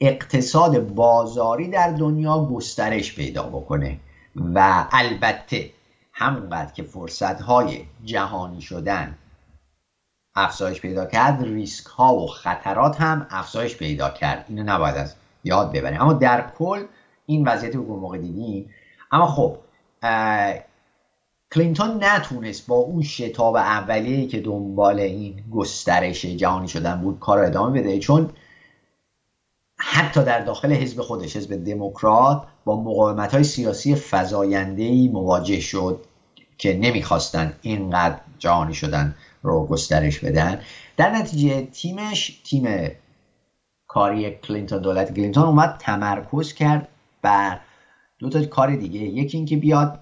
اقتصاد 0.00 0.94
بازاری 0.94 1.68
در 1.68 1.90
دنیا 1.90 2.44
گسترش 2.44 3.14
پیدا 3.14 3.42
بکنه 3.42 4.00
و 4.54 4.86
البته 4.92 5.70
همونقدر 6.12 6.72
که 6.72 6.82
فرصت 6.82 7.40
های 7.40 7.84
جهانی 8.04 8.60
شدن 8.60 9.18
افزایش 10.34 10.80
پیدا 10.80 11.06
کرد 11.06 11.42
ریسک 11.42 11.86
ها 11.86 12.14
و 12.14 12.26
خطرات 12.26 13.00
هم 13.00 13.26
افزایش 13.30 13.76
پیدا 13.76 14.10
کرد. 14.10 14.44
اینو 14.48 14.62
نباید 14.62 14.96
از 14.96 15.14
یاد 15.44 15.72
ببریم. 15.72 16.00
اما 16.00 16.12
در 16.12 16.50
کل 16.58 16.84
این 17.26 17.48
وضعیت 17.48 17.74
رو 17.74 17.96
موقع 17.96 18.18
دیدیم 18.18 18.74
اما 19.12 19.26
خب 19.26 19.58
کلینتون 21.54 22.04
نتونست 22.04 22.66
با 22.66 22.74
اون 22.74 23.02
شتاب 23.02 23.56
اولیه 23.56 24.26
که 24.26 24.40
دنبال 24.40 25.00
این 25.00 25.44
گسترش 25.50 26.24
جهانی 26.24 26.68
شدن 26.68 27.00
بود 27.00 27.18
کار 27.18 27.38
ادامه 27.38 27.80
بده 27.80 27.98
چون 27.98 28.30
حتی 29.78 30.24
در 30.24 30.40
داخل 30.40 30.72
حزب 30.72 31.00
خودش 31.00 31.36
حزب 31.36 31.64
دموکرات 31.64 32.42
با 32.64 32.80
مقاومت 32.80 33.34
های 33.34 33.44
سیاسی 33.44 33.94
فضاینده 33.94 35.08
مواجه 35.08 35.60
شد 35.60 36.04
که 36.58 36.74
نمی‌خواستن 36.74 37.52
اینقدر 37.62 38.20
جهانی 38.38 38.74
شدن 38.74 39.14
رو 39.42 39.66
گسترش 39.66 40.18
بدن. 40.18 40.60
در 40.96 41.10
نتیجه 41.10 41.62
تیمش 41.62 42.40
تیم 42.44 42.90
کاری 43.86 44.30
کلینتون 44.30 44.82
دولت 44.82 45.14
کلینتون 45.14 45.42
اومد 45.42 45.76
تمرکز 45.78 46.52
کرد 46.52 46.88
بر 47.22 47.60
دو 48.18 48.28
تا 48.28 48.44
کار 48.44 48.76
دیگه. 48.76 49.00
یکی 49.00 49.36
اینکه 49.36 49.56
بیاد 49.56 50.00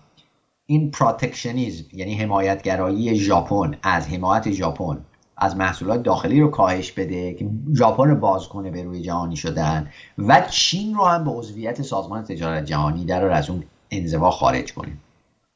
این 0.66 0.90
protectionism 0.90 1.84
یعنی 1.92 2.14
حمایتگرایی 2.14 3.16
ژاپن 3.16 3.78
از 3.82 4.08
حمایت 4.08 4.50
ژاپن 4.50 4.98
از 5.36 5.56
محصولات 5.56 6.02
داخلی 6.02 6.40
رو 6.40 6.48
کاهش 6.48 6.92
بده 6.92 7.34
که 7.34 7.48
ژاپن 7.74 8.08
رو 8.08 8.16
باز 8.16 8.48
کنه 8.48 8.70
به 8.70 8.82
روی 8.82 9.02
جهانی 9.02 9.36
شدن 9.36 9.90
و 10.18 10.46
چین 10.50 10.94
رو 10.94 11.04
هم 11.04 11.24
به 11.24 11.30
عضویت 11.30 11.82
سازمان 11.82 12.22
تجارت 12.22 12.64
جهانی 12.64 13.04
در 13.04 13.24
از 13.24 13.50
اون 13.50 13.64
انزوا 13.90 14.30
خارج 14.30 14.74
کنه 14.74 14.92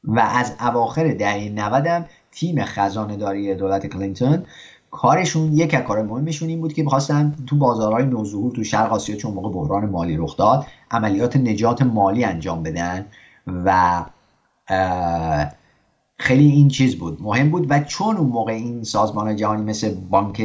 و 0.03 0.19
از 0.19 0.55
اواخر 0.59 1.13
دهه 1.13 1.49
90 1.49 1.87
هم 1.87 2.05
تیم 2.31 2.65
خزانه 2.65 3.17
داری 3.17 3.55
دولت 3.55 3.87
کلینتون 3.87 4.45
کارشون 4.91 5.53
یک 5.53 5.75
کار 5.75 6.01
مهمشون 6.01 6.49
این 6.49 6.61
بود 6.61 6.73
که 6.73 6.83
می‌خواستن 6.83 7.35
تو 7.47 7.55
بازارهای 7.57 8.05
نوظهور 8.05 8.51
تو 8.51 8.63
شرق 8.63 8.93
آسیا 8.93 9.15
چون 9.15 9.33
موقع 9.33 9.49
بحران 9.49 9.89
مالی 9.89 10.17
رخ 10.17 10.37
داد 10.37 10.65
عملیات 10.91 11.37
نجات 11.37 11.81
مالی 11.81 12.23
انجام 12.23 12.63
بدن 12.63 13.05
و 13.47 14.05
خیلی 16.17 16.49
این 16.49 16.67
چیز 16.67 16.95
بود 16.95 17.21
مهم 17.21 17.49
بود. 17.49 17.65
و 17.69 17.79
چون 17.79 18.17
اون 18.17 18.27
موقع 18.27 18.51
این 18.51 18.83
سازمان 18.83 19.35
جهانی 19.35 19.63
مثل 19.63 19.93
بانک 19.93 20.41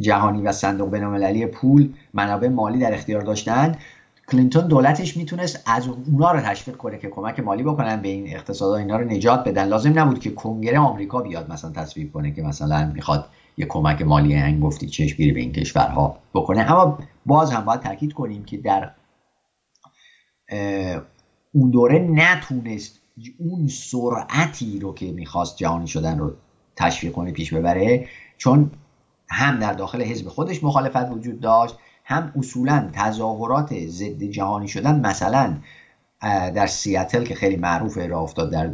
جهانی 0.00 0.42
و 0.42 0.52
صندوق 0.52 0.90
بینالمللی 0.90 1.46
پول 1.46 1.92
منابع 2.14 2.48
مالی 2.48 2.78
در 2.78 2.94
اختیار 2.94 3.20
داشتن 3.20 3.74
کلینتون 4.28 4.68
دولتش 4.68 5.16
می‌تونست 5.16 5.62
از 5.66 5.88
اونا 5.88 6.32
رو 6.32 6.40
تشویق 6.40 6.76
کنه 6.76 6.98
که 6.98 7.08
کمک 7.08 7.40
مالی 7.40 7.62
بکنن 7.62 8.02
به 8.02 8.08
این 8.08 8.26
اقتصادها 8.34 8.76
اینا 8.76 8.96
رو 8.96 9.04
نجات 9.04 9.48
بدن. 9.48 9.64
لازم 9.64 9.98
نبود 9.98 10.18
که 10.20 10.30
کنگره 10.30 10.78
آمریکا 10.78 11.20
بیاد 11.20 11.52
مثلا 11.52 11.70
تصویب 11.70 12.12
کنه 12.12 12.32
که 12.32 12.42
مثلا 12.42 12.90
می‌خواد 12.94 13.28
یه 13.56 13.66
کمک 13.66 14.02
مالی 14.02 14.34
هنگفتی 14.34 14.86
چشمگیری 14.86 15.32
به 15.32 15.40
این 15.40 15.52
کشورها 15.52 16.18
بکنه. 16.34 16.72
اما 16.72 16.98
باز 17.26 17.50
هم 17.50 17.64
باید 17.64 17.80
تاکید 17.80 18.12
کنیم 18.12 18.44
که 18.44 18.56
در 18.56 18.90
اون 21.56 21.70
دوره 21.70 21.98
نتونست 21.98 23.00
اون 23.38 23.68
سرعتی 23.68 24.78
رو 24.78 24.94
که 24.94 25.12
می‌خواست 25.12 25.56
جهانی 25.56 25.86
شدن 25.86 26.18
رو 26.18 26.32
تشویق 26.76 27.12
کنه 27.12 27.32
پیش 27.32 27.54
ببره 27.54 28.06
چون 28.36 28.70
هم 29.30 29.58
در 29.58 29.72
داخل 29.72 30.02
حزب 30.02 30.28
خودش 30.28 30.64
مخالفت 30.64 31.10
وجود 31.10 31.40
داشت 31.40 31.74
هم 32.04 32.32
اصولا 32.36 32.90
تظاهرات 32.92 33.86
ضد 33.86 34.22
جهانی 34.22 34.68
شدن 34.68 35.00
مثلا 35.00 35.56
در 36.54 36.66
سیاتل 36.66 37.24
که 37.24 37.34
خیلی 37.34 37.56
معروف 37.56 37.98
راه 37.98 38.22
افتاد 38.22 38.52
در 38.52 38.70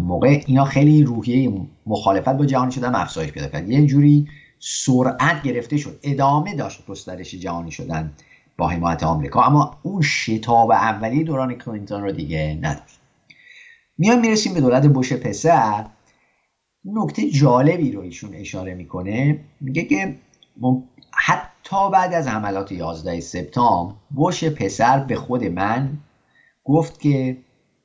موقع 0.00 0.40
اینا 0.46 0.64
خیلی 0.64 1.02
روحیه 1.02 1.52
مخالفت 1.86 2.28
با 2.28 2.46
جهانی 2.46 2.72
شدن 2.72 2.94
افزایش 2.94 3.32
پیدا 3.32 3.48
کرد. 3.48 3.70
یه 3.70 3.86
جوری 3.86 4.28
سرعت 4.58 5.42
گرفته 5.42 5.76
شد 5.76 5.98
ادامه 6.02 6.54
داشت 6.54 6.86
گسترش 6.86 7.34
جهانی 7.34 7.70
شدن. 7.70 8.12
با 8.58 8.68
حمایت 8.68 9.02
آمریکا. 9.02 9.42
اما 9.42 9.70
اون 9.82 10.02
شتاب 10.02 10.70
اولی 10.70 11.24
دوران 11.24 11.54
کلینتون 11.54 12.02
رو 12.02 12.12
دیگه 12.12 12.58
نداشت. 12.62 13.00
میان 13.98 14.20
می‌رسیم 14.20 14.54
به 14.54 14.60
دولت 14.60 14.86
بوش 14.86 15.12
پسر. 15.12 15.86
نکته 16.84 17.30
جالبی 17.30 17.92
رو 17.92 18.00
ایشون 18.00 18.34
اشاره 18.34 18.74
می‌کنه. 18.74 19.40
میگه 19.60 19.84
که 19.84 20.14
حتی 21.12 21.90
بعد 21.90 22.14
از 22.14 22.28
حملات 22.28 22.72
11 22.72 23.20
سپتامبر 23.20 23.94
بوش 24.10 24.44
پسر 24.44 24.98
به 24.98 25.16
خود 25.16 25.44
من 25.44 25.98
گفت 26.64 27.00
که 27.00 27.36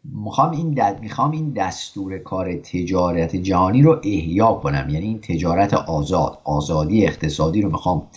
می‌خوام 0.03 0.51
این, 0.51 0.82
می‌خوام 1.01 1.32
این 1.32 1.49
دستور 1.49 2.17
کار 2.17 2.55
تجارت 2.55 3.36
جهانی 3.36 3.82
رو 3.82 4.01
احیا 4.03 4.53
کنم. 4.53 4.89
یعنی 4.89 5.05
این 5.05 5.19
تجارت 5.19 5.73
آزاد 5.73 6.39
آزادی 6.43 7.05
اقتصادی 7.05 7.62
رو 7.62 7.69
می‌خوام 7.69 8.08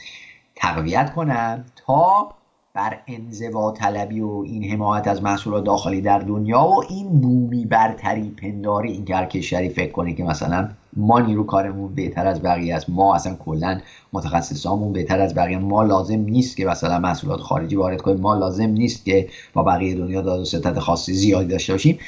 تقویت 0.56 1.12
کنم 1.14 1.64
تا 1.86 2.28
بر 2.74 2.98
انزوا 3.06 3.72
طلبی 3.72 4.20
و 4.20 4.42
این 4.46 4.64
حمایت 4.64 5.08
از 5.08 5.22
محصولات 5.22 5.64
داخلی 5.64 6.00
در 6.00 6.18
دنیا 6.18 6.64
و 6.64 6.84
این 6.88 7.20
بومی 7.20 7.66
برتری 7.66 8.30
پنداری 8.30 8.92
این 8.92 9.04
که 9.04 9.16
هر 9.16 9.26
کشوری 9.26 9.68
فکر 9.68 9.92
کنه 9.92 10.12
که 10.12 10.24
مثلا 10.24 10.68
ما 10.96 11.20
نیرو 11.20 11.46
کارمون 11.46 11.94
بهتر 11.94 12.26
از 12.26 12.42
بقیه 12.42 12.74
است 12.74 12.90
ما 12.90 13.14
اصلا 13.14 13.34
کلا 13.34 13.80
متخصصامون 14.12 14.92
بهتر 14.92 15.20
از 15.20 15.34
بقیه 15.34 15.58
ما 15.58 15.82
لازم 15.82 16.20
نیست 16.20 16.56
که 16.56 16.66
مثلا 16.66 16.98
محصولات 16.98 17.40
خارجی 17.40 17.76
وارد 17.76 18.00
کنیم 18.00 18.20
ما 18.20 18.34
لازم 18.34 18.70
نیست 18.70 19.04
که 19.04 19.28
با 19.52 19.62
بقیه 19.62 19.94
دنیا 19.94 20.20
داد 20.20 20.40
و 20.40 20.44
ستت 20.44 20.78
خاصی 20.78 21.12
زیادی 21.12 21.48
داشته 21.48 21.72
باشیم. 21.72 21.98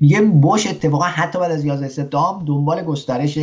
یه 0.00 0.20
بش 0.20 0.66
اتفاقا 0.66 1.04
حتی 1.04 1.38
بعد 1.38 1.50
از 1.50 1.64
11 1.64 1.88
سپتامبر 1.88 2.44
دنبال 2.44 2.82
گسترش 2.82 3.38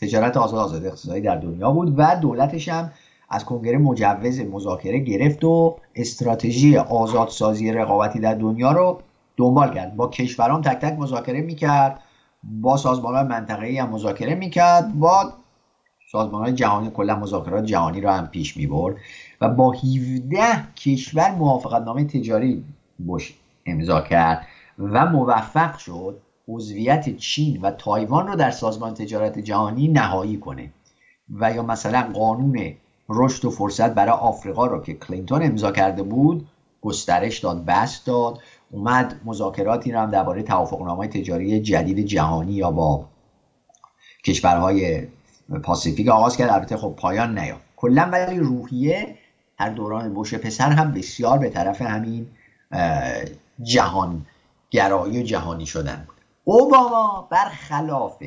تجارت 0.00 0.36
آزاد 0.36 0.60
آزاد 0.60 0.86
اقتصادی 0.86 1.20
در 1.20 1.36
دنیا 1.36 1.70
بود 1.70 1.94
و 1.96 2.16
دولتش 2.20 2.68
هم 2.68 2.90
از 3.32 3.44
کنگره 3.44 3.78
مجوز 3.78 4.40
مذاکره 4.40 4.98
گرفت 4.98 5.44
و 5.44 5.76
استراتژی 5.94 6.76
آزادسازی 6.76 7.72
رقابتی 7.72 8.20
در 8.20 8.34
دنیا 8.34 8.72
رو 8.72 8.98
دنبال 9.36 9.74
کرد. 9.74 9.96
با 9.96 10.08
کشوران 10.08 10.62
تک 10.62 10.78
تک 10.78 10.98
مذاکره 10.98 11.40
می‌کرد 11.40 12.00
با 12.42 12.76
سازمان 12.76 13.26
منطقه‌ای 13.26 13.78
هم 13.78 13.90
مذاکره 13.90 14.34
می‌کرد 14.34 14.98
با 14.98 15.32
سازمان 16.12 16.54
جهانی 16.54 16.90
کلا 16.90 17.16
مذاکرات 17.16 17.64
جهانی 17.64 18.00
رو 18.00 18.10
هم 18.10 18.26
پیش 18.26 18.56
می‌برد 18.56 18.96
و 19.40 19.48
با 19.48 19.72
17 19.72 20.74
کشور 20.76 21.30
موافقت 21.30 21.82
نامه 21.82 22.04
تجاری 22.04 22.64
بش 23.08 23.34
امضا 23.66 24.00
کرد 24.00 24.46
و 24.78 25.06
موفق 25.06 25.78
شد 25.78 26.18
عضویت 26.48 27.16
چین 27.16 27.60
و 27.60 27.70
تایوان 27.70 28.26
رو 28.26 28.36
در 28.36 28.50
سازمان 28.50 28.94
تجارت 28.94 29.38
جهانی 29.38 29.88
نهایی 29.88 30.36
کنه. 30.36 30.70
و 31.40 31.52
یا 31.52 31.62
مثلا 31.62 32.10
قانون 32.14 32.74
رشد 33.14 33.44
و 33.44 33.50
فرصت 33.50 33.94
برای 33.94 34.12
آفریقا 34.12 34.66
رو 34.66 34.82
که 34.82 34.94
کلینتون 34.94 35.42
امضا 35.42 35.72
کرده 35.72 36.02
بود 36.02 36.48
گسترش 36.82 37.38
داد 37.38 37.64
بست 37.64 38.06
داد 38.06 38.38
اومد 38.70 39.20
مذاکراتی 39.24 39.92
رو 39.92 40.00
هم 40.00 40.10
درباره 40.10 40.42
توافقنامه 40.42 41.08
تجاری 41.08 41.60
جدید 41.60 42.06
جهانی 42.06 42.52
یا 42.52 42.70
با 42.70 43.08
کشورهای 44.24 45.06
پاسیفیک 45.62 46.08
آغاز 46.08 46.36
کرد. 46.36 46.50
البته 46.50 46.76
خب 46.76 46.94
پایان 46.96 47.38
نیافت. 47.38 47.64
کلا 47.76 48.08
ولی 48.12 48.38
روحیه 48.38 49.18
در 49.58 49.68
دوران 49.68 50.14
بوش 50.14 50.34
پسر 50.34 50.70
هم 50.70 50.92
بسیار 50.92 51.38
به 51.38 51.50
طرف 51.50 51.82
همین 51.82 52.26
جهان 53.62 54.26
گرایی 54.70 55.20
و 55.20 55.22
جهانی 55.22 55.66
شدن 55.66 56.04
بود. 56.06 56.16
اوباما 56.44 57.28
برخلاف 57.30 58.22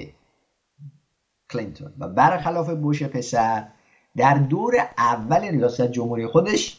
کلینتون 1.51 1.93
و 1.99 2.07
برخلاف 2.07 2.69
بوش 2.69 3.03
پسر 3.03 3.67
در 4.17 4.33
دور 4.33 4.75
اول 4.97 5.41
ریاست 5.41 5.91
جمهوری 5.91 6.27
خودش 6.27 6.77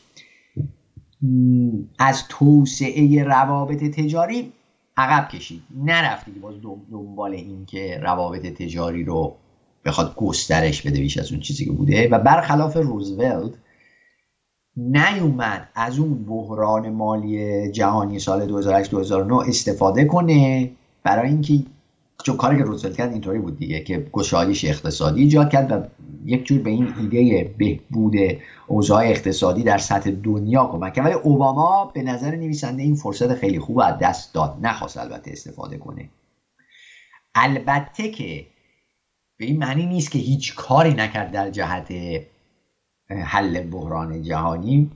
از 1.98 2.28
توسعه 2.28 3.24
روابط 3.24 3.84
تجاری 3.84 4.52
عقب 4.96 5.28
کشید. 5.28 5.62
نرفت 5.84 6.24
دیگه 6.24 6.38
باز 6.40 6.54
دنبال 6.92 7.32
این 7.32 7.66
که 7.66 8.00
روابط 8.02 8.46
تجاری 8.46 9.04
رو 9.04 9.36
بخواد 9.84 10.14
گسترش 10.16 10.82
بده 10.82 11.00
بیش 11.00 11.18
از 11.18 11.32
اون 11.32 11.40
چیزی 11.40 11.64
که 11.64 11.72
بوده. 11.72 12.08
و 12.08 12.18
برخلاف 12.18 12.76
روزولت 12.76 13.50
نیومد 14.76 15.68
از 15.74 15.98
اون 15.98 16.24
بحران 16.24 16.90
مالی 16.90 17.70
جهانی 17.72 18.18
سال 18.18 18.46
2008 18.46 18.90
2009 18.90 19.48
استفاده 19.48 20.04
کنه. 20.04 20.70
برای 21.02 21.28
اینکه 21.28 21.62
چون 22.24 22.36
کاری 22.36 22.58
که 22.58 22.64
روزولت 22.64 22.96
کرد 22.96 23.12
اینطوری 23.12 23.38
بود 23.38 23.58
دیگه 23.58 23.80
که 23.80 24.06
گشایش 24.12 24.64
اقتصادی 24.64 25.20
ایجاد 25.22 25.50
کرد 25.50 25.72
و 25.72 25.95
یک 26.26 26.44
جور 26.44 26.62
به 26.62 26.70
این 26.70 26.94
ایده 27.00 27.54
بهبود 27.58 28.14
اوضاع 28.66 29.04
اقتصادی 29.04 29.62
در 29.62 29.78
سطح 29.78 30.10
دنیا 30.10 30.66
کمک 30.66 30.94
کرد. 30.94 31.06
ولی 31.06 31.14
اوباما 31.14 31.90
به 31.94 32.02
نظر 32.02 32.36
نویسنده 32.36 32.82
این 32.82 32.94
فرصت 32.94 33.34
خیلی 33.34 33.58
خوب 33.58 33.80
از 33.80 33.98
دست 33.98 34.34
داد. 34.34 34.58
نخواست 34.62 34.96
البته 34.96 35.30
استفاده 35.30 35.78
کنه. 35.78 36.08
البته 37.34 38.10
که 38.10 38.46
به 39.36 39.44
این 39.44 39.58
معنی 39.58 39.86
نیست 39.86 40.10
که 40.10 40.18
هیچ 40.18 40.54
کاری 40.54 40.94
نکرد 40.94 41.32
در 41.32 41.50
جهت 41.50 41.92
حل 43.08 43.60
بحران 43.60 44.22
جهانی 44.22 44.90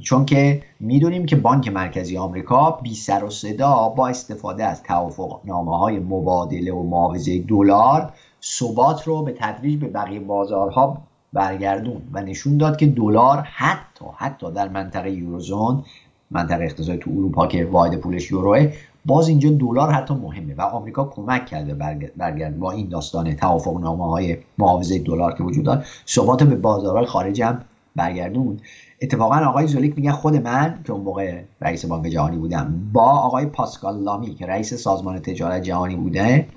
چون 0.00 0.24
که 0.24 0.62
می‌دونیم 0.80 1.26
که 1.26 1.36
بانک 1.36 1.68
مرکزی 1.68 2.16
آمریکا 2.16 2.70
بی 2.70 2.94
سر 2.94 3.24
و 3.24 3.30
صدا 3.30 3.88
با 3.88 4.08
استفاده 4.08 4.64
از 4.64 4.82
توافق 4.82 5.40
نامه 5.44 5.78
های 5.78 5.98
مبادله 5.98 6.72
و 6.72 6.82
معاوضه 6.82 7.38
دلار 7.38 8.12
ثبات 8.42 9.02
رو 9.08 9.22
به 9.22 9.32
تدریج 9.38 9.80
به 9.80 9.88
بقیه 9.88 10.20
بازارها 10.20 11.02
برگردون 11.32 12.02
و 12.12 12.22
نشون 12.22 12.56
داد 12.56 12.76
که 12.76 12.86
دلار 12.86 13.38
حتی 13.38 14.04
حتی 14.16 14.52
در 14.52 14.68
منطقه 14.68 15.10
یوروزون 15.10 15.84
منطقه 16.30 16.64
اقتصادی 16.64 16.98
تو 16.98 17.10
اروپا 17.10 17.46
که 17.46 17.64
واحد 17.64 17.96
پولش 17.96 18.30
یوروه 18.30 18.72
باز 19.06 19.28
اینجا 19.28 19.50
دلار 19.50 19.90
حتی 19.90 20.14
مهمه 20.14 20.54
و 20.54 20.60
آمریکا 20.60 21.04
کمک 21.04 21.46
کرده 21.46 21.74
برگرد 22.16 22.58
با 22.58 22.70
این 22.70 22.88
داستان 22.88 23.36
توافق 23.36 23.80
نامه 23.80 24.04
های 24.04 24.36
معاوضه 24.58 24.98
دلار 24.98 25.34
که 25.34 25.42
وجود 25.42 25.64
دارد 25.64 25.86
ثبات 26.08 26.42
به 26.42 26.56
بازارهای 26.56 27.06
خارج 27.06 27.42
هم 27.42 27.64
برگردون. 27.96 28.60
اتفاقا 29.02 29.36
آقای 29.36 29.66
زولیک 29.66 29.96
میگن 29.96 30.10
خود 30.10 30.36
من 30.36 30.80
که 30.86 30.92
اون 30.92 31.00
موقع 31.00 31.40
رئیس 31.60 31.86
بانک 31.86 32.06
جهانی 32.06 32.36
بودم 32.36 32.90
با 32.92 33.10
آقای 33.10 33.46
پاسکال 33.46 34.02
لامی 34.02 34.34
که 34.34 34.46
رئیس 34.46 34.74
سازمان 34.74 35.18
تجارت 35.18 35.62
جهانی 35.62 35.96
بوده 35.96 36.48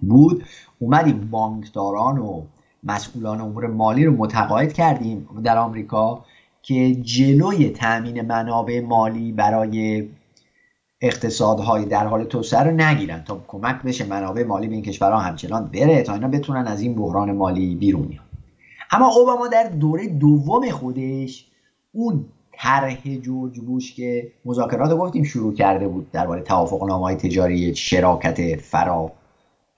بود 0.00 0.44
اومدیم 0.78 1.28
بانکداران 1.30 2.18
و 2.18 2.42
مسئولان 2.84 3.40
امور 3.40 3.66
مالی 3.66 4.04
رو 4.04 4.12
متقاعد 4.16 4.72
کردیم 4.72 5.28
در 5.44 5.58
آمریکا 5.58 6.24
که 6.62 6.94
جلوی 6.94 7.68
تأمین 7.68 8.20
منابع 8.20 8.80
مالی 8.80 9.32
برای 9.32 10.08
اقتصادهای 11.00 11.84
در 11.84 12.06
حال 12.06 12.24
توسعه 12.24 12.62
رو 12.62 12.70
نگیرن 12.70 13.24
تا 13.24 13.40
کمک 13.48 13.82
بشه 13.82 14.04
منابع 14.06 14.44
مالی 14.44 14.68
به 14.68 14.74
این 14.74 14.82
کشورها 14.82 15.18
همچنان 15.18 15.66
بره 15.66 16.02
تا 16.02 16.14
اینا 16.14 16.28
بتونن 16.28 16.66
از 16.66 16.80
این 16.80 16.94
بحران 16.94 17.32
مالی 17.32 17.74
بیرون 17.74 18.06
بیان. 18.06 18.24
اما 18.90 19.08
اوباما 19.08 19.48
در 19.48 19.64
دوره 19.64 20.08
دوم 20.08 20.70
خودش 20.70 21.46
اون 21.92 22.24
طرح 22.52 23.16
جورج 23.16 23.60
بوش 23.60 23.94
که 23.94 24.32
مذاکرات 24.44 24.98
گفتیم 24.98 25.24
شروع 25.24 25.54
کرده 25.54 25.88
بود 25.88 26.10
درباره 26.10 26.42
توافق 26.42 26.84
نامه 26.84 27.14
تجاری 27.14 27.74
شراکت 27.74 28.60
فرا 28.60 29.12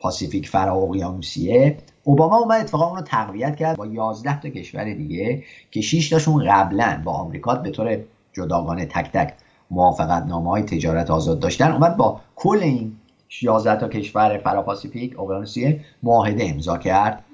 پاسیفیک 0.00 0.48
فرا 0.48 0.74
اقیانوسیه 0.74 1.76
اوباما 2.04 2.37
اومد 2.37 2.61
اتفاقا 2.61 2.87
اون 2.87 2.96
رو 2.96 3.02
تقویت 3.02 3.56
کرد 3.56 3.76
با 3.76 3.87
11 3.87 4.40
تا 4.40 4.48
کشور 4.48 4.84
دیگه 4.94 5.44
که 5.70 5.80
6 5.80 6.11
تاشون 6.11 6.44
قبلا 6.48 7.02
با 7.04 7.12
آمریکا 7.12 7.54
به 7.54 7.70
طور 7.70 7.98
جداگانه 8.32 8.87
تک 8.87 9.12
تک 9.12 9.34
موافقت 9.70 10.26
نامه 10.26 10.50
های 10.50 10.62
تجارت 10.62 11.11
آزاد 11.11 11.40
داشتن. 11.40 11.72
اومد 11.72 11.96
با 11.96 12.20
کل 12.37 12.58
این 12.58 12.96
11 13.42 13.80
تا 13.80 13.88
کشور 13.88 14.38
فرا-پاسیفیک 14.38 15.20
اقیانوسیه 15.20 15.84
معاهده 16.02 16.50
امضا 16.50 16.78
کرد 16.78 17.24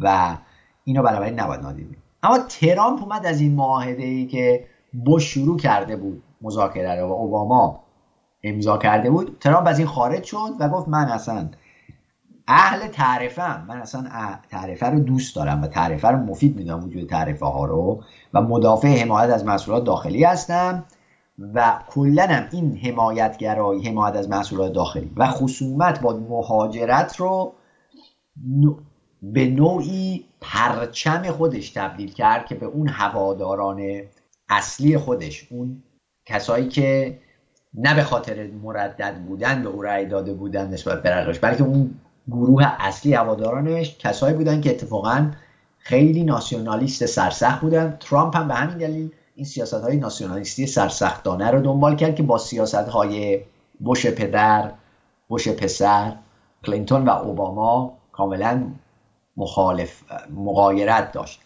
و 0.00 0.36
اینو 0.84 1.02
بنابراین 1.02 1.40
نباید 1.40 1.60
نادید 1.60 1.96
اما 2.22 2.38
ترامپ 2.38 3.02
اومد 3.02 3.26
از 3.26 3.40
این 3.40 3.54
معاهده 3.54 4.02
ای 4.02 4.26
که 4.26 4.64
بوش 5.04 5.24
شروع 5.24 5.58
کرده 5.58 5.96
بود 5.96 6.22
مذاکره 6.42 6.94
رو 6.94 7.08
و 7.08 7.12
اوباما 7.12 7.80
امضا 8.42 8.78
کرده 8.78 9.10
بود. 9.10 9.36
ترامپ 9.40 9.66
از 9.66 9.78
این 9.78 9.88
خارج 9.88 10.24
شد 10.24 10.50
و 10.60 10.68
گفت 10.68 10.88
من 10.88 11.04
اصلا 11.04 11.48
اهل 12.48 12.88
تعرفه 12.88 13.64
من 13.64 13.76
اصلا 13.76 14.08
تعرفه 14.50 14.86
رو 14.86 15.00
دوست 15.00 15.36
دارم 15.36 15.62
و 15.62 15.66
تعرفه 15.66 16.08
رو 16.08 16.18
مفید 16.18 16.56
می‌دونم 16.56 16.84
وجود 16.84 17.08
تعرفه 17.08 17.46
ها 17.46 17.64
رو 17.64 18.02
و 18.34 18.40
مدافع 18.40 18.88
حمایت 18.88 19.30
از 19.30 19.44
محصولات 19.44 19.84
داخلی 19.84 20.24
هستم 20.24 20.84
و 21.54 21.78
کلا 21.88 22.46
این 22.52 22.76
حمایتگرایی 22.76 23.88
حمایت 23.88 24.16
از 24.16 24.28
محصولات 24.28 24.72
داخلی 24.72 25.10
و 25.16 25.26
خصومت 25.26 26.00
با 26.00 26.12
مهاجرت 26.12 27.16
رو 27.16 27.52
به 29.22 29.46
نوعی 29.46 30.24
پرچم 30.40 31.22
خودش 31.22 31.70
تبدیل 31.70 32.12
کرد 32.12 32.46
که 32.46 32.54
به 32.54 32.66
اون 32.66 32.88
هواداران 32.88 33.82
اصلی 34.48 34.98
خودش 34.98 35.46
اون 35.50 35.82
کسایی 36.26 36.68
که 36.68 37.18
نه 37.74 37.94
به 37.94 38.02
خاطر 38.02 38.46
مردد 38.62 39.14
بودن 39.28 39.62
به 39.62 39.68
او 39.68 39.82
رأی 39.82 40.06
داده 40.06 40.32
بودن 40.32 40.70
نسبت 40.70 41.02
به 41.02 41.38
بلکه 41.42 41.62
اون 41.62 41.94
گروه 42.28 42.64
اصلی 42.78 43.14
هوادارانش 43.14 43.96
کسایی 43.98 44.34
بودن 44.34 44.60
که 44.60 44.70
اتفاقا 44.70 45.30
خیلی 45.78 46.24
ناسیونالیست 46.24 47.06
سرسخت 47.06 47.60
بودن. 47.60 47.96
ترامپ 48.00 48.36
هم 48.36 48.48
به 48.48 48.54
همین 48.54 48.78
دلیل 48.78 49.10
این 49.34 49.44
سیاست 49.44 49.74
های 49.74 49.96
ناسیونالیستی 49.96 50.66
سرسختانه 50.66 51.50
رو 51.50 51.60
دنبال 51.60 51.96
کرد 51.96 52.14
که 52.14 52.22
با 52.22 52.38
سیاست 52.38 52.74
های 52.74 53.40
بوش 53.80 54.06
پدر 54.06 54.72
بوش 55.28 55.48
پسر 55.48 56.12
کلینتون 56.66 57.04
و 57.04 57.10
اوباما 57.10 57.92
کاملا 58.12 58.66
مخالف 59.36 60.02
مقایرت 60.36 61.12
داشت. 61.12 61.40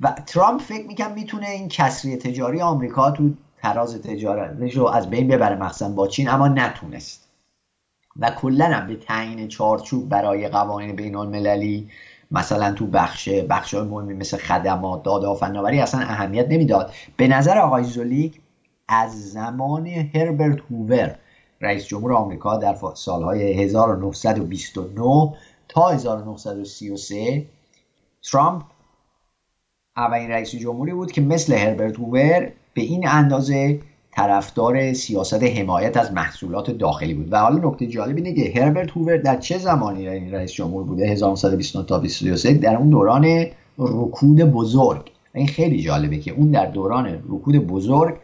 و 0.00 0.14
ترامپ 0.26 0.60
فکر 0.60 0.86
می‌کنم 0.86 1.12
می‌تونه 1.12 1.48
این 1.48 1.68
کسری 1.68 2.16
تجاری 2.16 2.60
آمریکا 2.60 3.10
تو 3.10 3.30
تراز 3.62 4.02
تجارتش 4.02 4.76
رو 4.76 4.86
از 4.86 5.10
بین 5.10 5.28
ببره 5.28 5.56
مخصوصا 5.56 5.88
با 5.88 6.06
چین 6.06 6.28
اما 6.28 6.48
نتونست. 6.48 7.25
و 8.20 8.30
کلا 8.30 8.86
به 8.88 8.96
تعیین 8.96 9.48
چارچوب 9.48 10.08
برای 10.08 10.48
قوانین 10.48 10.96
بین 10.96 11.16
المللی 11.16 11.88
مثلا 12.30 12.72
تو 12.72 12.86
بخش 12.86 13.28
بخش 13.28 13.74
مهمی 13.74 14.14
مثل 14.14 14.36
خدمات 14.36 15.02
داده 15.02 15.34
فناوری 15.34 15.80
اصلا 15.80 16.00
اهمیت 16.00 16.46
نمی‌داد. 16.48 16.92
به 17.16 17.28
نظر 17.28 17.58
آقای 17.58 17.84
زولیک 17.84 18.40
از 18.88 19.30
زمان 19.30 19.86
هربرت 19.86 20.58
هوور 20.70 21.18
رئیس 21.60 21.86
جمهور 21.86 22.12
آمریکا 22.12 22.56
در 22.56 22.76
سالهای 22.94 23.62
1929 23.62 25.34
تا 25.68 25.88
1933 25.88 27.46
ترامپ 28.22 28.62
اولین 29.96 30.30
رئیس 30.30 30.54
جمهوری 30.54 30.92
بود 30.92 31.12
که 31.12 31.20
مثل 31.20 31.54
هربرت 31.54 31.98
هوور 31.98 32.52
به 32.74 32.82
این 32.82 33.08
اندازه 33.08 33.80
طرفدار 34.16 34.92
سیاست 34.92 35.42
حمایت 35.42 35.96
از 35.96 36.12
محصولات 36.12 36.70
داخلی 36.70 37.14
بود. 37.14 37.32
و 37.32 37.38
حالا 37.38 37.68
نکته 37.68 37.86
جالب 37.86 38.16
اینه 38.16 38.34
که 38.34 38.60
هربرت 38.60 38.90
هوور 38.90 39.16
در 39.16 39.36
چه 39.36 39.58
زمانی 39.58 40.08
این 40.08 40.34
رئیس 40.34 40.52
جمهور 40.52 40.84
بوده؟ 40.84 41.06
1929 41.06 41.86
تا 41.86 41.98
2023 41.98 42.54
در 42.54 42.76
اون 42.76 42.90
دوران 42.90 43.46
رکود 43.78 44.42
بزرگ. 44.42 45.10
این 45.34 45.46
خیلی 45.46 45.82
جالبه 45.82 46.18
که 46.18 46.32
اون 46.32 46.50
در 46.50 46.66
دوران 46.66 47.06
رکود 47.06 47.56
بزرگ 47.56 48.16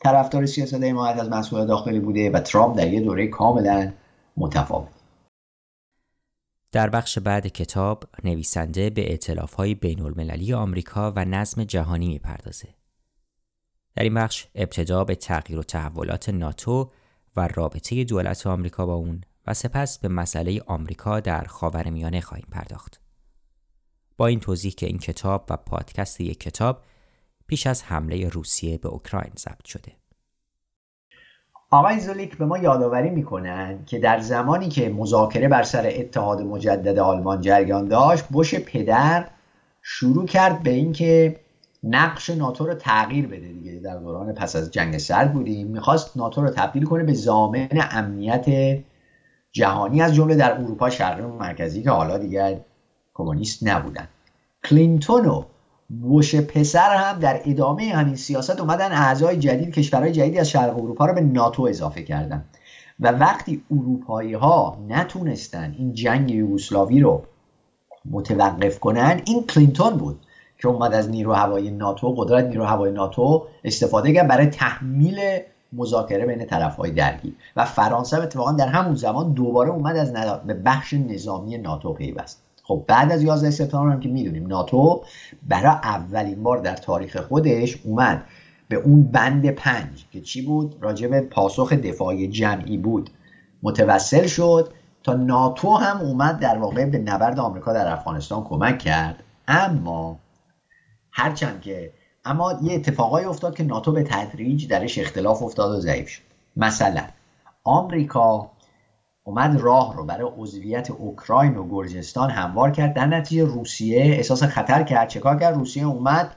طرفدار 0.00 0.46
سیاست 0.46 0.84
حمایت 0.84 1.18
از 1.18 1.28
محصولات 1.28 1.68
داخلی 1.68 2.00
بوده 2.00 2.30
و 2.30 2.40
ترامپ 2.40 2.76
در 2.76 2.92
یه 2.92 3.00
دوره 3.00 3.26
کاملا 3.26 3.92
متفاوت. 4.36 4.88
در 6.72 6.90
بخش 6.90 7.18
بعد 7.18 7.46
کتاب 7.46 8.04
نویسنده 8.24 8.90
به 8.90 9.10
اعتلاف 9.10 9.54
های 9.54 9.74
بین 9.74 10.02
المللی 10.02 10.54
آمریکا 10.54 11.12
و 11.16 11.24
نظم 11.24 11.64
جهانی 11.64 12.08
می‌پردازه. 12.08 12.77
در 13.98 14.04
این 14.04 14.14
بخش 14.14 14.46
ابتدا 14.54 15.04
به 15.04 15.14
تغییر 15.14 15.58
و 15.58 15.62
تحولات 15.62 16.28
ناتو 16.28 16.90
و 17.36 17.48
رابطه 17.54 18.04
دولت 18.04 18.46
آمریکا 18.46 18.86
با 18.86 18.94
اون 18.94 19.20
و 19.46 19.54
سپس 19.54 19.98
به 19.98 20.08
مسئله 20.08 20.62
آمریکا 20.66 21.20
در 21.20 21.44
خاورمیانه 21.44 22.20
خواهیم 22.20 22.46
پرداخت. 22.52 23.00
با 24.16 24.26
این 24.26 24.40
توضیح 24.40 24.72
که 24.72 24.86
این 24.86 24.98
کتاب 24.98 25.46
و 25.50 25.56
پادکست 25.56 26.20
یک 26.20 26.40
کتاب 26.40 26.82
پیش 27.46 27.66
از 27.66 27.82
حمله 27.82 28.28
روسیه 28.28 28.78
به 28.78 28.88
اوکراین 28.88 29.32
ضبط 29.38 29.66
شده. 29.66 29.92
آقای 31.70 32.00
زولیک 32.00 32.38
به 32.38 32.44
ما 32.44 32.58
یادآوری 32.58 33.10
می‌کنن 33.10 33.84
که 33.84 33.98
در 33.98 34.20
زمانی 34.20 34.68
که 34.68 34.88
مذاکره 34.88 35.48
بر 35.48 35.62
سر 35.62 35.92
اتحاد 35.94 36.40
مجدد 36.40 36.98
آلمان 36.98 37.40
جریان 37.40 37.88
داشت 37.88 38.24
بوش 38.24 38.54
پدر 38.54 39.28
شروع 39.82 40.26
کرد 40.26 40.62
به 40.62 40.70
اینکه 40.70 41.40
نقش 41.82 42.30
ناتو 42.30 42.66
رو 42.66 42.74
تغییر 42.74 43.26
بده 43.26 43.48
دیگه. 43.48 43.72
در 43.72 43.96
دوران 43.96 44.32
پس 44.32 44.56
از 44.56 44.70
جنگ 44.70 44.98
سرد 44.98 45.32
بودیم. 45.32 45.66
می‌خواست 45.66 46.16
ناتو 46.16 46.42
رو 46.42 46.50
تبدیل 46.50 46.84
کنه 46.84 47.04
به 47.04 47.14
زامن 47.14 47.68
امنیت 47.72 48.78
جهانی 49.52 50.02
از 50.02 50.14
جمله 50.14 50.34
در 50.34 50.52
اروپا 50.52 50.90
شرقی 50.90 51.22
و 51.22 51.28
مرکزی 51.28 51.82
که 51.82 51.90
حالا 51.90 52.18
دیگر 52.18 52.60
کمونیست 53.14 53.66
نبودن. 53.66 54.08
کلینتون 54.64 55.26
و 55.26 55.42
بوش 55.88 56.34
پسر 56.34 56.94
هم 56.94 57.18
در 57.18 57.40
ادامه 57.44 57.92
همین 57.94 58.16
سیاست 58.16 58.60
اومدن 58.60 58.92
اعضای 58.92 59.36
جدید 59.36 59.74
کشورهای 59.74 60.12
جدیدی 60.12 60.38
از 60.38 60.50
شرق 60.50 60.76
اروپا 60.78 61.06
رو 61.06 61.14
به 61.14 61.20
ناتو 61.20 61.62
اضافه 61.62 62.02
کردن. 62.02 62.44
و 63.00 63.12
وقتی 63.12 63.62
اروپایی 63.70 64.34
ها 64.34 64.78
نتونستن 64.88 65.74
این 65.78 65.92
جنگ 65.92 66.30
یوگسلاوی 66.30 67.00
رو 67.00 67.22
متوقف 68.10 68.78
کنن 68.78 69.20
این 69.24 69.42
کلینتون 69.42 69.96
بود. 69.96 70.20
که 70.58 70.68
اومد 70.68 70.94
از 70.94 71.10
نیرو 71.10 71.32
هوایی 71.32 71.70
ناتو 71.70 72.14
قدرت 72.14 72.44
نیرو 72.44 72.64
هوایی 72.64 72.94
ناتو 72.94 73.46
استفاده 73.64 74.12
کرد 74.12 74.28
برای 74.28 74.46
تحمیل 74.46 75.20
مذاکره 75.72 76.26
بین 76.26 76.46
طرف 76.46 76.76
های 76.76 76.90
درگیر. 76.90 77.34
و 77.56 77.64
فرانسه 77.64 78.22
اتفاقا 78.22 78.52
در 78.52 78.68
همون 78.68 78.94
زمان 78.94 79.32
دوباره 79.32 79.70
اومد 79.70 79.96
از 79.96 80.12
به 80.46 80.54
بخش 80.54 80.92
نظامی 80.92 81.58
ناتو 81.58 81.92
پیوست. 81.92 82.42
خب 82.62 82.84
بعد 82.86 83.12
از 83.12 83.22
11 83.22 83.50
سپتامبر 83.50 83.92
هم 83.92 84.00
که 84.00 84.08
می‌دونیم 84.08 84.46
ناتو 84.46 85.02
برای 85.48 85.76
اولین 85.82 86.42
بار 86.42 86.58
در 86.58 86.76
تاریخ 86.76 87.16
خودش 87.16 87.78
اومد 87.84 88.24
به 88.68 88.76
اون 88.76 89.02
بند 89.02 89.50
پنج 89.50 90.04
که 90.10 90.20
چی 90.20 90.42
بود؟ 90.42 90.76
راجع 90.80 91.08
به 91.08 91.20
پاسخ 91.20 91.72
دفاعی 91.72 92.28
جمعی 92.28 92.76
بود. 92.76 93.10
متوسل 93.62 94.26
شد 94.26 94.72
تا 95.02 95.14
ناتو 95.14 95.74
هم 95.74 96.00
اومد 96.00 96.38
در 96.38 96.58
واقع 96.58 96.84
به 96.84 96.98
نبرد 96.98 97.38
آمریکا 97.38 97.72
در 97.72 97.92
افغانستان 97.92 98.44
کمک 98.44 98.78
کرد. 98.78 99.22
اما 99.48 100.18
هرچند 101.18 101.60
که 101.60 101.92
اما 102.24 102.58
یه 102.62 102.74
اتفاقایی 102.74 103.26
افتاد 103.26 103.56
که 103.56 103.64
ناتو 103.64 103.92
به 103.92 104.02
تدریج 104.02 104.68
درش 104.68 104.98
اختلاف 104.98 105.42
افتاد 105.42 105.70
و 105.70 105.80
ضعیف 105.80 106.08
شد. 106.08 106.22
مثلا 106.56 107.02
آمریکا 107.64 108.50
اومد 109.24 109.60
راه 109.60 109.96
رو 109.96 110.04
برای 110.04 110.30
عضویت 110.38 110.90
اوکراین 110.90 111.56
و 111.56 111.68
گرجستان 111.68 112.30
هموار 112.30 112.70
کرد. 112.70 112.94
در 112.94 113.06
نتیجه 113.06 113.44
روسیه 113.44 114.00
احساس 114.00 114.42
خطر 114.42 114.82
کرد. 114.82 115.08
چکار 115.08 115.38
کرد؟ 115.38 115.54
روسیه 115.54 115.86
اومد 115.86 116.36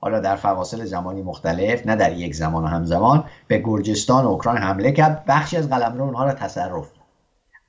حالا 0.00 0.20
در 0.20 0.36
فواصل 0.36 0.84
زمانی 0.84 1.22
مختلف 1.22 1.86
نه 1.86 1.96
در 1.96 2.12
یک 2.12 2.34
زمان 2.34 2.64
و 2.64 2.66
همزمان 2.66 3.24
به 3.48 3.58
گرجستان 3.58 4.24
و 4.24 4.28
اوکراین 4.28 4.62
حمله 4.62 4.92
کرد. 4.92 5.24
بخشی 5.28 5.56
از 5.56 5.68
قلمرو 5.68 6.04
اونها 6.04 6.24
را 6.24 6.32
تصرف 6.32 6.92
کرد. 6.92 7.04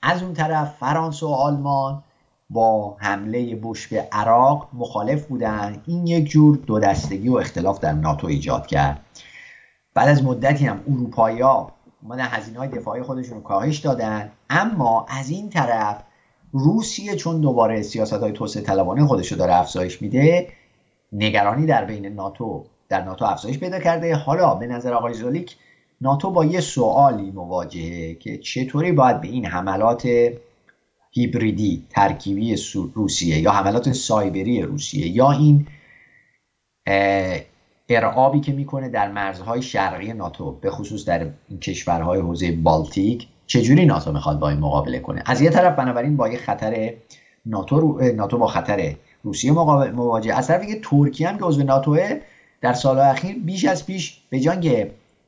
از 0.02 0.24
اون 0.24 0.34
طرف 0.34 0.78
فرانسه 0.80 1.26
و 1.26 1.30
آلمان 1.30 2.04
با 2.50 2.98
حمله 3.00 3.56
بوش 3.56 3.88
به 3.88 4.08
عراق 4.12 4.70
مخالف 4.74 5.26
بودن. 5.26 5.82
این 5.88 6.08
یک 6.08 6.30
جور 6.30 6.58
دو 6.58 6.80
دستگی 6.80 7.30
و 7.30 7.36
اختلاف 7.36 7.80
در 7.80 7.92
ناتو 7.92 8.28
ایجاد 8.28 8.68
کرد. 8.68 9.02
بعد 9.94 10.10
از 10.10 10.24
مدتی 10.24 10.66
هم 10.66 10.84
اروپایی 10.88 11.42
ها 11.42 11.72
اومدن 12.04 12.26
هزینه 12.26 12.60
های 12.60 12.68
دفاعی 12.68 13.02
خودشون 13.02 13.42
کاهش 13.42 13.78
دادن. 13.78 14.32
اما 14.50 15.06
از 15.10 15.30
این 15.30 15.50
طرف 15.50 16.04
روسیه 16.52 17.16
چون 17.16 17.42
دوباره 17.42 17.82
سیاست 17.82 18.14
های 18.14 18.32
توسعه 18.32 18.64
طلبانه 18.64 19.06
خودش 19.06 19.32
رو 19.32 19.38
داره 19.38 19.56
افزایش 19.56 20.02
میده 20.02 20.48
نگرانی 21.12 21.66
در 21.66 21.86
بین 21.86 22.06
ناتو 22.06 22.66
در 22.90 23.04
ناتو 23.04 23.26
افزایش 23.26 23.60
پیدا 23.60 23.80
کرده. 23.80 24.16
حالا 24.16 24.56
به 24.56 24.68
نظر 24.68 24.94
آقای 24.94 25.14
زولیک 25.14 25.58
ناتو 26.02 26.32
با 26.32 26.46
یه 26.46 26.60
سوالی 26.60 27.32
مواجهه 27.32 28.14
که 28.14 28.38
چطوری 28.38 28.92
باید 28.92 29.22
به 29.22 29.28
این 29.28 29.46
حملات 29.46 30.08
هیبریدی 31.16 31.84
ترکیبی 31.90 32.56
روسیه 32.94 33.40
یا 33.40 33.52
حملات 33.52 33.92
سایبری 33.92 34.62
روسیه 34.62 35.08
یا 35.08 35.32
این 35.32 35.68
ارعابی 37.90 38.40
که 38.40 38.54
می‌کنه 38.54 38.90
در 38.90 39.12
مرزهای 39.12 39.62
شرقی 39.62 40.14
ناتو 40.14 40.52
به 40.52 40.72
خصوص 40.72 41.06
در 41.06 41.28
این 41.50 41.60
کشورهای 41.60 42.20
حوزه 42.20 42.52
بالتیک. 42.52 43.28
چجوری 43.48 43.86
ناتو 43.86 44.12
می‌خواد 44.12 44.40
با 44.40 44.50
این 44.50 44.60
مقابله 44.60 45.00
کنه؟ 45.00 45.24
از 45.26 45.42
یه 45.42 45.50
طرف 45.50 45.76
بنابراین 45.76 46.18
با 46.18 46.30
یه 46.30 46.38
خطر 46.38 46.94
ناتو, 47.46 48.00
ناتو 48.16 48.38
با 48.38 48.48
خطر 48.48 48.96
روسیه 49.24 49.52
مواجه. 49.52 50.34
از 50.34 50.48
طرفی 50.48 50.68
که 50.68 50.80
ترکیه 50.80 51.30
هم 51.30 51.38
که 51.38 51.46
عضو 51.46 51.64
ناتوه 51.64 52.20
در 52.62 52.74
سال 52.74 53.00
اخیر 53.00 53.36
بیش 53.40 53.66
از 53.66 53.86
پیش 53.86 54.22
به 54.30 54.40
جان 54.40 54.64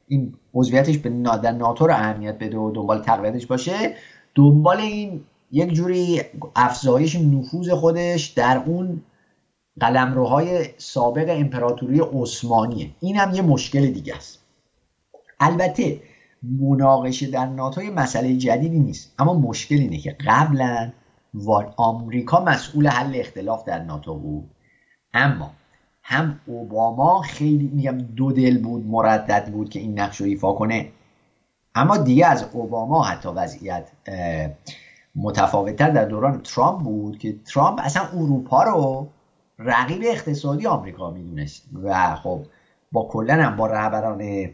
این 0.08 0.34
عضویتش 0.54 0.98
به 0.98 1.10
ناتو 1.10 1.88
رو 1.88 1.94
اهمیت 1.94 2.40
بده 2.40 2.58
و 2.58 2.72
دنبال 2.72 3.02
تقویتش 3.02 3.46
باشه 3.46 3.94
دنبال 4.36 4.78
این 4.78 5.22
یک 5.52 5.74
جوری 5.74 6.22
افزایش 6.56 7.16
نفوذ 7.16 7.70
خودش 7.70 8.26
در 8.26 8.64
اون 8.66 9.02
قلمروهای 9.80 10.66
سابق 10.78 11.26
امپراتوری 11.30 12.02
عثمانیه. 12.14 12.90
این 13.00 13.16
هم 13.16 13.34
یه 13.34 13.42
مشکل 13.42 13.88
دیگه 13.88 14.16
است. 14.16 14.40
البته 15.40 16.00
مناقشه 16.44 17.28
در 17.28 17.46
ناتو 17.46 17.82
مسئله 17.82 18.38
جدیدی 18.38 18.80
نیست. 18.80 19.14
اما 19.20 19.34
مشکل 19.34 19.76
اینه 19.76 19.98
که 19.98 20.18
قبلا 20.28 20.92
آمریکا 21.78 22.44
مسئول 22.44 22.88
حل 22.88 23.12
اختلاف 23.16 23.66
در 23.66 23.84
ناتو 23.84 24.16
بود. 24.16 24.50
اما 25.14 25.52
هم 26.04 26.40
اوباما 26.46 27.22
خیلی 27.22 27.68
میگم 27.74 27.98
دو 27.98 28.32
دل 28.32 28.58
بود 28.58 28.86
مردد 28.86 29.52
بود 29.52 29.70
که 29.70 29.80
این 29.80 30.00
نقش 30.00 30.22
رو 30.22 30.28
ایفا 30.28 30.54
کنه. 30.54 30.92
اما 31.76 31.98
دیگه 31.98 32.26
از 32.26 32.46
اوباما 32.54 33.04
حتی 33.04 33.30
وضعیت 33.30 33.92
متفاوتتر 35.18 35.90
در 35.90 36.06
دوران 36.06 36.42
ترامپ 36.42 36.84
بود 36.84 37.18
که 37.18 37.36
ترامپ 37.54 37.80
اصلا 37.84 38.04
اروپا 38.14 38.64
رو 38.64 39.08
رقیب 39.60 40.02
اقتصادی 40.06 40.68
آمریکا 40.68 41.12
می‌دونست 41.12 41.64
و 41.84 42.16
خب 42.16 42.42
با 42.92 43.08
کلا 43.12 43.34
هم 43.34 43.56
با 43.56 43.68
رهبران 43.68 44.50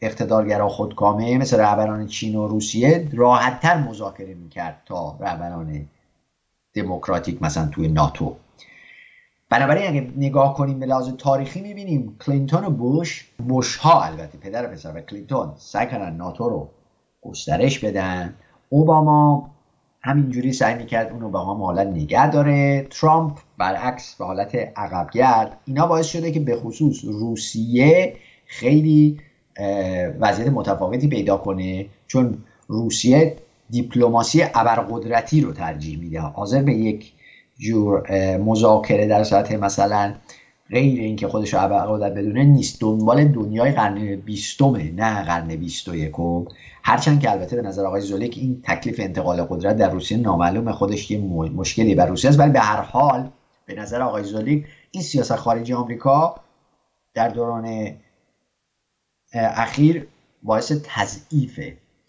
اقتدارگرا 0.00 0.68
خودکامه 0.68 1.38
مثل 1.38 1.60
رهبران 1.60 2.06
چین 2.06 2.34
و 2.34 2.48
روسیه 2.48 3.08
راحتتر 3.12 3.76
مذاکره 3.76 4.34
می‌کرد 4.34 4.82
تا 4.86 5.16
رهبران 5.20 5.86
دموکراتیک 6.74 7.42
مثلا 7.42 7.68
توی 7.68 7.88
ناتو. 7.88 8.34
بنابراین 9.50 9.88
اگه 9.88 10.12
نگاه 10.16 10.54
کنیم 10.54 10.78
به 10.78 10.86
لحاظ 10.86 11.08
تاریخی 11.08 11.60
می‌بینیم 11.60 12.16
کلینتون 12.26 12.64
و 12.64 12.70
بوش 12.70 13.28
بوش 13.48 13.76
ها 13.76 14.02
البته 14.02 14.38
پدر 14.38 14.66
پسر 14.66 14.96
و 14.96 15.00
کلینتون 15.00 15.52
سعی 15.56 15.86
کردن 15.86 16.16
ناتو 16.16 16.48
رو 16.48 16.68
گسترش 17.22 17.78
بدن. 17.78 18.34
اوباما 18.68 19.50
همینجوری 20.06 20.52
سعی 20.52 20.74
می‌کرد 20.74 21.12
اونو 21.12 21.30
به 21.30 21.38
هم 21.38 21.62
حالت 21.62 21.86
نگه 21.86 22.30
داره. 22.30 22.86
ترامپ 22.90 23.38
برعکس 23.58 24.14
به 24.14 24.24
حالت 24.24 24.54
عقبگرد. 24.76 25.56
اینا 25.64 25.86
باعث 25.86 26.06
شده 26.06 26.32
که 26.32 26.40
به 26.40 26.56
خصوص 26.56 27.04
روسیه 27.04 28.16
خیلی 28.46 29.20
وضعیت 30.20 30.48
متفاوتی 30.48 31.08
پیدا 31.08 31.36
کنه 31.36 31.86
چون 32.06 32.38
روسیه 32.68 33.36
دیپلماسی 33.70 34.42
ابرقدرتی 34.54 35.40
رو 35.40 35.52
ترجیح 35.52 35.98
میده. 35.98 36.20
حاضر 36.20 36.62
به 36.62 36.74
یک 36.74 37.12
جور 37.58 38.02
مذاکره 38.36 39.06
در 39.06 39.24
سطح 39.24 39.56
مثلا 39.56 40.14
غیر 40.70 41.00
اینکه 41.00 41.28
خودش 41.28 41.54
رو 41.54 41.62
ابرقدرت 41.62 42.12
بدونه 42.14 42.44
نیست. 42.44 42.80
دنبال 42.80 43.24
دنیای 43.24 43.72
قرن 43.72 44.16
بیستمه 44.16 44.92
نه 44.92 45.24
قرن 45.24 45.56
بیست 45.56 45.88
و 45.88 45.96
یکم 45.96 46.44
هرچند 46.82 47.20
که 47.20 47.30
البته 47.30 47.56
به 47.56 47.62
نظر 47.62 47.84
آقای 47.84 48.00
زولیک 48.00 48.38
این 48.38 48.62
تکلیف 48.62 49.00
انتقال 49.00 49.44
قدرت 49.44 49.76
در 49.76 49.90
روسیه 49.90 50.18
نامعلومه 50.18 50.72
خودش 50.72 51.10
یه 51.10 51.18
مشکلی 51.54 51.94
بر 51.94 52.06
روسیه 52.06 52.30
است. 52.30 52.38
ولی 52.38 52.50
به 52.50 52.60
هر 52.60 52.80
حال 52.80 53.30
به 53.66 53.74
نظر 53.74 54.02
آقای 54.02 54.24
زولیک 54.24 54.66
این 54.90 55.02
سیاست 55.02 55.36
خارجی 55.36 55.72
آمریکا 55.72 56.34
در 57.14 57.28
دوران 57.28 57.90
اخیر 59.34 60.06
باعث 60.42 60.72
تضعیف 60.84 61.60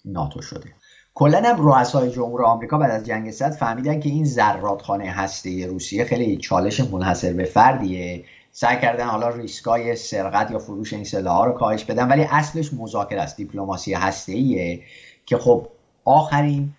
ناتو 0.06 0.42
شده. 0.42 0.70
کلا 1.14 1.42
هم 1.46 1.66
رؤسای 1.66 2.12
جمهور 2.12 2.44
آمریکا 2.44 2.78
بعد 2.78 2.92
از 2.92 3.06
جنگ 3.06 3.32
سرد 3.32 3.52
فهمیدن 3.52 4.00
که 4.00 4.10
این 4.10 4.26
زرادخانه 4.26 5.12
هسته 5.12 5.68
روسیه 5.68 6.04
خیلی 6.04 6.38
چالش 6.38 6.80
منحصر 6.80 7.34
به 7.34 7.44
فردیه. 7.44 8.24
سعی 8.60 8.78
کردن 8.82 9.06
حالا 9.06 9.30
ریسکای 9.30 9.96
سرقت 9.96 10.52
یا 10.52 10.60
فروش 10.60 10.94
این 10.94 11.04
سلاح 11.04 11.46
رو 11.46 11.52
کاهش 11.52 11.84
بدن 11.84 12.08
ولی 12.08 12.24
اصلش 12.24 12.74
مذاکره 12.74 13.22
است 13.22 13.38
دیپلماسی 13.38 13.94
هسته 13.94 14.80
که 15.26 15.38
خب 15.38 15.68
آخرین 16.06 16.74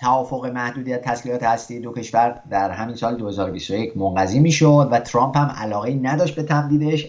توافق 0.00 0.46
محدودیت 0.46 1.02
تسلیحات 1.02 1.42
هسته 1.42 1.78
دو 1.78 1.92
کشور 1.92 2.40
در 2.50 2.70
همین 2.70 2.96
سال 2.96 3.16
2021 3.16 3.96
منقضی 3.96 4.40
می‌شد 4.40 4.88
و 4.92 4.98
ترامپ 4.98 5.36
هم 5.36 5.48
علاقه 5.56 5.94
نداشت 5.94 6.34
به 6.34 6.42
تمدیدش. 6.42 7.08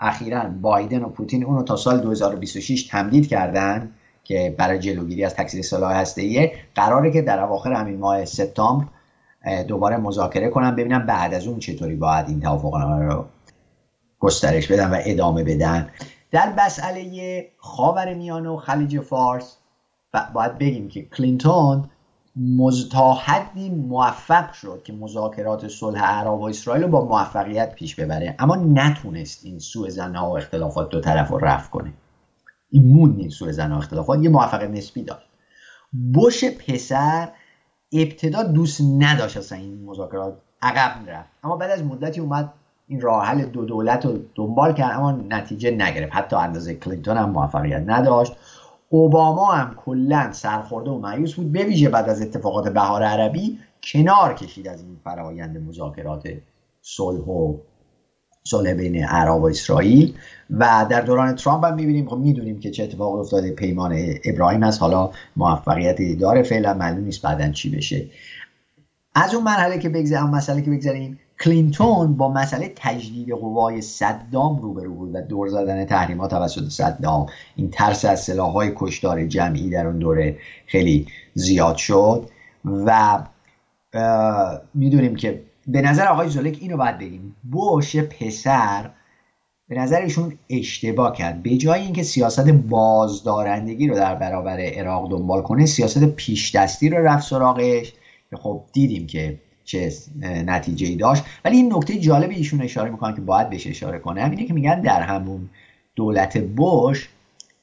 اخیرا 0.00 0.44
بایدن 0.44 1.02
و 1.02 1.08
پوتین 1.08 1.44
اونو 1.44 1.62
تا 1.62 1.76
سال 1.76 2.00
2026 2.00 2.82
تمدید 2.82 3.28
کردن 3.28 3.90
که 4.24 4.54
برای 4.58 4.78
جلوگیری 4.78 5.24
از 5.24 5.34
تکثیر 5.34 5.62
سلاح 5.62 5.96
هسته 5.96 6.52
قراره 6.74 7.10
که 7.10 7.22
در 7.22 7.40
اواخر 7.40 7.72
همین 7.72 7.98
ماه 7.98 8.24
سپتامبر 8.24 8.84
دوباره 9.68 9.96
مذاکره 9.96 10.48
کنم 10.48 10.76
ببینم 10.76 11.06
بعد 11.06 11.34
از 11.34 11.46
اون 11.46 11.58
چطوری 11.58 11.96
باید 11.96 12.28
این 12.28 12.40
توافقنامه 12.40 13.04
رو 13.04 13.24
گسترش 14.18 14.72
بدن 14.72 14.90
و 14.90 14.98
ادامه 15.04 15.44
بدن. 15.44 15.90
در 16.30 16.54
مسئله 16.58 17.46
خاور 17.58 18.14
میانه 18.14 18.48
و 18.48 18.56
خلیج 18.56 19.00
فارس 19.00 19.56
باید 20.34 20.58
بگیم 20.58 20.88
که 20.88 21.02
کلینتون 21.02 21.90
مز... 22.36 22.88
تا 22.88 23.12
حدی 23.12 23.70
موفق 23.70 24.52
شد 24.52 24.82
که 24.84 24.92
مذاکرات 24.92 25.68
صلح 25.68 26.04
عرب 26.04 26.40
و 26.40 26.44
اسرائیل 26.44 26.82
رو 26.82 26.88
با 26.88 27.04
موفقیت 27.04 27.74
پیش 27.74 27.94
ببره 27.94 28.34
اما 28.38 28.56
نتونست 28.56 29.44
این 29.44 29.58
سوء 29.58 29.88
زنها 29.88 30.30
و 30.30 30.38
اختلافات 30.38 30.88
دو 30.88 31.00
طرف 31.00 31.28
رو 31.28 31.38
رفع 31.38 31.70
کنه. 31.70 31.92
این 32.70 32.86
مون 32.86 33.16
این 33.18 33.30
سوء 33.30 33.52
زنها 33.52 33.78
اختلافات 33.78 34.22
یه 34.22 34.28
موفقیت 34.28 34.70
نسبی 34.70 35.02
داشت 35.02 35.26
بوش 36.12 36.44
پسر 36.44 37.28
ابتدا 37.94 38.42
دوست 38.42 38.80
نداشت 38.98 39.36
اصلا 39.36 39.58
این 39.58 39.84
مذاکرات. 39.84 40.36
عقب 40.62 41.00
می‌رفت. 41.00 41.28
اما 41.44 41.56
بعد 41.56 41.70
از 41.70 41.84
مدتی 41.84 42.20
اومد 42.20 42.52
این 42.88 43.00
راه 43.00 43.24
حل 43.24 43.44
دو 43.44 43.64
دولت 43.64 44.06
رو 44.06 44.18
دنبال 44.34 44.72
کرد 44.72 44.96
اما 44.96 45.10
نتیجه 45.12 45.70
نگرفت. 45.70 46.12
حتی 46.14 46.36
اندازه 46.36 46.74
کلینتون 46.74 47.16
هم 47.16 47.30
موفقیت 47.30 47.82
نداشت. 47.86 48.32
اوباما 48.88 49.52
هم 49.52 49.74
کلا 49.74 50.32
سرخورده 50.32 50.90
و 50.90 50.98
مایوس 50.98 51.34
بود. 51.34 51.52
به 51.52 51.64
ویژه 51.64 51.88
بعد 51.88 52.08
از 52.08 52.22
اتفاقات 52.22 52.68
بهار 52.68 53.02
عربی 53.02 53.58
کنار 53.82 54.34
کشید 54.34 54.68
از 54.68 54.82
این 54.82 54.96
فرایند 55.04 55.58
مذاکرات 55.58 56.28
صلح 56.82 57.24
و 57.24 57.54
صلح 58.48 58.72
بین 58.72 59.04
عرب 59.04 59.42
و 59.42 59.46
اسرائیل. 59.46 60.14
و 60.50 60.86
در 60.90 61.00
دوران 61.00 61.34
ترامپ 61.34 61.64
هم 61.64 61.74
می‌بینیم 61.74 62.08
خب 62.08 62.16
می‌دونیم 62.16 62.60
که 62.60 62.70
چه 62.70 62.84
اتفاق 62.84 63.14
افتاده. 63.14 63.50
پیمان 63.50 63.96
ابراهیم 64.24 64.62
از 64.62 64.78
حالا 64.78 65.10
موفقیت 65.36 66.18
داره 66.18 66.42
فعلا 66.42 66.74
معلوم 66.74 67.04
نیست 67.04 67.22
بعدا 67.22 67.50
چی 67.50 67.76
بشه. 67.76 68.06
از 69.14 69.34
اون 69.34 69.44
مرحله 69.44 69.78
که 69.78 69.88
بگذاریم 69.88 70.30
مسئله 70.30 70.62
که 70.62 70.70
بگذاریم 70.70 71.18
کلینتون 71.40 72.16
با 72.16 72.32
مسئله 72.32 72.72
تجدید 72.76 73.30
قوای 73.30 73.82
صدام 73.82 74.58
روبرو 74.62 74.94
بود 74.94 75.14
و 75.14 75.20
دور 75.20 75.48
زدن 75.48 75.84
تحریمات 75.84 76.30
توسط 76.30 76.68
صدام. 76.68 77.26
این 77.56 77.70
ترس 77.70 78.04
از 78.04 78.20
سلاحهای 78.20 78.72
کشدار 78.76 79.26
جمعی 79.26 79.70
در 79.70 79.86
اون 79.86 79.98
دوره 79.98 80.36
خیلی 80.66 81.06
زیاد 81.34 81.76
شد. 81.76 82.28
و 82.64 83.18
می‌دونیم 84.74 85.16
که 85.16 85.42
به 85.66 85.82
نظر 85.82 86.06
آقای 86.06 86.28
زولک 86.28 86.58
اینو 86.60 86.76
باید 86.76 86.98
بگیم. 86.98 87.36
بوش 87.50 87.96
پسر 87.96 88.90
به 89.68 89.78
نظر 89.78 90.00
ایشون 90.00 90.38
اشتباه 90.50 91.16
کرد. 91.16 91.42
به 91.42 91.56
جای 91.56 91.80
اینکه 91.80 92.02
سیاست 92.02 92.50
بازدارندگی 92.50 93.88
رو 93.88 93.94
در 93.94 94.14
برابر 94.14 94.60
عراق 94.60 95.10
دنبال 95.10 95.42
کنه 95.42 95.66
سیاست 95.66 96.04
پیش 96.04 96.54
دستی 96.54 96.88
رو 96.88 97.06
رفت 97.06 97.28
سراغش. 97.28 97.92
که 98.30 98.36
خب 98.36 98.62
دیدیم 98.72 99.06
که 99.06 99.40
چه 99.64 99.92
نتیجه 100.22 100.86
ای 100.86 100.96
داشت. 100.96 101.24
ولی 101.44 101.56
این 101.56 101.72
نکته 101.76 101.98
جالب 101.98 102.30
ایشون 102.30 102.62
اشاره 102.62 102.90
می‌کنن 102.90 103.14
که 103.14 103.20
باید 103.20 103.50
بهش 103.50 103.66
اشاره 103.66 103.98
کنه. 103.98 104.24
اینه 104.24 104.46
که 104.46 104.54
میگن 104.54 104.80
در 104.80 105.02
همون 105.02 105.50
دولت 105.96 106.36
بوش 106.38 107.08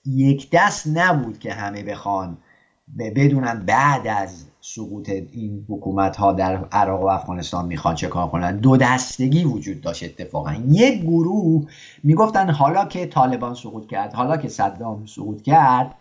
یک 0.05 0.49
دست 0.51 0.87
نبود 0.87 1.39
که 1.39 1.53
همه 1.53 1.83
بخوان 1.83 2.37
بدونن 3.15 3.63
بعد 3.65 4.07
از 4.07 4.45
سقوط 4.63 5.09
این 5.09 5.65
حکومت 5.69 6.15
ها 6.15 6.33
در 6.33 6.65
عراق 6.71 7.03
و 7.03 7.05
افغانستان 7.05 7.65
می‌خوان 7.65 7.95
چه 7.95 8.07
کار 8.07 8.27
کنن؟ 8.27 8.57
دو 8.57 8.77
دستگی 8.77 9.43
وجود 9.43 9.81
داشت 9.81 10.03
اتفاقا. 10.03 10.53
یک 10.67 11.01
گروه 11.01 11.65
می‌گفتن 12.03 12.49
حالا 12.49 12.85
که 12.85 13.05
طالبان 13.05 13.55
سقوط 13.55 13.87
کرد 13.87 14.13
حالا 14.13 14.37
که 14.37 14.49
صدام 14.49 15.05
سقوط 15.05 15.41
کرد 15.41 15.95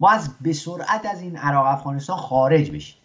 ما 0.00 0.10
از 0.10 0.30
به 0.40 0.52
سرعت 0.52 1.06
از 1.12 1.22
این 1.22 1.36
عراق 1.36 1.66
افغانستان 1.66 2.16
خارج 2.16 2.70
بشیم. 2.70 2.96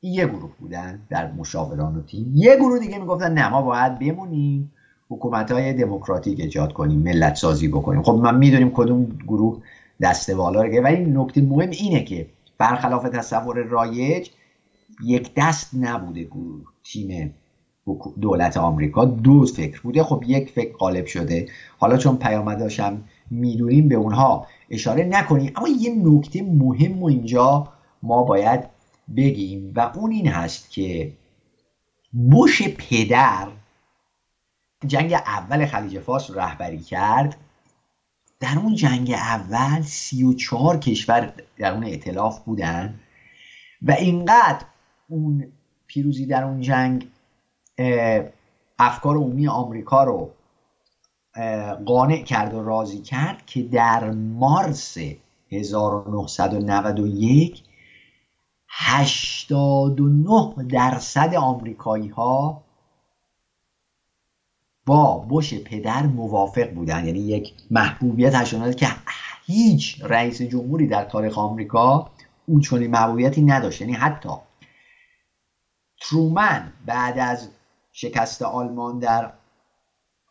این 0.00 0.14
یه 0.14 0.26
گروه 0.26 0.50
بودن 0.60 1.00
در 1.10 1.32
مشاوران 1.32 1.96
و 1.96 2.02
تیم. 2.02 2.32
یه 2.34 2.56
گروه 2.56 2.78
دیگه 2.78 2.98
می‌گفتن 2.98 3.32
نه 3.32 3.48
ما 3.48 3.62
باید 3.62 3.98
بمونیم 3.98 4.72
حکومت 5.10 5.52
های 5.52 5.72
دموکراتیک 5.72 6.40
ایجاد 6.40 6.72
کنیم 6.72 7.00
ملت 7.00 7.34
سازی 7.34 7.68
بکنیم. 7.68 8.02
خب 8.02 8.12
من 8.12 8.38
می‌دونیم 8.38 8.70
کدوم 8.70 9.04
گروه 9.04 9.62
دسته 10.00 10.34
بالا 10.34 10.60
ولی 10.60 11.04
نکته 11.04 11.42
مهم 11.42 11.70
اینه 11.70 12.02
که 12.02 12.26
برخلاف 12.60 13.02
تصور 13.02 13.62
رایج 13.62 14.30
یک 15.04 15.30
دست 15.36 15.70
نبوده 15.74 16.24
گروه 16.24 16.64
تیم 16.84 17.34
دولت 18.20 18.56
آمریکا. 18.56 19.04
دو 19.04 19.46
فکر 19.46 19.80
بوده. 19.80 20.02
خب 20.02 20.24
یک 20.26 20.50
فکر 20.50 20.76
غالب 20.76 21.06
شده. 21.06 21.48
حالا 21.78 21.96
چون 21.96 22.16
پیامداشم 22.16 23.04
می‌دونیم 23.30 23.88
به 23.88 23.94
اونها 23.94 24.46
اشاره 24.70 25.04
نکنیم 25.04 25.52
اما 25.56 25.68
یه 25.68 25.94
نکته 25.94 26.42
مهم 26.42 27.02
و 27.02 27.06
اینجا 27.06 27.68
ما 28.02 28.22
باید 28.22 28.60
بگیم 29.16 29.72
و 29.76 29.90
اون 29.94 30.10
این 30.10 30.28
هست 30.28 30.70
که 30.70 31.12
بوش 32.12 32.62
پدر 32.62 33.48
جنگ 34.86 35.12
اول 35.12 35.66
خلیج 35.66 35.98
فارس 35.98 36.30
رهبری 36.30 36.78
کرد. 36.80 37.36
در 38.40 38.58
اون 38.58 38.74
جنگ 38.74 39.10
اول 39.10 39.82
سی 39.82 40.24
و 40.24 40.32
چهار 40.32 40.78
کشور 40.78 41.32
در 41.58 41.72
اون 41.72 41.84
اعتلاف 41.84 42.40
بودن 42.40 43.00
و 43.82 43.92
اینقدر 43.92 44.64
اون 45.08 45.52
پیروزی 45.86 46.26
در 46.26 46.44
اون 46.44 46.60
جنگ 46.60 47.08
افکار 48.78 49.16
عمومی 49.16 49.48
آمریکا 49.48 50.04
رو 50.04 50.30
قانع 51.86 52.22
کرد 52.22 52.54
و 52.54 52.64
راضی 52.64 52.98
کرد 52.98 53.46
که 53.46 53.62
در 53.62 54.10
مارس 54.10 54.96
1991 55.52 57.62
89 58.68 60.54
درصد 60.68 61.34
آمریکایی 61.34 62.08
ها 62.08 62.62
با 64.86 65.26
بش 65.30 65.54
پدر 65.54 66.06
موافق 66.06 66.70
بودن. 66.70 67.04
یعنی 67.04 67.18
یک 67.18 67.52
محبوبیت 67.70 68.34
هشتاد 68.34 68.74
که 68.74 68.88
هیچ 69.46 70.02
رئیس 70.04 70.42
جمهوری 70.42 70.86
در 70.86 71.04
تاریخ 71.04 71.38
آمریکا 71.38 72.10
اون 72.46 72.60
چنین 72.60 72.90
محبوبیتی 72.90 73.42
نداشت. 73.42 73.80
یعنی 73.80 73.92
حتی 73.92 74.28
ترومن 76.00 76.72
بعد 76.86 77.18
از 77.18 77.48
شکست 77.92 78.42
آلمان 78.42 78.98
در 78.98 79.32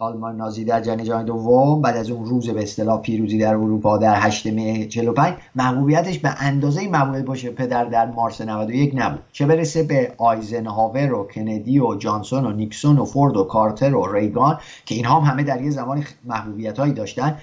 آلمان 0.01 0.35
نازی 0.35 0.65
در 0.65 0.81
جنگ 0.81 1.03
جهانی 1.03 1.25
دوم 1.25 1.81
بعد 1.81 1.97
از 1.97 2.09
اون 2.09 2.25
روز 2.25 2.49
به 2.49 2.63
اصطلاح 2.63 3.01
پیروزی 3.01 3.37
در 3.37 3.53
اروپا 3.53 3.97
در 3.97 4.15
8 4.19 4.47
مه 4.47 4.87
45 4.87 5.35
محبوبیتش 5.55 6.19
به 6.19 6.43
اندازه 6.43 6.87
محبوبیت 6.87 7.25
باشه 7.25 7.51
پدر 7.51 7.85
در 7.85 8.05
مارس 8.05 8.41
91 8.41 8.91
نبود. 8.95 9.23
چه 9.31 9.45
برسه 9.45 9.83
به 9.83 10.13
آیزنهاور 10.17 11.13
و 11.13 11.27
کندی 11.27 11.79
و 11.79 11.95
جانسون 11.95 12.45
و 12.45 12.51
نیکسون 12.51 12.97
و 12.99 13.05
فورد 13.05 13.37
و 13.37 13.43
کارتر 13.43 13.95
و 13.95 14.13
ریگان 14.13 14.59
که 14.85 14.95
اینها 14.95 15.19
هم 15.19 15.31
همه 15.31 15.43
در 15.43 15.61
یه 15.61 15.69
زمانی 15.69 16.05
محبوبیت 16.25 16.79
هایی 16.79 16.93
داشتن 16.93 17.37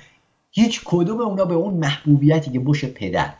هیچ 0.50 0.82
کدوم 0.84 1.20
اونا 1.20 1.44
به 1.44 1.54
اون 1.54 1.74
محبوبیتی 1.74 2.50
که 2.50 2.60
بش 2.60 2.84
پدر. 2.84 3.32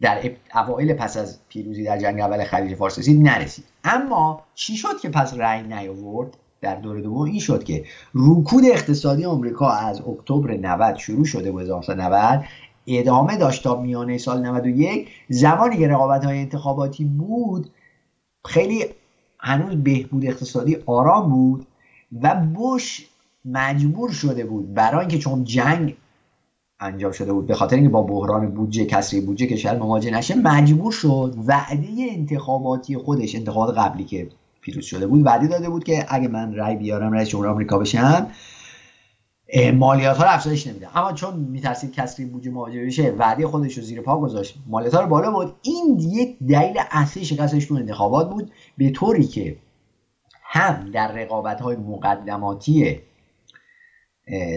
در 0.00 0.30
اوایل 0.54 0.94
پس 0.94 1.16
از 1.16 1.38
پیروزی 1.48 1.84
در 1.84 1.98
جنگ 1.98 2.20
اول 2.20 2.44
خلیج 2.44 2.74
فارس 2.74 2.98
رسید 2.98 3.22
نرسید. 3.22 3.64
اما 3.84 4.42
چی 4.54 4.76
شد 4.76 5.00
که 5.02 5.08
پس 5.08 5.34
رأی 5.34 5.62
نیاورد؟ 5.62 6.36
در 6.60 6.74
دور 6.74 7.00
دوم 7.00 7.22
این 7.22 7.40
شد 7.40 7.64
که 7.64 7.84
رکود 8.14 8.64
اقتصادی 8.64 9.24
آمریکا 9.24 9.70
از 9.70 10.00
اکتبر 10.00 10.56
90 10.56 10.96
شروع 10.96 11.24
شده 11.24 11.52
بود 11.52 11.62
1990 11.62 12.44
ادامه 12.86 13.36
داشت 13.36 13.64
تا 13.64 13.80
میانه 13.80 14.18
سال 14.18 14.46
91 14.46 15.08
زمانی 15.28 15.76
که 15.76 15.88
رقابت 15.88 16.24
های 16.24 16.38
انتخاباتی 16.38 17.04
بود 17.04 17.70
خیلی 18.44 18.84
هنوز 19.38 19.76
بهبود 19.76 20.26
اقتصادی 20.26 20.76
آرام 20.86 21.30
بود 21.30 21.66
و 22.22 22.34
بوش 22.54 23.06
مجبور 23.44 24.10
شده 24.10 24.44
بود 24.44 24.74
برای 24.74 25.00
اینکه 25.00 25.18
چون 25.18 25.44
جنگ 25.44 25.96
انجام 26.80 27.12
شده 27.12 27.32
بود 27.32 27.46
به 27.46 27.54
خاطر 27.54 27.76
اینکه 27.76 27.90
با 27.90 28.02
بحران 28.02 28.50
بودجه 28.50 28.84
کسری 28.84 29.20
بودجه 29.20 29.46
کشور 29.46 29.78
مواجه 29.78 30.10
نشه 30.10 30.34
مجبور 30.34 30.92
شد 30.92 31.34
وعده 31.46 31.88
انتخاباتی 32.10 32.96
خودش 32.96 33.34
انتخابات 33.34 33.78
قبلی 33.78 34.04
که 34.04 34.28
پیروز 34.68 34.84
شده. 34.84 35.06
بود 35.06 35.26
وعده 35.26 35.46
داده 35.46 35.70
بود 35.70 35.84
که 35.84 36.06
اگه 36.08 36.28
من 36.28 36.54
رای 36.54 36.76
بیارم 36.76 37.12
رئیس 37.12 37.28
جمهور 37.28 37.48
آمریکا 37.48 37.78
بشم 37.78 38.30
مالیات 39.74 40.16
ها 40.16 40.24
رو 40.24 40.30
افزایش 40.30 40.66
نمیده 40.66 40.98
اما 40.98 41.12
چون 41.12 41.34
میترسید 41.34 41.92
کسری 41.92 42.26
بودجه 42.26 42.50
مواجه 42.50 42.86
بشه 42.86 43.10
وعده 43.10 43.46
خودش 43.46 43.74
رو 43.74 43.82
زیر 43.82 44.00
پا 44.00 44.20
گذاشت. 44.20 44.54
مالیات 44.66 44.94
ها 44.94 45.00
رو 45.00 45.06
بالا 45.06 45.30
بود 45.30 45.54
این 45.62 45.98
یک 45.98 46.38
دلیل 46.38 46.76
اصلی 46.90 47.24
شکستش 47.24 47.66
تو 47.66 47.74
انتخابات 47.74 48.30
بود. 48.30 48.52
به 48.78 48.90
طوری 48.90 49.24
که 49.24 49.56
هم 50.42 50.90
در 50.90 51.12
رقابت 51.12 51.60
های 51.60 51.76
مقدماتی 51.76 53.00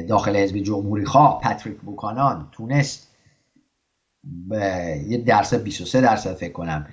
داخل 0.07 0.35
حزب 0.35 0.57
جمهوری 0.57 1.05
خواه 1.05 1.41
پاتریک 1.43 1.77
بوکانان 1.77 2.49
تونست 2.51 3.07
یه 5.07 5.17
درصد 5.17 5.63
23 5.63 6.01
درصد 6.01 6.33
فکر 6.33 6.51
کنم 6.51 6.87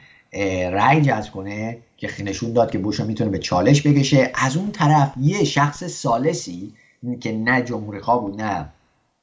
رأی 0.72 1.00
جذب 1.02 1.32
کنه 1.32 1.78
که 1.96 2.22
نشون 2.22 2.52
داد 2.52 2.70
که 2.70 2.78
بوش 2.78 3.00
می‌تونه 3.00 3.30
به 3.30 3.38
چالش 3.38 3.86
بکشه. 3.86 4.32
از 4.34 4.56
اون 4.56 4.70
طرف 4.70 5.12
یه 5.16 5.44
شخص 5.44 5.84
سالسی 5.84 6.74
که 7.20 7.32
نه 7.32 7.62
جمهوری 7.62 8.00
خواه 8.00 8.20
بود 8.20 8.40
نه 8.40 8.68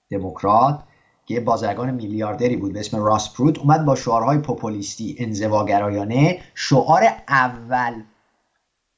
دموکرات 0.10 0.80
که 1.26 1.40
بازرگان 1.40 1.92
میلیاردری 1.92 2.56
بود 2.56 2.74
به 2.74 2.80
اسم 2.80 3.04
راس 3.04 3.34
پروت 3.34 3.60
اومد 3.60 3.86
با 3.86 3.96
شعارهای 3.96 4.38
پوپولیستی 4.38 5.16
انزواگرایانه. 5.20 6.40
شعار 6.56 7.04
اول 7.28 8.04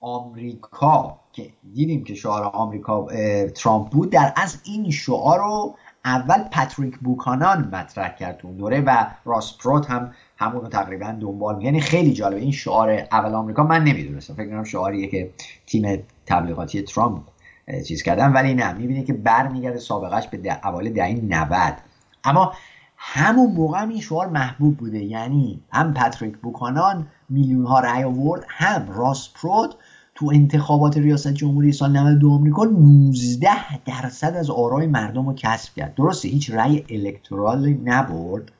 آمریکا 0.02 1.20
که 1.34 1.50
دیدیم 1.74 2.04
که 2.04 2.16
شعار 2.16 2.44
آمریکا 2.44 3.08
ترامپ 3.56 3.90
بود 3.90 4.10
در 4.10 4.34
از 4.36 4.58
این 4.64 4.92
شعار 4.92 5.40
رو 5.40 5.76
اول 6.06 6.44
پاتریک 6.44 6.98
بوکانان 6.98 7.70
مطرح 7.72 8.16
کرد 8.16 8.40
اون 8.44 8.58
دوره 8.58 8.82
و 8.82 9.06
راس 9.26 9.58
پروت 9.58 9.90
هم 9.90 10.14
همون 10.38 10.70
تقریبا 10.70 11.18
دنبال 11.22 11.64
یعنی 11.64 11.82
خیلی 11.82 12.14
جالبه. 12.14 12.40
این 12.42 12.52
شعار 12.52 12.90
اول 12.92 13.34
آمریکا 13.36 13.64
من 13.64 13.84
نمی‌دونستم. 13.84 14.34
فکر 14.34 14.50
کنم 14.50 14.64
شعاریه 14.64 15.08
که 15.08 15.30
تیم 15.66 16.04
تبلیغاتی 16.26 16.82
ترامپ 16.82 17.22
چیز 17.88 18.04
کردن. 18.04 18.34
ولی 18.34 18.54
نه 18.54 18.74
می‌بینی 18.74 19.04
که 19.04 19.14
برمیگرده 19.14 19.80
سابقش 19.80 20.28
به 20.28 20.60
اوایل 20.68 20.94
دهه 20.94 21.12
90 21.12 21.74
اما 22.24 22.54
همون 22.98 23.52
موقع 23.52 23.82
هم 23.82 23.90
این 23.90 24.02
شعار 24.02 24.28
محبوب 24.28 24.78
بوده. 24.78 25.04
یعنی 25.04 25.62
هم 25.72 25.94
پاتریک 25.94 26.38
بوکانان 26.38 27.08
میلیون 27.30 27.66
ها 27.66 27.80
رأی 27.80 28.04
آورد 28.04 28.46
هم 28.50 28.90
راس 28.90 29.30
پروت 29.36 29.76
تو 30.16 30.30
انتخابات 30.34 30.98
ریاست 30.98 31.34
جمهوری 31.34 31.72
سال 31.72 31.98
92 31.98 32.32
آمریکا 32.32 32.64
19 32.64 33.50
درصد 33.86 34.36
از 34.36 34.50
آرای 34.50 34.88
مردم 34.88 35.28
رو 35.28 35.34
کسب 35.34 35.74
کرد. 35.76 35.96
درسته 35.96 36.30
هیچ 36.30 36.52
رأی 36.52 36.86
الکترالی 36.90 37.82
نبرد. 37.84 38.52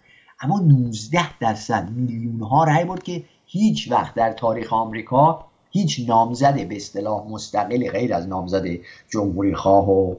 اما 0.42 0.60
19 0.60 1.38
درصد 1.40 1.90
میلیون 1.90 2.42
ها 2.42 2.64
رأی 2.64 2.86
برد 2.86 3.04
که 3.04 3.24
هیچ 3.46 3.92
وقت 3.92 4.14
در 4.14 4.32
تاریخ 4.32 4.74
آمریکا 4.74 5.46
هیچ 5.72 6.06
نامزد 6.08 6.68
به 6.68 6.76
اصطلاح 6.76 7.28
مستقل 7.30 7.90
غیر 7.90 8.14
از 8.14 8.28
نامزد 8.28 8.66
جمهوری 9.10 9.56
خواه 9.56 9.90
و 9.90 10.16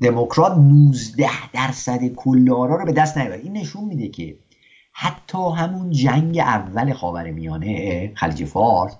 دموکرات 0.00 0.56
19 0.56 1.50
درصد 1.52 2.06
کل 2.06 2.50
آرا 2.50 2.76
رو 2.76 2.84
به 2.84 2.92
دست 2.92 3.18
نیاورد. 3.18 3.40
این 3.40 3.52
نشون 3.52 3.84
میده 3.84 4.08
که 4.08 4.36
حتی 4.92 5.38
همون 5.56 5.90
جنگ 5.90 6.38
اول 6.38 6.92
خاورمیانه 6.92 8.12
خلیج 8.14 8.44
فارس 8.44 8.96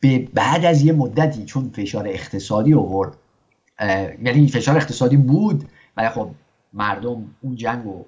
به 0.00 0.18
بعد 0.18 0.64
از 0.64 0.82
یه 0.82 0.92
مدتی 0.92 1.44
چون 1.44 1.70
فشار 1.76 2.08
اقتصادی 2.08 2.74
آورد 2.74 3.16
یعنی 4.24 4.48
فشار 4.48 4.76
اقتصادی 4.76 5.16
بود 5.16 5.68
ولی 5.96 6.08
خب 6.08 6.30
مردم 6.72 7.24
اون 7.40 7.56
جنگ 7.56 7.84
رو 7.84 8.06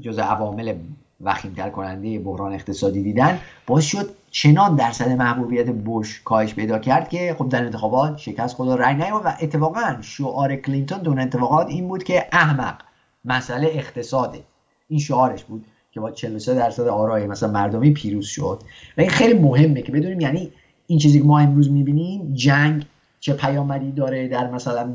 جز 0.00 0.18
عوامل 0.18 0.74
وخیمتر 1.20 1.70
کننده 1.70 2.18
بحران 2.18 2.52
اقتصادی 2.52 3.02
دیدن 3.02 3.38
باعث 3.66 3.84
شد 3.84 4.10
چنان 4.30 4.76
درصد 4.76 5.08
محبوبیت 5.08 5.70
بوش 5.70 6.22
کاهش 6.24 6.54
پیدا 6.54 6.78
کرد 6.78 7.08
که 7.08 7.36
خب 7.38 7.48
در 7.48 7.64
انتخابات 7.64 8.18
شکست 8.18 8.56
خدا 8.56 8.74
رنگ 8.74 9.02
نیامد 9.02 9.22
و 9.24 9.32
اتفاقا 9.40 9.96
شعار 10.00 10.56
کلینتون 10.56 10.98
دون 10.98 11.18
انتخابات 11.18 11.66
این 11.66 11.88
بود 11.88 12.02
که 12.02 12.26
احمق 12.32 12.78
مسئله 13.24 13.66
اقتصاده 13.66 14.42
این 14.88 14.98
شعارش 14.98 15.44
بود 15.44 15.64
که 15.92 16.00
با 16.00 16.10
43 16.10 16.54
درصد 16.54 16.86
آرای 16.88 17.26
مثلا 17.26 17.50
مردمی 17.50 17.92
پیروز 17.92 18.26
شد. 18.26 18.62
و 18.98 19.00
این 19.00 19.10
خیلی 19.10 19.38
مهمه 19.38 19.82
که 19.82 19.92
بدونیم 19.92 20.20
یعنی 20.20 20.52
این 20.86 20.98
چیزی 20.98 21.18
که 21.18 21.24
ما 21.24 21.38
امروز 21.38 21.70
می‌بینیم 21.70 22.34
جنگ 22.34 22.86
چه 23.20 23.32
پیامدی 23.32 23.92
داره 23.92 24.28
در 24.28 24.50
مثلا 24.50 24.94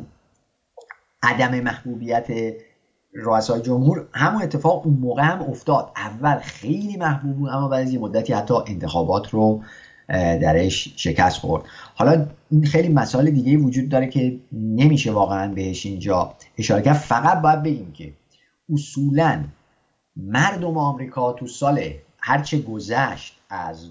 عدم 1.26 1.60
محبوبیت 1.60 2.28
رؤسای 3.14 3.62
جمهور. 3.62 4.08
همون 4.14 4.42
اتفاق 4.42 4.86
اون 4.86 4.98
موقع 4.98 5.24
هم 5.24 5.42
افتاد. 5.42 5.92
اول 5.96 6.36
خیلی 6.40 6.98
محبوب 6.98 7.36
بود 7.36 7.50
اما 7.50 7.68
بعد 7.68 7.90
یه 7.90 8.00
مدتی 8.00 8.34
حتی 8.34 8.54
انتخابات 8.68 9.30
رو 9.30 9.64
درش 10.10 10.94
شکست 10.96 11.38
خورد. 11.38 11.64
حالا 11.96 12.28
این 12.52 12.66
خیلی 12.66 12.90
مسائل 12.90 13.30
دیگه 13.30 13.58
وجود 13.58 13.90
داره 13.90 14.08
که 14.08 14.40
نمیشه 14.52 15.12
واقعا 15.12 15.54
بهش 15.54 15.86
اینجا 15.86 16.34
اشاره 16.58 16.82
کرد. 16.82 16.96
فقط 16.96 17.42
باید 17.42 17.64
بگیم 17.64 17.92
که 17.92 18.14
اصولا 18.74 19.44
مردم 20.18 20.78
آمریکا 20.78 21.34
تو 21.34 21.48
سال 21.48 21.80
هرچه 22.18 22.60
گذشت 22.60 23.40
از 23.50 23.90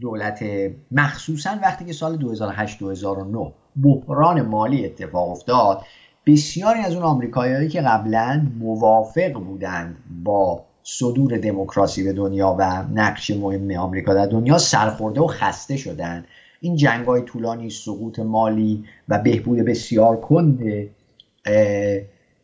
دولت 0.00 0.44
مخصوصا 0.90 1.58
وقتی 1.62 1.84
که 1.84 1.92
سال 1.92 2.16
2008 2.16 2.78
2009 2.78 3.52
بحران 3.82 4.42
مالی 4.42 4.84
اتفاق 4.86 5.30
افتاد 5.30 5.82
بسیاری 6.26 6.80
از 6.80 6.94
اون 6.94 7.02
آمریکاییایی 7.02 7.68
که 7.68 7.80
قبلا 7.80 8.46
موافق 8.58 9.32
بودند 9.32 9.96
با 10.24 10.64
صدور 10.82 11.38
دموکراسی 11.38 12.04
به 12.04 12.12
دنیا 12.12 12.56
و 12.58 12.84
نقش 12.94 13.30
مهم 13.30 13.76
آمریکا 13.76 14.14
در 14.14 14.26
دنیا 14.26 14.58
سرخورده 14.58 15.20
و 15.20 15.26
خسته 15.26 15.76
شدند 15.76 16.24
این 16.60 16.76
جنگ 16.76 17.06
های 17.06 17.22
طولانی 17.22 17.70
سقوط 17.70 18.18
مالی 18.18 18.84
و 19.08 19.18
بهبود 19.18 19.58
بسیار 19.58 20.20
کند 20.20 20.60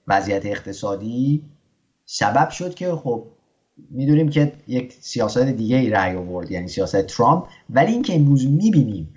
وضعیت 0.09 0.47
اقتصادی 0.47 1.43
سبب 2.07 2.49
شد 2.49 2.74
که 2.74 2.91
خب 2.91 3.24
می‌دونیم 3.91 4.28
که 4.28 4.53
یک 4.68 4.93
سیاست 5.01 5.39
دیگه 5.39 5.76
ای 5.76 5.91
رأی 5.91 6.16
آورد 6.16 6.51
یعنی 6.51 6.68
سیاست 6.68 7.07
ترامپ. 7.07 7.45
ولی 7.70 7.93
اینکه 7.93 8.14
امروز 8.14 8.47
می‌بینیم 8.47 9.14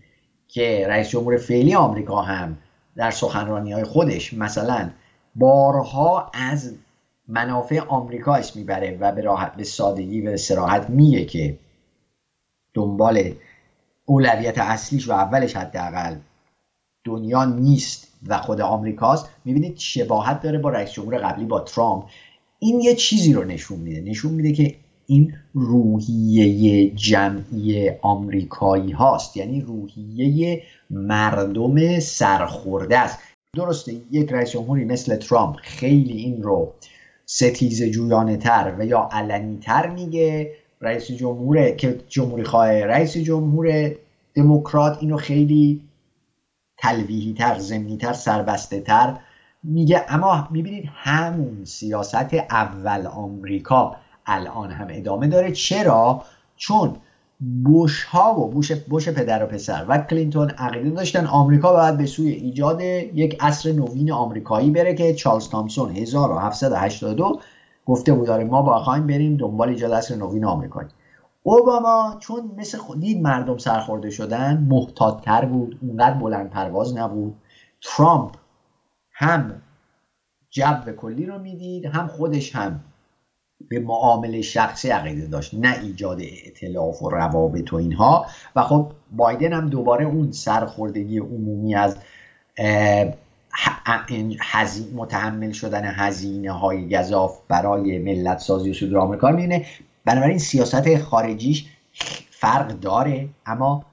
که 0.47 0.85
رئیس 0.87 1.09
جمهور 1.09 1.37
فعلی 1.37 1.75
آمریکا 1.75 2.21
هم 2.21 2.57
در 2.95 3.11
سخنرانی 3.11 3.71
های 3.71 3.83
خودش 3.83 4.33
مثلا 4.33 4.89
بارها 5.35 6.31
از 6.33 6.75
منافع 7.27 7.79
آمریکا 7.79 8.35
اسم 8.35 8.59
می‌بره 8.59 8.97
و 8.99 9.11
به 9.11 9.21
راحت 9.21 9.55
به 9.55 9.63
سادگی 9.63 10.21
و 10.21 10.37
سراحت 10.37 10.89
میگه 10.89 11.25
که 11.25 11.57
دنبال 12.73 13.33
اولویت 14.05 14.57
اصلیش 14.57 15.09
و 15.09 15.11
اولش 15.11 15.55
حداقل 15.55 16.15
دنیا 17.03 17.45
نیست 17.45 18.07
و 18.27 18.37
خود 18.37 18.61
آمریکاست. 18.61 19.29
می‌بینید 19.45 19.77
شباهت 19.77 20.41
داره 20.41 20.57
با 20.57 20.69
رئیس 20.69 20.91
جمهور 20.91 21.17
قبلی 21.17 21.45
با 21.45 21.59
ترامپ. 21.59 22.03
این 22.59 22.79
یه 22.81 22.95
چیزی 22.95 23.33
رو 23.33 23.43
نشون 23.43 23.79
میده. 23.79 24.01
نشون 24.01 24.33
میده 24.33 24.51
که 24.51 24.75
این 25.07 25.33
روحیه 25.53 26.89
جمعی 26.89 27.89
آمریکایی 28.01 28.91
هاست. 28.91 29.37
یعنی 29.37 29.61
روحیه 29.61 30.63
مردم 30.89 31.99
سرخورده 31.99 32.97
است. 32.97 33.19
درسته 33.55 33.95
یک 34.11 34.31
رئیس 34.31 34.51
جمهوری 34.51 34.85
مثل 34.85 35.15
ترامپ 35.15 35.55
خیلی 35.55 36.17
این 36.17 36.43
رو 36.43 36.73
ستیز 37.25 37.83
جویانه 37.83 38.37
تر 38.37 38.75
و 38.79 38.85
یا 38.85 39.09
علنی 39.11 39.57
تر 39.57 39.89
میگه. 39.89 40.51
رئیس 40.81 41.11
جمهور 41.11 41.71
که 41.71 41.99
جمهوری 42.07 42.43
خواه 42.43 42.69
رئیس 42.69 43.17
جمهور 43.17 43.91
دموکرات 44.33 44.97
اینو 45.01 45.17
خیلی 45.17 45.81
تلویحی 46.77 47.33
تر 47.33 47.59
زمینی 47.59 47.97
تر 47.97 48.13
سربسته 48.13 48.79
تر 48.79 49.17
میگه. 49.63 50.05
اما 50.07 50.47
می‌بینید 50.51 50.89
همون 50.93 51.65
سیاست 51.65 52.33
اول 52.33 53.07
آمریکا 53.07 53.95
الان 54.25 54.71
هم 54.71 54.87
ادامه 54.89 55.27
داره. 55.27 55.51
چرا؟ 55.51 56.23
چون 56.55 56.95
بوش 57.63 58.03
ها 58.03 58.39
و 58.39 58.51
بوش, 58.51 58.71
بوش 58.71 59.09
پدر 59.09 59.43
و 59.43 59.47
پسر 59.47 59.85
و 59.87 59.97
کلینتون 59.97 60.49
عقیده 60.49 60.89
داشتن 60.89 61.25
آمریکا 61.25 61.73
باید 61.73 61.97
به 61.97 62.05
سوی 62.05 62.29
ایجاد 62.29 62.81
یک 62.81 63.37
عصر 63.39 63.71
نوین 63.71 64.11
آمریکایی 64.11 64.71
بره 64.71 64.93
که 64.93 65.13
چارلز 65.13 65.49
تامسون 65.49 65.91
1782 65.91 67.39
گفته 67.85 68.13
بود 68.13 68.27
داره 68.27 68.43
ما 68.43 68.61
با 68.61 68.83
خواهیم 68.83 69.07
بریم 69.07 69.37
دنبال 69.37 69.69
ایجاد 69.69 69.93
عصر 69.93 70.15
نوین 70.15 70.45
آمریکایی. 70.45 70.89
اوباما 71.43 72.17
چون 72.19 72.51
مثل 72.57 72.77
خودی 72.77 73.19
مردم 73.19 73.57
سرخورده 73.57 74.09
شدن 74.09 74.67
محتاطتر 74.69 75.45
بود 75.45 75.79
اونقدر 75.81 76.13
بلند 76.13 76.49
پرواز 76.49 76.97
نبود. 76.97 77.35
ترامپ 77.81 78.35
هم 79.11 79.61
جو 80.49 80.91
کلی 80.97 81.25
رو 81.25 81.39
می‌دید 81.39 81.85
هم 81.85 82.07
خودش 82.07 82.55
هم 82.55 82.79
به 83.69 83.79
معامله 83.79 84.41
شخصی 84.41 84.89
عقیده 84.89 85.27
داشت 85.27 85.53
نه 85.53 85.79
ایجاد 85.83 86.21
اعتلاف 86.21 87.01
و 87.01 87.09
روابط 87.09 87.73
و 87.73 87.75
اینها. 87.75 88.25
و 88.55 88.63
خب 88.63 88.91
بایدن 89.11 89.53
هم 89.53 89.69
دوباره 89.69 90.05
اون 90.05 90.31
سرخوردگی 90.31 91.17
عمومی 91.17 91.75
از 91.75 91.97
متحمل 94.95 95.51
شدن 95.51 95.83
هزینه 95.85 96.51
های 96.51 96.89
گذاف 96.89 97.39
برای 97.47 97.97
ملت 97.99 98.39
سازی 98.39 98.71
و 98.71 98.73
صدور 98.73 98.99
آمریکا 98.99 99.31
می‌بینه. 99.31 99.65
بنابراین 100.05 100.37
سیاست 100.37 100.97
خارجیش 100.97 101.65
فرق 102.29 102.67
داره 102.67 103.29
اما 103.45 103.85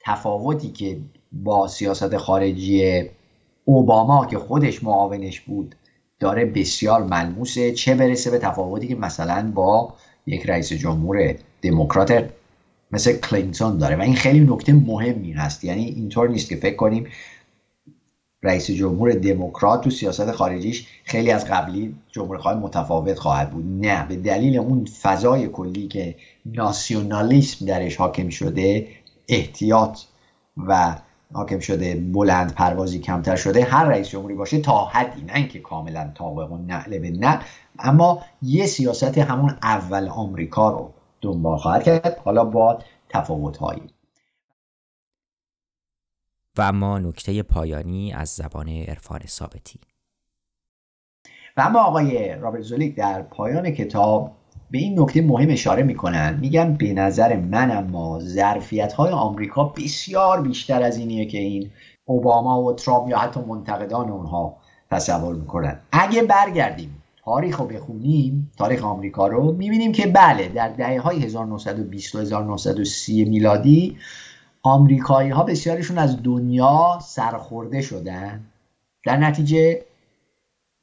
تفاوتی 0.00 0.70
که 0.70 0.98
با 1.32 1.68
سیاست 1.68 2.16
خارجی 2.16 3.02
اوباما 3.64 4.26
که 4.26 4.38
خودش 4.38 4.84
معاونش 4.84 5.40
بود 5.40 5.74
داره 6.22 6.44
بسیار 6.44 7.02
ملموسه. 7.02 7.72
چه 7.72 7.94
برسه 7.94 8.30
به 8.30 8.38
تفاوتی 8.38 8.88
که 8.88 8.94
مثلا 8.94 9.52
با 9.54 9.94
یک 10.26 10.46
رئیس 10.46 10.72
جمهور 10.72 11.34
دموکرات 11.62 12.30
مثل 12.92 13.12
کلینتون 13.12 13.78
داره. 13.78 13.96
و 13.96 14.00
این 14.00 14.14
خیلی 14.14 14.40
نکته 14.40 14.72
مهمی 14.72 15.32
هست. 15.32 15.64
یعنی 15.64 15.84
اینطور 15.84 16.28
نیست 16.28 16.48
که 16.48 16.56
فکر 16.56 16.76
کنیم 16.76 17.06
رئیس 18.42 18.70
جمهور 18.70 19.12
دموکرات 19.12 19.84
تو 19.84 19.90
سیاست 19.90 20.30
خارجیش 20.30 20.86
خیلی 21.04 21.30
از 21.30 21.46
قبلی 21.46 21.94
جمهوری 22.12 22.58
متفاوت 22.58 23.18
خواهد 23.18 23.50
بود. 23.50 23.64
نه 23.86 24.06
به 24.08 24.16
دلیل 24.16 24.58
اون 24.58 24.84
فضای 24.84 25.48
کلی 25.48 25.88
که 25.88 26.14
ناسیونالیسم 26.46 27.66
درش 27.66 27.96
حاکم 27.96 28.28
شده 28.28 28.86
احتیاط 29.28 29.98
و 30.56 30.96
حاکم 31.32 31.58
شده 31.58 31.94
بلند 31.94 32.54
پروازی 32.54 32.98
کمتر 32.98 33.36
شده 33.36 33.64
هر 33.64 33.84
رئیس 33.84 34.08
جمهوری 34.08 34.34
باشه 34.34 34.60
تا 34.60 34.84
حدی 34.84 35.22
نه 35.22 35.34
اینکه 35.34 35.58
کاملا 35.58 36.12
طابق 36.14 36.52
و 36.52 36.56
نقل 36.56 36.98
به 36.98 37.10
نقل 37.10 37.44
اما 37.78 38.22
یه 38.42 38.66
سیاست 38.66 39.18
همون 39.18 39.58
اول 39.62 40.08
آمریکا 40.08 40.70
رو 40.70 40.92
دنبال 41.20 41.58
خواهد 41.58 41.82
کرد. 41.82 42.18
حالا 42.24 42.44
با 42.44 42.78
تفاوت 43.08 43.56
هایی 43.56 43.82
و 46.58 46.62
اما 46.62 46.98
نکته 46.98 47.42
پایانی 47.42 48.12
از 48.12 48.28
زبان 48.28 48.68
عرفان 48.68 49.20
ثابتی. 49.26 49.80
و 51.56 51.60
اما 51.60 51.82
آقای 51.82 52.34
رابرت 52.34 52.62
زولیک 52.62 52.96
در 52.96 53.22
پایان 53.22 53.70
کتاب 53.70 54.36
به 54.72 54.78
این 54.78 55.00
نکته 55.00 55.22
مهم 55.22 55.50
اشاره 55.50 55.82
می‌کنن. 55.82 56.38
میگن 56.40 56.74
به 56.74 56.92
نظر 56.92 57.36
من 57.36 57.70
اما 57.70 58.20
ظرفیت 58.20 58.92
های 58.92 59.12
آمریکا 59.12 59.64
بسیار 59.64 60.40
بیشتر 60.40 60.82
از 60.82 60.98
اینیه 60.98 61.26
که 61.26 61.38
این 61.38 61.70
اوباما 62.04 62.62
و 62.62 62.72
ترامپ 62.72 63.08
یا 63.08 63.18
حتی 63.18 63.40
منتقدان 63.40 64.10
اونها 64.10 64.56
تصور 64.90 65.34
می‌کنن. 65.34 65.78
اگه 65.92 66.22
برگردیم 66.22 67.02
تاریخ 67.24 67.60
رو 67.60 67.66
بخونیم 67.66 68.52
تاریخ 68.58 68.84
آمریکا 68.84 69.26
رو 69.26 69.52
می‌بینیم 69.52 69.92
که 69.92 70.06
بله 70.06 70.48
در 70.48 70.68
دهه 70.68 71.00
های 71.00 71.18
1920 71.18 72.14
و 72.14 72.18
1930 72.18 73.24
میلادی 73.24 73.96
آمریکایی 74.62 75.30
ها 75.30 75.44
بسیارشون 75.44 75.98
از 75.98 76.22
دنیا 76.22 76.98
سرخورده 77.02 77.82
شدن. 77.82 78.40
در 79.04 79.16
نتیجه 79.16 79.82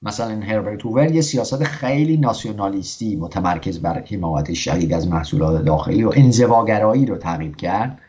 مثلا 0.01 0.39
هربرت 0.39 0.85
هوور 0.85 1.11
یه 1.11 1.21
سیاست 1.21 1.63
خیلی 1.63 2.17
ناسیونالیستی 2.17 3.15
متمرکز 3.15 3.81
بر 3.81 3.99
حمایت 3.99 4.53
شدید 4.53 4.93
از 4.93 5.07
محصولات 5.07 5.65
داخلی 5.65 6.03
و 6.03 6.11
انزواگرایی 6.15 7.05
رو 7.05 7.17
تعقیب 7.17 7.55
کرد. 7.55 7.99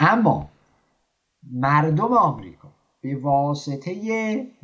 اما 0.00 0.48
مردم 1.52 2.12
آمریکا 2.12 2.68
به 3.00 3.16
واسطه 3.16 3.94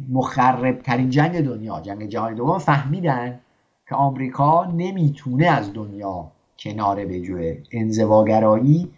مخرب 0.09 0.83
ترین 0.83 1.11
جنگ 1.11 1.41
دنیا 1.41 1.81
جنگ 1.81 2.09
جهانی 2.09 2.37
دوم 2.37 2.59
فهمیدن 2.59 3.41
که 3.89 3.95
آمریکا 3.95 4.65
نمی‌تونه 4.65 5.47
از 5.47 5.73
دنیا 5.73 6.33
کناره 6.59 7.07
بجوه 7.07 7.59
انزواگرایی 7.73 8.91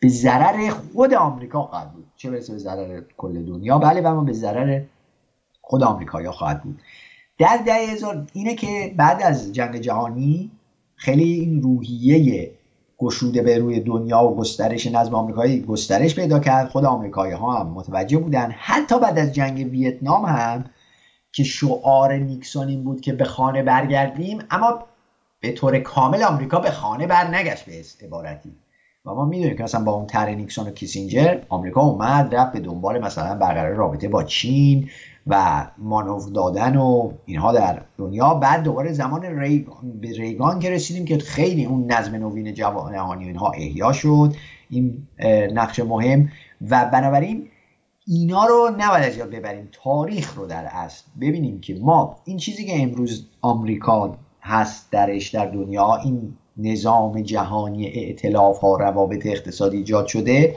به 0.00 0.08
ضرر 0.08 0.70
خود 0.70 1.14
آمریکا 1.14 1.62
خواهد 1.62 1.92
بود. 1.92 2.04
چه 2.16 2.30
برسه 2.30 2.52
به 2.52 2.58
ضرر 2.58 3.02
کل 3.16 3.44
دنیا؟ 3.44 3.78
بله 3.78 4.00
و 4.00 4.06
اما 4.06 4.24
به 4.24 4.32
ضرر 4.32 4.82
خود 5.62 5.82
آمریکا 5.82 6.32
خواهد 6.32 6.62
بود. 6.62 6.80
در 7.38 7.56
ده 7.66 7.74
هزار 7.74 8.26
اینه 8.32 8.54
که 8.54 8.94
بعد 8.96 9.22
از 9.22 9.52
جنگ 9.52 9.76
جهانی 9.76 10.50
خیلی 10.96 11.24
این 11.24 11.62
روحیه 11.62 12.50
گشوده 12.98 13.42
به 13.42 13.58
روی 13.58 13.80
دنیا 13.80 14.24
و 14.24 14.36
گسترش 14.36 14.86
نظم 14.86 15.14
آمریکایی 15.14 15.60
گسترش 15.60 16.14
پیدا 16.14 16.38
کرد. 16.38 16.68
خود 16.68 16.84
آمریکایی 16.84 17.32
ها 17.32 17.60
هم 17.60 17.66
متوجه 17.66 18.18
بودن. 18.18 18.50
حتی 18.58 19.00
بعد 19.00 19.18
از 19.18 19.32
جنگ 19.32 19.70
ویتنام 19.70 20.24
هم 20.24 20.64
که 21.32 21.44
شعار 21.44 22.16
نیکسون 22.16 22.68
این 22.68 22.84
بود 22.84 23.00
که 23.00 23.12
به 23.12 23.24
خانه 23.24 23.62
برگردیم 23.62 24.38
اما 24.50 24.84
به 25.40 25.52
طور 25.52 25.78
کامل 25.78 26.22
آمریکا 26.22 26.60
به 26.60 26.70
خانه 26.70 27.06
برنگشت 27.06 27.64
به 27.64 28.06
عبارتی 28.06 28.52
و 29.04 29.14
ما 29.14 29.24
می‌دونیم 29.24 29.56
که 29.56 29.62
مثلا 29.62 29.84
با 29.84 29.92
اون 29.92 30.06
تر 30.06 30.34
نیکسون 30.34 30.66
و 30.66 30.70
کیسینجر 30.70 31.38
آمریکا 31.48 31.80
اومد 31.80 32.34
رفت 32.34 32.52
به 32.52 32.60
دنبال 32.60 32.98
مثلا 32.98 33.34
برقرار 33.34 33.74
رابطه 33.74 34.08
با 34.08 34.24
چین 34.24 34.90
و 35.28 35.66
مانور 35.78 36.30
دادن 36.34 36.76
و 36.76 37.12
اینها 37.26 37.52
در 37.52 37.82
دنیا. 37.98 38.34
بعد 38.34 38.62
دوباره 38.62 38.92
زمان 38.92 39.22
ریگان 39.22 40.00
به 40.00 40.12
ریگان 40.12 40.58
که 40.58 40.70
رسیدیم 40.70 41.04
که 41.04 41.18
خیلی 41.18 41.64
اون 41.64 41.92
نظم 41.92 42.14
نوین 42.14 42.54
جوانهانی 42.54 43.24
اینها 43.24 43.50
احیا 43.50 43.92
شد. 43.92 44.34
این 44.70 45.06
نقش 45.52 45.80
مهم. 45.80 46.28
و 46.70 46.90
بنابراین 46.92 47.48
اینا 48.06 48.46
رو 48.46 48.70
نباید 48.78 49.04
از 49.04 49.16
یاد 49.16 49.30
ببریم. 49.30 49.68
تاریخ 49.72 50.34
رو 50.34 50.46
در 50.46 50.64
اصل 50.70 51.04
ببینیم 51.20 51.60
که 51.60 51.78
ما 51.80 52.16
این 52.24 52.36
چیزی 52.36 52.64
که 52.64 52.82
امروز 52.82 53.26
آمریکا 53.40 54.16
هست 54.42 54.90
درش 54.90 55.28
در 55.28 55.46
دنیا 55.46 55.96
این 56.04 56.34
نظام 56.56 57.22
جهانی 57.22 57.86
ائتلاف 57.86 58.58
ها 58.58 58.76
روابط 58.76 59.26
اقتصادی 59.26 59.76
ایجاد 59.76 60.06
شده 60.06 60.54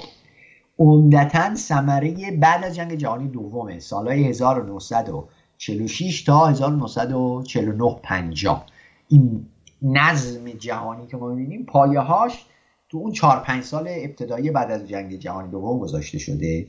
عمدتا 0.80 1.56
ثمره 1.56 2.32
بعد 2.32 2.64
از 2.64 2.76
جنگ 2.76 2.96
جهانی 2.96 3.28
دومه 3.28 3.80
سالهای 3.80 4.24
1946 4.24 6.24
تا 6.24 6.48
1949 6.48 7.96
50 8.04 8.66
این 9.08 9.46
نظم 9.82 10.50
جهانی 10.50 11.08
که 11.08 11.18
ما 11.18 11.28
می‌بینیم 11.28 11.66
پایه 11.66 12.00
هاش 12.00 12.46
تو 12.90 12.98
اون 12.98 13.12
4 13.12 13.40
5 13.40 13.64
سال 13.64 13.88
ابتدایی 13.88 14.52
بعد 14.52 14.72
از 14.72 14.88
جنگ 14.88 15.16
جهانی 15.16 15.50
دوم 15.50 15.80
گذاشته 15.80 16.18
شده. 16.18 16.68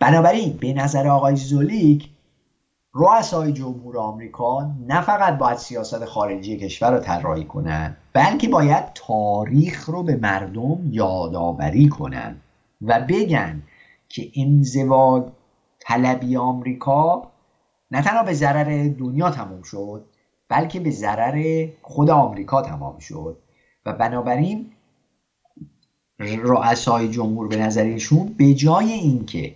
بنابراین 0.00 0.52
به 0.52 0.72
نظر 0.72 1.08
آقای 1.08 1.36
زولیک 1.36 2.10
رؤسای 2.92 3.52
جمهور 3.52 3.98
آمریکا 3.98 4.70
نه 4.86 5.00
فقط 5.00 5.38
باید 5.38 5.58
سیاست 5.58 6.04
خارجی 6.04 6.56
کشور 6.56 6.90
رو 6.90 6.98
طراحی 6.98 7.44
کنند 7.44 7.96
بلکه 8.12 8.48
باید 8.48 8.84
تاریخ 8.94 9.88
رو 9.88 10.02
به 10.02 10.16
مردم 10.16 10.78
یادآوری 10.90 11.88
کنند 11.88 12.40
و 12.82 13.00
بگن 13.00 13.62
که 14.08 14.30
انزوا 14.36 15.32
طلبی 15.80 16.36
آمریکا 16.36 17.22
نه 17.90 18.02
تنها 18.02 18.22
به 18.22 18.34
ضرر 18.34 18.88
دنیا 18.88 19.30
تموم 19.30 19.62
شد 19.62 20.04
بلکه 20.48 20.80
به 20.80 20.90
ضرر 20.90 21.68
خود 21.82 22.10
آمریکا 22.10 22.62
تمام 22.62 22.98
شد. 22.98 23.36
و 23.86 23.92
بنابراین 23.92 24.72
رؤسای 26.18 27.08
جمهور 27.08 27.48
به 27.48 27.56
نظرشون 27.56 28.34
به 28.38 28.54
جای 28.54 28.92
اینکه 28.92 29.54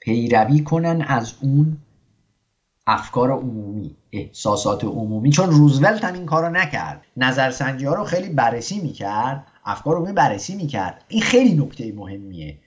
پیروی 0.00 0.60
کنن 0.60 1.02
از 1.08 1.34
اون 1.40 1.76
افکار 2.86 3.30
عمومی 3.30 3.96
احساسات 4.12 4.84
عمومی 4.84 5.30
چون 5.30 5.50
روزولت 5.50 6.04
هم 6.04 6.14
این 6.14 6.26
کارو 6.26 6.48
نکرد. 6.48 7.06
نظرسنجی 7.16 7.84
ها 7.84 7.94
رو 7.94 8.04
خیلی 8.04 8.28
بررسی 8.28 8.80
می‌کرد. 8.80 9.46
افکار 9.66 9.96
عمومی 9.96 10.12
بررسی 10.12 10.54
می‌کرد. 10.54 11.04
این 11.08 11.22
خیلی 11.22 11.54
نکته 11.54 11.92
مهمیه. 11.92 12.58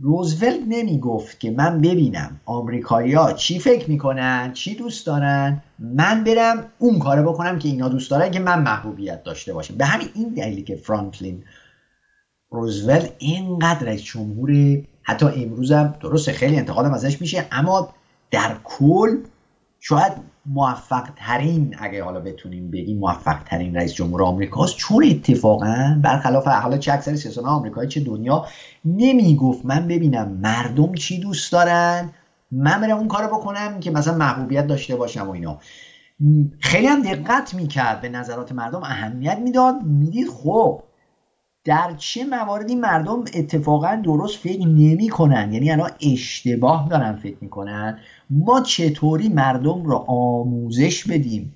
روزولت 0.00 0.60
نمی‌گفت 0.68 1.40
که 1.40 1.50
من 1.50 1.80
ببینم 1.80 2.40
آمریکایی‌ها 2.44 3.32
چی 3.32 3.58
فکر 3.58 3.90
می‌کنن 3.90 4.52
چی 4.52 4.74
دوست 4.74 5.06
دارن. 5.06 5.62
من 5.78 6.24
برم 6.24 6.64
اون 6.78 6.98
کارو 6.98 7.32
بکنم 7.32 7.58
که 7.58 7.68
اینا 7.68 7.88
دوست 7.88 8.10
دارن 8.10 8.30
که 8.30 8.40
من 8.40 8.62
محبوبیت 8.62 9.22
داشته 9.22 9.52
باشم. 9.52 9.76
به 9.76 9.84
همین 9.84 10.08
این 10.14 10.28
دلیلی 10.28 10.62
که 10.62 10.76
فرانکلین 10.76 11.44
روزولت 12.50 13.12
اینقدر 13.18 13.88
از 13.88 14.04
جمهور 14.04 14.82
حتی 15.02 15.26
امروزم 15.26 15.94
درسته 16.00 16.32
خیلی 16.32 16.56
انتقادم 16.56 16.92
ازش 16.92 17.20
میشه 17.20 17.46
اما 17.52 17.88
در 18.30 18.56
کل 18.64 19.16
شاید 19.80 20.12
موفق 20.50 21.08
ترین 21.16 21.74
اگه 21.78 22.04
حالا 22.04 22.20
بتونیم 22.20 22.70
بگیم 22.70 22.98
موفق 22.98 23.42
ترین 23.42 23.76
رئیس 23.76 23.92
جمهور 23.94 24.22
آمریکاست. 24.22 24.76
چون 24.76 25.04
اتفاقا 25.04 25.98
برخلاف 26.02 26.46
حالا 26.48 26.78
چه 26.78 26.92
اکثر 26.92 27.16
سیاستان 27.16 27.44
آمریکایی 27.46 27.88
چه 27.88 28.00
دنیا 28.00 28.46
نمی‌گفت 28.84 29.64
من 29.64 29.86
ببینم 29.86 30.28
مردم 30.28 30.94
چی 30.94 31.18
دوست 31.18 31.52
دارن 31.52 32.10
من 32.52 32.80
برم 32.80 32.98
اون 32.98 33.08
کارو 33.08 33.28
بکنم 33.28 33.80
که 33.80 33.90
مثلا 33.90 34.14
محبوبیت 34.14 34.66
داشته 34.66 34.96
باشم 34.96 35.28
و 35.28 35.30
اینا. 35.30 35.58
خیلی 36.60 36.86
هم 36.86 37.02
دقت 37.02 37.54
می‌کرد 37.54 38.00
به 38.00 38.08
نظرات 38.08 38.52
مردم 38.52 38.82
اهمیت 38.82 39.38
می‌داد. 39.38 39.74
می‌دید 39.82 40.28
خب 40.28 40.80
در 41.64 41.94
چه 41.96 42.24
مواردی 42.24 42.74
مردم 42.74 43.24
اتفاقا 43.34 44.00
درست 44.04 44.38
فکر 44.38 44.66
نمی 44.66 45.08
کنن 45.08 45.52
یعنی 45.52 45.70
الان 45.70 45.90
اشتباه 46.00 46.88
دارن 46.88 47.16
فکر 47.16 47.36
می‌کنن. 47.40 47.98
ما 48.30 48.60
چطوری 48.60 49.28
مردم 49.28 49.84
رو 49.84 50.04
آموزش 50.06 51.06
بدیم 51.06 51.54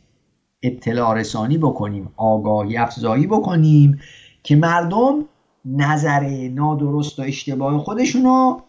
اطلاع 0.62 1.14
رسانی 1.14 1.59
بکنیم 1.59 2.11
آگاهی 2.16 2.76
افزایی 2.76 3.26
بکنیم 3.26 4.00
که 4.42 4.57
مردم 4.57 5.24
نظر 5.64 6.48
نادرست 6.48 7.18
و 7.18 7.22
اشتباه 7.22 7.78
خودشون 7.78 8.24
رو 8.24 8.61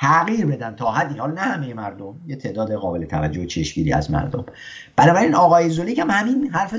تغییر 0.00 0.46
بدن 0.46 0.74
تا 0.74 0.90
حدی. 0.90 1.18
حالا 1.18 1.34
نه 1.34 1.40
همه 1.40 1.74
مردم 1.74 2.20
یه 2.26 2.36
تعداد 2.36 2.72
قابل 2.72 3.04
توجه 3.04 3.42
و 3.42 3.46
چشمگیری 3.46 3.92
از 3.92 4.10
مردم. 4.10 4.44
بنابراین 4.96 5.34
آقای 5.34 5.68
زولیک 5.68 5.98
هم 5.98 6.10
همین 6.10 6.50
حرف 6.50 6.74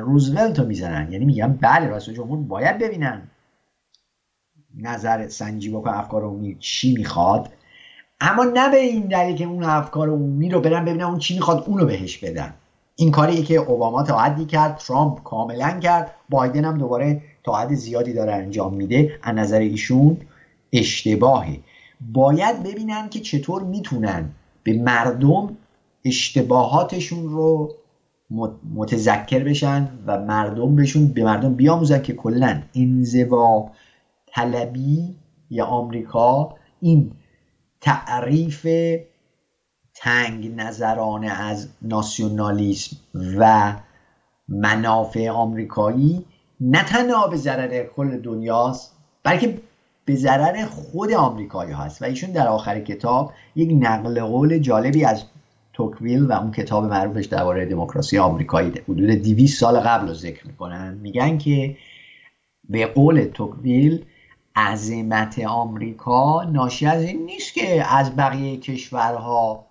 روزولت 0.00 0.58
رو 0.58 0.66
می‌زنن. 0.66 1.12
یعنی 1.12 1.24
میگن 1.24 1.58
بله 1.60 1.86
رئیس 1.86 2.08
جمهور 2.08 2.38
باید 2.38 2.78
ببینن 2.78 3.22
نظر 4.78 5.28
سنجی 5.28 5.70
بکن 5.70 5.90
افکار 5.90 6.22
عمومی 6.22 6.56
چی 6.60 6.92
می‌خواد. 6.92 7.50
اما 8.20 8.44
نه 8.44 8.70
به 8.70 8.76
این 8.76 9.06
دلیل 9.06 9.36
که 9.36 9.44
اون 9.44 9.64
افکار 9.64 10.08
عمومی 10.08 10.48
رو 10.48 10.60
برن 10.60 10.84
ببینن 10.84 11.04
اون 11.04 11.18
چی 11.18 11.34
می‌خواد 11.34 11.64
اونو 11.66 11.86
بهش 11.86 12.18
بدن. 12.18 12.54
این 12.96 13.10
کاری 13.10 13.42
که 13.42 13.54
اوباما 13.54 14.02
تا 14.02 14.18
حدی 14.18 14.44
کرد 14.44 14.76
ترامپ 14.76 15.22
کاملا 15.22 15.70
کرد. 15.70 16.10
بایدن 16.28 16.64
هم 16.64 16.78
دوباره 16.78 17.22
تا 17.44 17.52
حد 17.52 17.74
زیادی 17.74 18.12
داره 18.12 18.32
انجام 18.32 18.74
میده. 18.74 19.18
از 19.22 19.34
نظر 19.34 19.58
ایشون 19.58 20.16
اشتباهه. 20.72 21.58
باید 22.00 22.62
ببینن 22.62 23.08
که 23.08 23.20
چطور 23.20 23.62
می‌تونن 23.62 24.30
به 24.62 24.72
مردم 24.72 25.56
اشتباهاتشون 26.04 27.28
رو 27.28 27.74
متذکر 28.74 29.44
بشن 29.44 29.88
و 30.06 30.20
مردم 30.20 30.76
بهشون 30.76 31.08
به 31.08 31.24
مردم 31.24 31.54
بیاموزن 31.54 32.02
که 32.02 32.12
کلا 32.12 32.62
انزوا 32.74 33.70
طلبی 34.26 35.16
یا 35.50 35.66
آمریکا 35.66 36.54
این 36.80 37.12
تعریف 37.80 38.66
تنگ 39.94 40.54
نظرانه 40.56 41.28
از 41.28 41.68
ناسیونالیسم 41.82 42.96
و 43.38 43.74
منافع 44.48 45.28
آمریکایی 45.28 46.24
نه 46.60 46.84
تنها 46.84 47.28
به 47.28 47.36
ضرر 47.36 47.84
کل 47.84 48.16
دنیاست 48.16 48.96
بلکه 49.22 49.60
به 50.10 50.16
ضرر 50.16 50.66
خود 50.66 51.12
آمریکایی 51.12 51.72
هست 51.72 52.02
و 52.02 52.04
ایشون 52.04 52.30
در 52.30 52.48
آخر 52.48 52.80
کتاب 52.80 53.32
یک 53.56 53.70
نقل 53.80 54.20
قول 54.20 54.58
جالبی 54.58 55.04
از 55.04 55.24
توکویل 55.72 56.26
و 56.26 56.32
اون 56.32 56.50
کتاب 56.50 56.84
معروفش 56.84 57.26
درباره 57.26 57.66
دموکراسی 57.66 58.18
آمریکایی 58.18 58.72
حدود 58.88 59.10
200 59.10 59.60
سال 59.60 59.80
قبل 59.80 60.08
رو 60.08 60.14
ذکر 60.14 60.46
می‌کنن. 60.46 60.94
میگن 60.94 61.38
که 61.38 61.76
به 62.68 62.86
قول 62.86 63.24
توکویل 63.24 64.04
عظمت 64.56 65.38
آمریکا 65.38 66.44
ناشی 66.44 66.86
از 66.86 67.02
این 67.02 67.26
نیست 67.26 67.54
که 67.54 67.94
از 67.94 68.16
بقیه 68.16 68.56
کشورها 68.56 69.64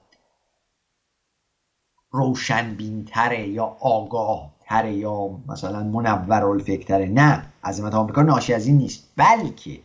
روشنبینتره 2.11 3.47
یا 3.47 3.75
آگاه 3.79 4.51
تره 4.61 4.93
یا 4.93 5.29
مثلا 5.47 5.83
منور 5.83 6.45
الفکتره 6.45 7.07
نه 7.07 7.45
عظمت 7.63 7.93
آمریکا 7.93 8.21
ناشی 8.21 8.53
از 8.53 8.67
این 8.67 8.77
نیست. 8.77 9.09
بلکه 9.17 9.79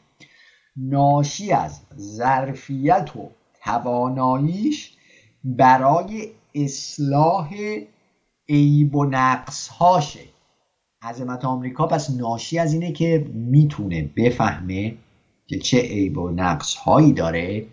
ناشی 0.76 1.52
از 1.52 1.80
ظرفیت 1.98 3.16
و 3.16 3.30
تواناییش 3.64 4.96
برای 5.44 6.28
اصلاح 6.54 7.54
عیب 8.48 8.96
و 8.96 9.04
نقص 9.04 9.68
هاشه 9.68 10.20
عظمت 11.02 11.44
آمریکا 11.44 11.86
پس 11.86 12.10
ناشی 12.10 12.58
از 12.58 12.72
اینه 12.72 12.92
که 12.92 13.26
می‌تونه 13.34 14.10
بفهمه 14.16 14.94
که 15.46 15.58
چه 15.58 15.80
عیب 15.80 16.18
و 16.18 16.30
نقص 16.30 16.74
هایی 16.74 17.12
داره 17.12 17.66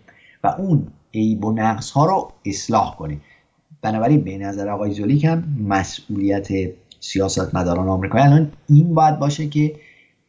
و 0.44 0.46
اون 0.58 0.86
عیب 1.14 1.44
و 1.44 1.52
نقص 1.52 1.90
ها 1.90 2.06
رو 2.06 2.32
اصلاح 2.44 2.96
کنه. 2.96 3.20
بنابراین 3.82 4.20
به 4.20 4.38
نظر 4.38 4.68
آقای 4.68 4.90
زولیک 4.90 5.24
هم 5.24 5.56
مسئولیت 5.68 6.48
سیاست 7.00 7.54
مداران 7.54 7.88
آمریکایی 7.88 8.24
الان 8.24 8.52
این 8.68 8.94
باید 8.94 9.18
باشه 9.18 9.48
که 9.48 9.74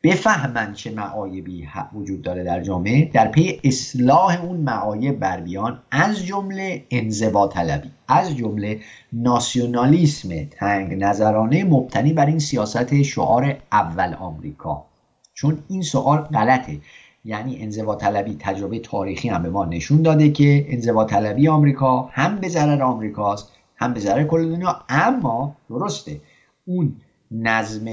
بفهمن 0.04 0.74
چه 0.74 0.92
معایبی 0.92 1.68
وجود 1.94 2.22
داره 2.22 2.44
در 2.44 2.62
جامعه 2.62 3.06
در 3.06 3.28
پی 3.28 3.60
اصلاح 3.64 4.46
اون 4.46 4.58
معایب 4.58 5.20
بر 5.20 5.40
بیان 5.40 5.80
از 5.92 6.26
جمله 6.26 6.84
انزوا 6.92 7.48
طلبی 7.48 7.92
از 8.08 8.38
جمله 8.38 8.80
ناسیونالیسم 9.14 10.44
تنگ 10.44 10.94
نظرانه 10.94 11.64
مبتنی 11.64 12.14
بر 12.14 12.26
این 12.26 12.40
سیاست 12.40 13.02
شعار 13.02 13.56
اول 13.72 14.14
آمریکا. 14.14 14.86
چون 15.34 15.60
این 15.68 15.82
سوال 15.82 16.18
غلطه. 16.18 16.80
یعنی 17.26 17.62
انزوا 17.62 17.96
طلبی 17.96 18.36
تجربه 18.40 18.80
تاریخی 18.80 19.30
هم 19.30 19.44
به 19.44 19.50
ما 19.50 19.66
نشون 19.66 20.02
داده 20.02 20.30
که 20.30 20.66
انزوا 20.68 21.06
طلبی 21.06 21.48
آمریکا 21.48 22.10
هم 22.12 22.40
به 22.40 22.48
ضرر 22.48 22.84
آمریکاست 22.84 23.52
هم 23.76 23.94
به 23.94 24.00
ضرر 24.00 24.24
کل 24.24 24.50
دنیا 24.50 24.80
اما 24.90 25.56
درسته 25.70 26.22
اون 26.66 26.96
نظم 27.32 27.86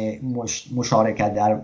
مشارکت 0.75 1.35
در 1.35 1.61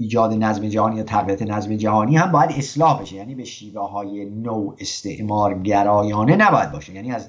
ایجاد 0.00 0.32
نظم 0.32 0.68
جهانی 0.68 0.96
یا 0.96 1.02
تقویت 1.02 1.42
نظم 1.42 1.76
جهانی 1.76 2.16
هم 2.16 2.32
باید 2.32 2.50
اصلاح 2.50 3.02
بشه. 3.02 3.16
یعنی 3.16 3.34
به 3.34 3.44
شیوه 3.44 3.90
های 3.90 4.24
نو 4.24 4.74
استعمار 4.78 5.58
گرایانه 5.58 6.36
نباید 6.36 6.72
باشه. 6.72 6.94
یعنی 6.94 7.12
از 7.12 7.28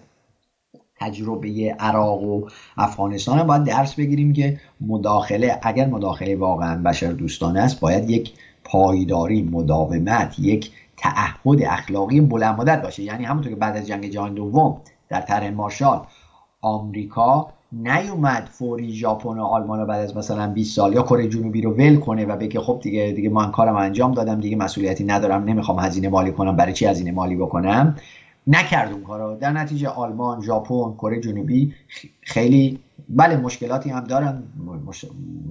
تجربه 0.96 1.76
عراق 1.80 2.24
و 2.24 2.48
افغانستان 2.78 3.40
هم 3.40 3.48
باید 3.48 3.64
درس 3.64 3.96
بگیریم 3.96 4.34
که 4.34 4.60
مداخله 4.82 5.60
اگر 5.62 5.88
مداخله 5.88 6.36
واقعا 6.36 6.82
بشر 6.84 7.12
دوستانه 7.12 7.60
است 7.60 7.80
باید 7.80 8.10
یک 8.10 8.34
پایداری 8.64 9.42
مداومت 9.42 10.40
یک 10.40 10.72
تعهد 10.98 11.64
اخلاقی 11.64 12.22
بلند 12.22 12.60
مدت 12.60 12.82
باشه. 12.82 13.04
یعنی 13.04 13.26
همونطور 13.26 13.52
که 13.52 13.58
بعد 13.58 13.78
از 13.78 13.88
جنگ 13.88 14.06
جهانی 14.06 14.36
دوم 14.36 14.82
در 15.10 15.22
طرح 15.22 15.50
مارشال 15.50 16.08
آمریکا 16.62 17.54
نیومد 17.74 18.50
فوری 18.52 18.94
ژاپن 18.94 19.40
و 19.40 19.44
آلمان 19.44 19.80
رو 19.80 19.86
بعد 19.86 20.02
از 20.02 20.18
مثلا 20.18 20.48
20 20.48 20.76
سال 20.76 20.94
یا 20.94 21.02
کره 21.02 21.28
جنوبی 21.28 21.62
رو 21.62 21.72
ول 21.72 21.96
کنه 21.96 22.26
و 22.26 22.36
بگه 22.36 22.60
خب 22.60 22.80
دیگه 22.84 23.12
دیگه 23.16 23.30
من 23.30 23.52
کارم 23.52 23.76
انجام 23.76 24.14
دادم 24.14 24.40
دیگه 24.40 24.56
مسئولیتی 24.56 25.04
ندارم 25.04 25.44
نمی‌خوام 25.44 25.80
هزینه 25.80 26.10
مالی 26.10 26.32
کنم 26.32 26.56
برای 26.56 26.74
چی 26.74 26.86
هزینه 26.86 27.12
مالی 27.12 27.36
بکنم؟ 27.36 27.96
نکرد 28.48 28.92
اون 28.92 29.04
کارو. 29.04 29.36
در 29.36 29.52
نتیجه 29.52 29.88
آلمان 29.88 30.42
ژاپن 30.42 30.94
کره 30.94 31.20
جنوبی 31.20 31.74
خیلی 32.22 32.80
بله 33.10 33.38
مشکلاتی 33.38 33.90
هم 33.90 34.04
دارن 34.04 34.44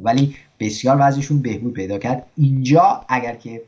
ولی 0.02 0.36
بسیار 0.60 0.96
وضعشون 1.00 1.42
بهبود 1.42 1.72
پیدا 1.72 1.98
کرد. 1.98 2.26
اینجا 2.36 3.04
اگر 3.08 3.34
که 3.34 3.62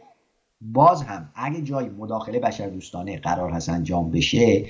باز 0.61 1.03
هم 1.03 1.29
اگه 1.35 1.63
جای 1.63 1.89
مداخله 1.89 2.39
بشر 2.41 2.67
دوستانه 2.67 3.19
قرار 3.19 3.51
هست 3.51 3.69
انجام 3.69 4.11
بشه 4.11 4.65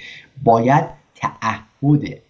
باید 0.44 0.84
تعهد 1.14 1.71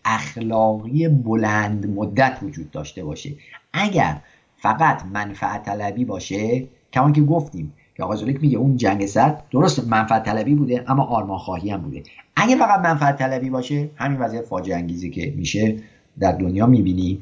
اخلاقی 0.04 1.08
بلند 1.08 1.86
مدت 1.86 2.38
وجود 2.42 2.70
داشته 2.70 3.04
باشه. 3.04 3.30
اگر 3.72 4.20
فقط 4.56 5.04
منفعت 5.12 5.62
طلبی 5.62 6.04
باشه 6.04 6.64
کمان 6.92 7.12
که 7.12 7.20
گفتیم 7.20 7.72
که 7.96 8.02
آقای 8.02 8.16
زولیک 8.16 8.42
میگه 8.42 8.58
اون 8.58 8.76
جنگ 8.76 9.06
سرد 9.06 9.44
درست 9.50 9.88
منفعت 9.88 10.24
طلبی 10.24 10.54
بوده 10.54 10.84
اما 10.88 11.04
آرمان 11.04 11.38
خواهی 11.38 11.70
هم 11.70 11.80
بوده. 11.80 12.02
اگر 12.36 12.56
فقط 12.56 12.80
منفعت 12.80 13.18
طلبی 13.18 13.50
باشه 13.50 13.90
همین 13.96 14.18
وضعیت 14.18 14.44
فاجعه 14.44 14.76
انگیزی 14.76 15.10
که 15.10 15.34
میشه 15.36 15.76
در 16.18 16.32
دنیا 16.32 16.66
می‌بینیم. 16.66 17.20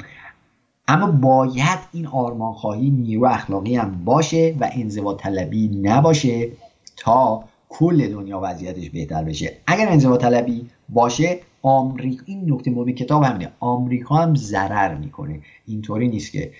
اما 0.88 1.06
باید 1.10 1.78
این 1.92 2.06
آرمان 2.06 2.52
خواهی 2.52 2.90
نیرو 2.90 3.24
اخلاقی 3.24 3.76
هم 3.76 4.04
باشه 4.04 4.56
و 4.60 4.70
انزوا 4.72 5.14
طلبی 5.14 5.68
نباشه 5.82 6.48
تا 6.96 7.44
کل 7.68 8.12
دنیا 8.12 8.40
وضعیتش 8.42 8.90
بهتر 8.90 9.24
بشه. 9.24 9.56
اگر 9.66 9.88
انزوا 9.88 10.16
طلبی 10.16 10.66
باشه 10.88 11.38
آمریکا 11.62 12.22
این 12.26 12.52
نکته 12.52 12.70
مهم 12.70 12.92
کتاب 12.92 13.22
همینه. 13.22 13.52
آمریکا 13.60 14.14
هم 14.14 14.34
ضرر 14.34 14.94
می‌کنه. 14.94 15.40
اینطوری 15.66 16.08
نیست 16.08 16.32
که 16.32 16.52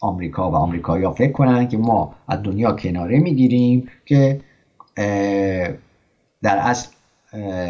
آمریکا 0.00 0.50
و 0.50 0.54
آمریکایی‌ها 0.54 1.12
فکر 1.12 1.32
کنن 1.32 1.68
که 1.68 1.78
ما 1.78 2.14
از 2.28 2.42
دنیا 2.42 2.72
کناره 2.72 3.18
می‌گیریم 3.18 3.88
که 4.06 4.40
در 6.42 6.58
اصل 6.58 6.88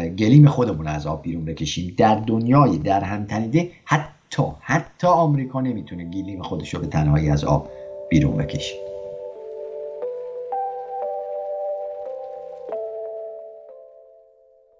گلیم 0.09 0.47
خودمون 0.47 0.87
از 0.87 1.07
آب 1.07 1.21
بیرون 1.21 1.45
بکشیم. 1.45 1.93
در 1.97 2.15
دنیای 2.15 2.77
در 2.77 3.03
هم 3.03 3.25
تنیده 3.25 3.71
حتی 3.85 4.43
حتی 4.61 5.07
آمریکا 5.07 5.61
نمی‌تونه 5.61 6.03
گلیم 6.03 6.41
خودش 6.41 6.73
رو 6.73 6.79
به 6.79 6.87
تنهایی 6.87 7.29
از 7.29 7.43
آب 7.43 7.69
بیرون 8.09 8.37
بکشه. 8.37 8.75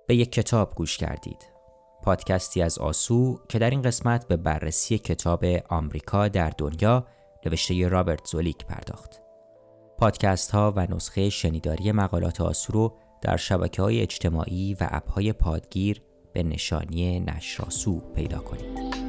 به 0.08 0.16
یک 0.16 0.32
کتاب 0.32 0.76
گوش 0.76 0.98
کردید. 0.98 1.57
پادکستی 2.04 2.62
از 2.62 2.78
آسو 2.78 3.40
که 3.50 3.60
در 3.60 3.70
این 3.70 3.82
قسمت 3.82 4.28
به 4.28 4.38
بررسی 4.38 4.98
کتاب 4.98 5.46
آمریکا 5.70 6.28
در 6.28 6.54
دنیا 6.58 7.08
نوشته 7.46 7.88
رابرت 7.88 8.28
زولیک 8.28 8.66
پرداخت. 8.66 9.22
پادکست 9.98 10.52
ها 10.52 10.74
و 10.76 10.88
نسخه 10.96 11.30
شنیداری 11.30 11.92
مقالات 11.92 12.42
آسو 12.42 12.74
رو 12.74 12.94
در 13.22 13.38
شبکه 13.38 13.82
های 13.82 14.02
اجتماعی 14.02 14.74
و 14.74 14.88
اپ 14.92 15.12
های 15.12 15.34
پادگیر 15.34 16.02
به 16.34 16.44
نشانی 16.44 17.20
نشراسو 17.20 18.00
پیدا 18.00 18.40
کنید. 18.40 19.07